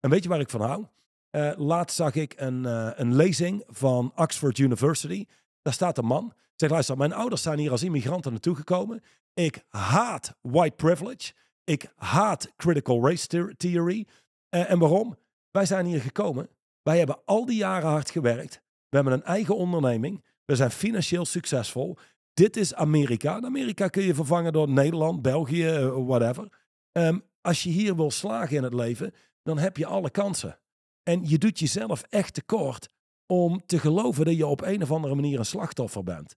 En 0.00 0.10
weet 0.10 0.22
je 0.22 0.28
waar 0.28 0.40
ik 0.40 0.50
van 0.50 0.60
hou? 0.60 0.86
Uh, 1.30 1.52
laatst 1.56 1.96
zag 1.96 2.14
ik 2.14 2.34
een, 2.36 2.64
een 3.00 3.14
lezing 3.14 3.64
van 3.66 4.12
Oxford 4.16 4.58
University. 4.58 5.26
Daar 5.62 5.72
staat 5.72 5.98
een 5.98 6.04
man 6.04 6.34
Zeg, 6.56 6.70
luister, 6.70 6.96
mijn 6.96 7.12
ouders 7.12 7.42
zijn 7.42 7.58
hier 7.58 7.70
als 7.70 7.82
immigranten 7.82 8.30
naartoe 8.30 8.54
gekomen. 8.54 9.02
Ik 9.34 9.64
haat 9.68 10.36
white 10.40 10.76
privilege. 10.76 11.32
Ik 11.64 11.92
haat 11.96 12.52
critical 12.56 13.06
race 13.08 13.26
the- 13.26 13.54
theory. 13.56 14.06
Eh, 14.48 14.70
en 14.70 14.78
waarom? 14.78 15.16
Wij 15.50 15.66
zijn 15.66 15.86
hier 15.86 16.00
gekomen. 16.00 16.48
Wij 16.82 16.98
hebben 16.98 17.24
al 17.24 17.44
die 17.46 17.56
jaren 17.56 17.88
hard 17.88 18.10
gewerkt. 18.10 18.62
We 18.88 18.96
hebben 18.96 19.12
een 19.12 19.22
eigen 19.24 19.56
onderneming. 19.56 20.24
We 20.44 20.56
zijn 20.56 20.70
financieel 20.70 21.24
succesvol. 21.24 21.96
Dit 22.32 22.56
is 22.56 22.74
Amerika. 22.74 23.36
En 23.36 23.44
Amerika 23.44 23.88
kun 23.88 24.02
je 24.02 24.14
vervangen 24.14 24.52
door 24.52 24.68
Nederland, 24.68 25.22
België, 25.22 25.66
eh, 25.66 26.06
whatever. 26.06 26.48
Ehm, 26.92 27.18
als 27.40 27.62
je 27.62 27.70
hier 27.70 27.96
wil 27.96 28.10
slagen 28.10 28.56
in 28.56 28.62
het 28.62 28.74
leven, 28.74 29.14
dan 29.42 29.58
heb 29.58 29.76
je 29.76 29.86
alle 29.86 30.10
kansen. 30.10 30.58
En 31.02 31.28
je 31.28 31.38
doet 31.38 31.58
jezelf 31.58 32.02
echt 32.02 32.34
tekort 32.34 32.88
om 33.26 33.66
te 33.66 33.78
geloven 33.78 34.24
dat 34.24 34.36
je 34.36 34.46
op 34.46 34.62
een 34.62 34.82
of 34.82 34.90
andere 34.92 35.14
manier 35.14 35.38
een 35.38 35.44
slachtoffer 35.44 36.02
bent. 36.02 36.36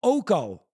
Ook 0.00 0.30
al 0.30 0.68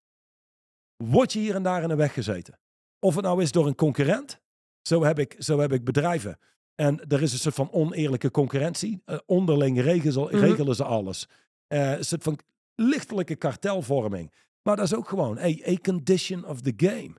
word 0.96 1.32
je 1.32 1.38
hier 1.38 1.54
en 1.54 1.62
daar 1.62 1.82
in 1.82 1.88
de 1.88 1.94
weg 1.94 2.12
gezeten. 2.12 2.58
Of 2.98 3.14
het 3.14 3.24
nou 3.24 3.42
is 3.42 3.52
door 3.52 3.66
een 3.66 3.74
concurrent. 3.74 4.40
Zo 4.82 5.04
heb 5.04 5.18
ik, 5.18 5.34
zo 5.38 5.58
heb 5.58 5.72
ik 5.72 5.84
bedrijven. 5.84 6.38
En 6.74 7.08
er 7.08 7.22
is 7.22 7.32
een 7.32 7.38
soort 7.38 7.54
van 7.54 7.72
oneerlijke 7.72 8.30
concurrentie. 8.30 9.02
Eh, 9.04 9.18
onderling 9.26 9.80
regelen, 9.80 10.22
Mhm. 10.24 10.36
regelen 10.44 10.74
ze 10.74 10.84
alles. 10.84 11.28
Eh, 11.66 11.92
een 11.92 12.04
soort 12.04 12.22
van 12.22 12.38
lichtelijke 12.74 13.36
kartelvorming. 13.36 14.32
Maar 14.62 14.76
dat 14.76 14.84
is 14.84 14.94
ook 14.94 15.08
gewoon 15.08 15.38
hey, 15.38 15.64
a 15.68 15.74
condition 15.76 16.44
of 16.46 16.60
the 16.60 16.72
game. 16.76 17.14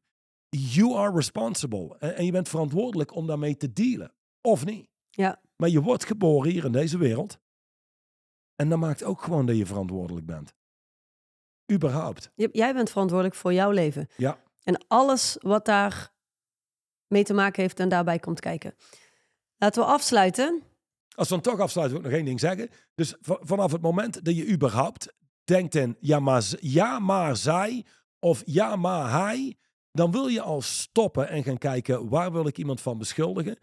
You 0.50 0.96
are 0.96 1.16
responsible. 1.16 1.96
En, 2.00 2.16
en 2.16 2.26
je 2.26 2.32
bent 2.32 2.50
verantwoordelijk 2.50 3.16
om 3.16 3.28
daarmee 3.28 3.58
te 3.58 3.74
dealen. 3.74 4.14
Of 4.42 4.66
niet. 4.66 4.90
Ja. 5.10 5.42
Maar 5.56 5.70
je 5.70 5.82
wordt 5.82 6.06
geboren 6.06 6.52
hier 6.52 6.66
in 6.66 6.72
deze 6.72 6.98
wereld. 6.98 7.40
En 8.56 8.70
dat 8.70 8.80
maakt 8.80 9.04
ook 9.04 9.22
gewoon 9.22 9.46
dat 9.46 9.58
je 9.58 9.66
verantwoordelijk 9.66 10.26
bent. 10.26 10.54
Überhaupt. 11.72 12.32
Jij 12.36 12.74
bent 12.74 12.90
verantwoordelijk 12.90 13.36
voor 13.36 13.54
jouw 13.54 13.72
leven. 13.72 14.08
Ja. 14.18 14.38
En 14.64 14.86
alles 14.88 15.38
wat 15.40 15.66
daar 15.66 16.14
mee 17.08 17.24
te 17.24 17.34
maken 17.34 17.62
heeft 17.62 17.80
en 17.80 17.90
daarbij 17.90 18.20
komt 18.20 18.40
kijken. 18.40 18.76
Laten 19.58 19.82
we 19.82 19.88
afsluiten. 19.88 20.64
Als 21.16 21.30
we 21.30 21.34
dan 21.34 21.44
toch 21.44 21.60
afsluiten, 21.60 21.98
wil 21.98 22.06
ik 22.06 22.12
nog 22.12 22.20
één 22.20 22.30
ding 22.30 22.40
zeggen. 22.40 22.70
Dus 22.96 23.16
vanaf 23.22 23.72
het 23.72 23.82
moment 23.82 24.26
dat 24.26 24.36
je 24.36 24.50
überhaupt 24.50 25.14
denkt 25.44 25.76
in 25.76 25.98
ja 26.00 26.20
maar, 26.20 26.44
ja, 26.60 27.00
maar 27.00 27.36
zij 27.36 27.86
of 28.20 28.42
ja, 28.46 28.76
maar 28.76 29.12
hij, 29.12 29.58
dan 29.92 30.12
wil 30.12 30.28
je 30.28 30.42
al 30.42 30.62
stoppen 30.62 31.30
en 31.30 31.44
gaan 31.44 31.58
kijken 31.58 32.10
waar 32.10 32.32
wil 32.32 32.48
ik 32.48 32.58
iemand 32.58 32.82
van 32.82 32.98
beschuldigen 32.98 33.58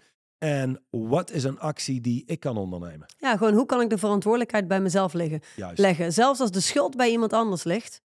en 0.44 0.85
wat 0.90 1.30
is 1.30 1.44
een 1.44 1.59
actie 1.59 2.00
die 2.00 2.22
ik 2.26 2.40
kan 2.40 2.57
ondernemen. 2.57 3.07
Ja, 3.18 3.37
gewoon 3.37 3.52
hoe 3.52 3.66
kan 3.66 3.80
ik 3.80 3.90
de 3.90 3.98
verantwoordelijkheid 3.98 4.68
bij 4.68 4.80
mezelf 4.80 5.12
liggen, 5.12 5.40
Juist. 5.57 5.78
leggen? 5.78 6.12
Zelfs 6.12 6.40
als 6.40 6.50
de 6.50 6.61
schuld 6.61 6.96
bij 6.96 7.11
iemand 7.11 7.33
anders 7.33 7.64
ligt. 7.64 8.02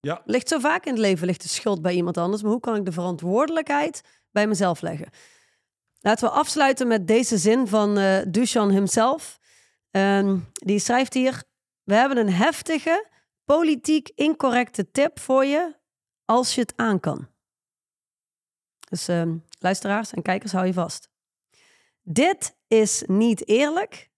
Ja. 0.00 0.22
Ligt 0.24 0.48
zo 0.48 0.58
vaak 0.58 0.84
in 0.84 0.92
het 0.92 1.00
leven 1.00 1.26
ligt 1.26 1.42
de 1.42 1.48
schuld 1.48 1.82
bij 1.82 1.94
iemand 1.94 2.16
anders. 2.16 2.42
Maar 2.42 2.50
hoe 2.50 2.60
kan 2.60 2.76
ik 2.76 2.84
de 2.84 2.92
verantwoordelijkheid 2.92 4.00
bij 4.30 4.46
mezelf 4.46 4.80
leggen? 4.80 5.08
Laten 6.00 6.28
we 6.28 6.34
afsluiten 6.34 6.88
met 6.88 7.06
deze 7.06 7.38
zin 7.38 7.66
van 7.66 7.98
eh 7.98 8.22
Duchan 8.28 8.70
himself. 8.70 9.38
Ehm, 9.90 10.38
die 10.52 10.78
schrijft 10.78 11.14
hier: 11.14 11.42
We 11.82 11.94
hebben 11.94 12.18
een 12.18 12.32
heftige, 12.32 13.06
politiek 13.44 14.10
incorrecte 14.14 14.90
tip 14.90 15.20
voor 15.20 15.44
je 15.44 15.76
als 16.24 16.54
je 16.54 16.60
het 16.60 16.72
aan 16.76 17.00
kan. 17.00 17.28
Dus 18.88 19.08
ehm, 19.08 19.36
luisteraars 19.58 20.12
en 20.12 20.22
kijkers, 20.22 20.52
hou 20.52 20.66
je 20.66 20.72
vast. 20.72 21.12
Dit 22.06 22.56
is 22.68 23.02
niet 23.06 23.48
eerlijk. 23.48 24.10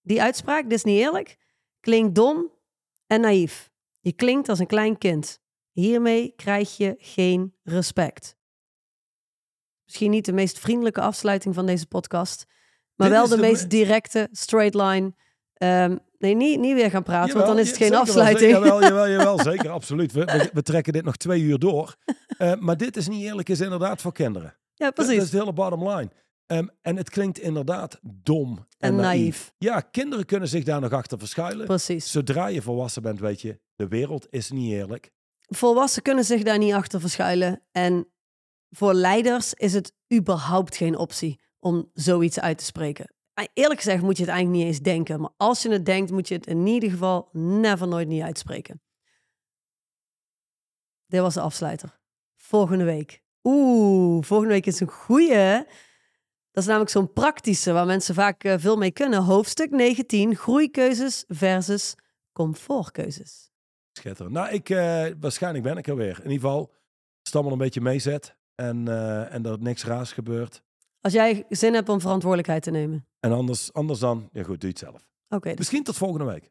Die 0.00 0.22
uitspraak, 0.22 0.62
dit 0.62 0.72
is 0.72 0.84
niet 0.84 0.98
eerlijk, 1.00 1.36
klinkt 1.80 2.14
dom 2.14 2.52
en 3.06 3.20
naïef. 3.20 3.70
Je 4.00 4.12
klinkt 4.12 4.48
als 4.48 4.58
een 4.58 4.66
klein 4.66 4.98
kind. 4.98 5.40
Hiermee 5.72 6.32
krijg 6.36 6.76
je 6.76 6.94
geen 6.98 7.54
respect. 7.62 8.36
Misschien 9.84 10.10
niet 10.10 10.24
de 10.24 10.32
meest 10.32 10.58
vriendelijke 10.58 11.00
afsluiting 11.00 11.54
van 11.54 11.66
deze 11.66 11.86
podcast, 11.86 12.46
maar 12.94 13.08
Dit 13.08 13.16
wel 13.16 13.28
de, 13.28 13.34
de 13.34 13.40
meest 13.40 13.62
me- 13.62 13.68
directe, 13.68 14.28
straight 14.32 14.74
line. 14.74 15.14
Ehm, 15.54 15.96
nee, 16.18 16.34
niet, 16.34 16.60
niet 16.60 16.74
weer 16.74 16.90
gaan 16.90 17.02
praten, 17.02 17.34
want 17.34 17.46
dan 17.46 17.58
is 17.58 17.68
het 17.68 17.76
geen 17.76 17.90
ja, 17.90 17.98
afsluiting. 17.98 18.50
Zeker, 18.50 18.66
jawel, 18.66 18.82
jawel, 18.82 19.08
jawel, 19.18 19.38
zeker, 19.38 19.70
absoluut. 19.70 20.12
We, 20.12 20.24
we, 20.24 20.50
we 20.52 20.62
trekken 20.62 20.92
dit 20.92 21.04
nog 21.04 21.16
twee 21.16 21.40
uur 21.42 21.58
door. 21.58 21.96
Eh, 22.38 22.54
maar 22.54 22.76
dit 22.76 22.96
is 22.96 23.08
niet 23.08 23.22
eerlijk, 23.22 23.48
is 23.48 23.60
inderdaad 23.60 24.00
voor 24.00 24.12
kinderen. 24.12 24.48
ja, 24.74 24.86
Dat, 24.86 24.96
dat 24.96 25.04
precies. 25.06 25.22
is 25.24 25.30
de 25.30 25.38
hele 25.38 25.52
bottom 25.52 25.88
line. 25.88 26.10
Ehm, 26.48 26.66
en 26.80 26.96
het 26.96 27.10
klinkt 27.10 27.38
inderdaad 27.38 27.98
dom 28.02 28.56
en, 28.58 28.66
En 28.78 28.94
naïef. 28.96 29.52
Ja, 29.58 29.80
kinderen 29.80 30.24
kunnen 30.24 30.48
zich 30.48 30.64
daar 30.64 30.80
nog 30.80 30.92
achter 30.92 31.18
verschuilen. 31.18 31.66
Precies. 31.66 32.10
Zodra 32.10 32.46
je 32.46 32.62
volwassen 32.62 33.02
bent, 33.02 33.20
weet 33.20 33.40
je, 33.40 33.60
de 33.74 33.88
wereld 33.88 34.26
is 34.30 34.50
niet 34.50 34.72
eerlijk. 34.72 35.10
Volwassenen 35.40 36.04
kunnen 36.04 36.24
zich 36.24 36.42
daar 36.42 36.58
niet 36.58 36.72
achter 36.72 37.00
verschuilen. 37.00 37.62
En 37.70 38.08
voor 38.70 38.94
leiders 38.94 39.54
is 39.54 39.72
het 39.72 39.92
überhaupt 40.14 40.76
geen 40.76 40.96
optie 40.96 41.40
om 41.58 41.90
zoiets 41.92 42.40
uit 42.40 42.58
te 42.58 42.64
spreken. 42.64 43.12
Eh, 43.34 43.44
Eerlijk 43.52 43.80
gezegd 43.80 44.02
moet 44.02 44.16
je 44.16 44.22
het 44.22 44.32
eigenlijk 44.32 44.62
niet 44.62 44.68
eens 44.74 44.82
denken. 44.82 45.20
Maar 45.20 45.32
als 45.36 45.62
je 45.62 45.70
het 45.70 45.86
denkt, 45.86 46.10
moet 46.10 46.28
je 46.28 46.34
het 46.34 46.46
in 46.46 46.66
ieder 46.66 46.90
geval 46.90 47.28
never 47.32 47.88
nooit 47.88 48.08
niet 48.08 48.22
uitspreken. 48.22 48.82
Dit 51.06 51.20
was 51.20 51.34
de 51.34 51.40
afsluiter. 51.40 52.00
Volgende 52.36 52.84
week. 52.84 53.22
Oeh, 53.42 54.24
volgende 54.24 54.52
week 54.54 54.66
is 54.66 54.80
een 54.80 54.88
goeie. 54.90 55.64
Dat 56.58 56.66
is 56.66 56.72
namelijk 56.72 56.96
zo'n 56.96 57.12
praktische 57.12 57.72
waar 57.72 57.86
mensen 57.86 58.14
vaak 58.14 58.44
eh, 58.44 58.54
veel 58.58 58.76
mee 58.76 58.90
kunnen. 58.90 59.22
Hoofdstuk 59.22 59.70
19, 59.70 60.36
groeikeuzes 60.36 61.24
versus 61.28 61.94
comfortkeuzes. 62.32 63.50
Schitterend. 63.92 64.34
Nou, 64.34 64.48
ik, 64.48 64.70
eh, 64.70 65.06
waarschijnlijk 65.20 65.64
ben 65.64 65.76
ik 65.76 65.86
er 65.86 65.96
weer. 65.96 66.16
In 66.16 66.30
ieder 66.30 66.48
geval, 66.48 66.58
als 66.58 66.76
het 67.22 67.34
allemaal 67.34 67.52
een 67.52 67.58
beetje 67.58 67.80
meezet 67.80 68.36
en, 68.54 68.88
eh, 68.88 69.34
en 69.34 69.46
er 69.46 69.60
niks 69.60 69.84
raars 69.84 70.12
gebeurt. 70.12 70.62
Als 71.00 71.12
jij 71.12 71.44
zin 71.48 71.74
hebt 71.74 71.88
om 71.88 72.00
verantwoordelijkheid 72.00 72.62
te 72.62 72.70
nemen. 72.70 73.06
En 73.20 73.32
anders, 73.32 73.72
anders 73.72 73.98
dan, 73.98 74.28
ja 74.32 74.42
goed, 74.42 74.60
doe 74.60 74.70
je 74.70 74.76
het 74.78 74.78
zelf. 74.78 75.08
Oké, 75.28 75.48
dus 75.48 75.58
Misschien 75.58 75.82
tot 75.82 75.96
volgende 75.96 76.24
week. 76.24 76.50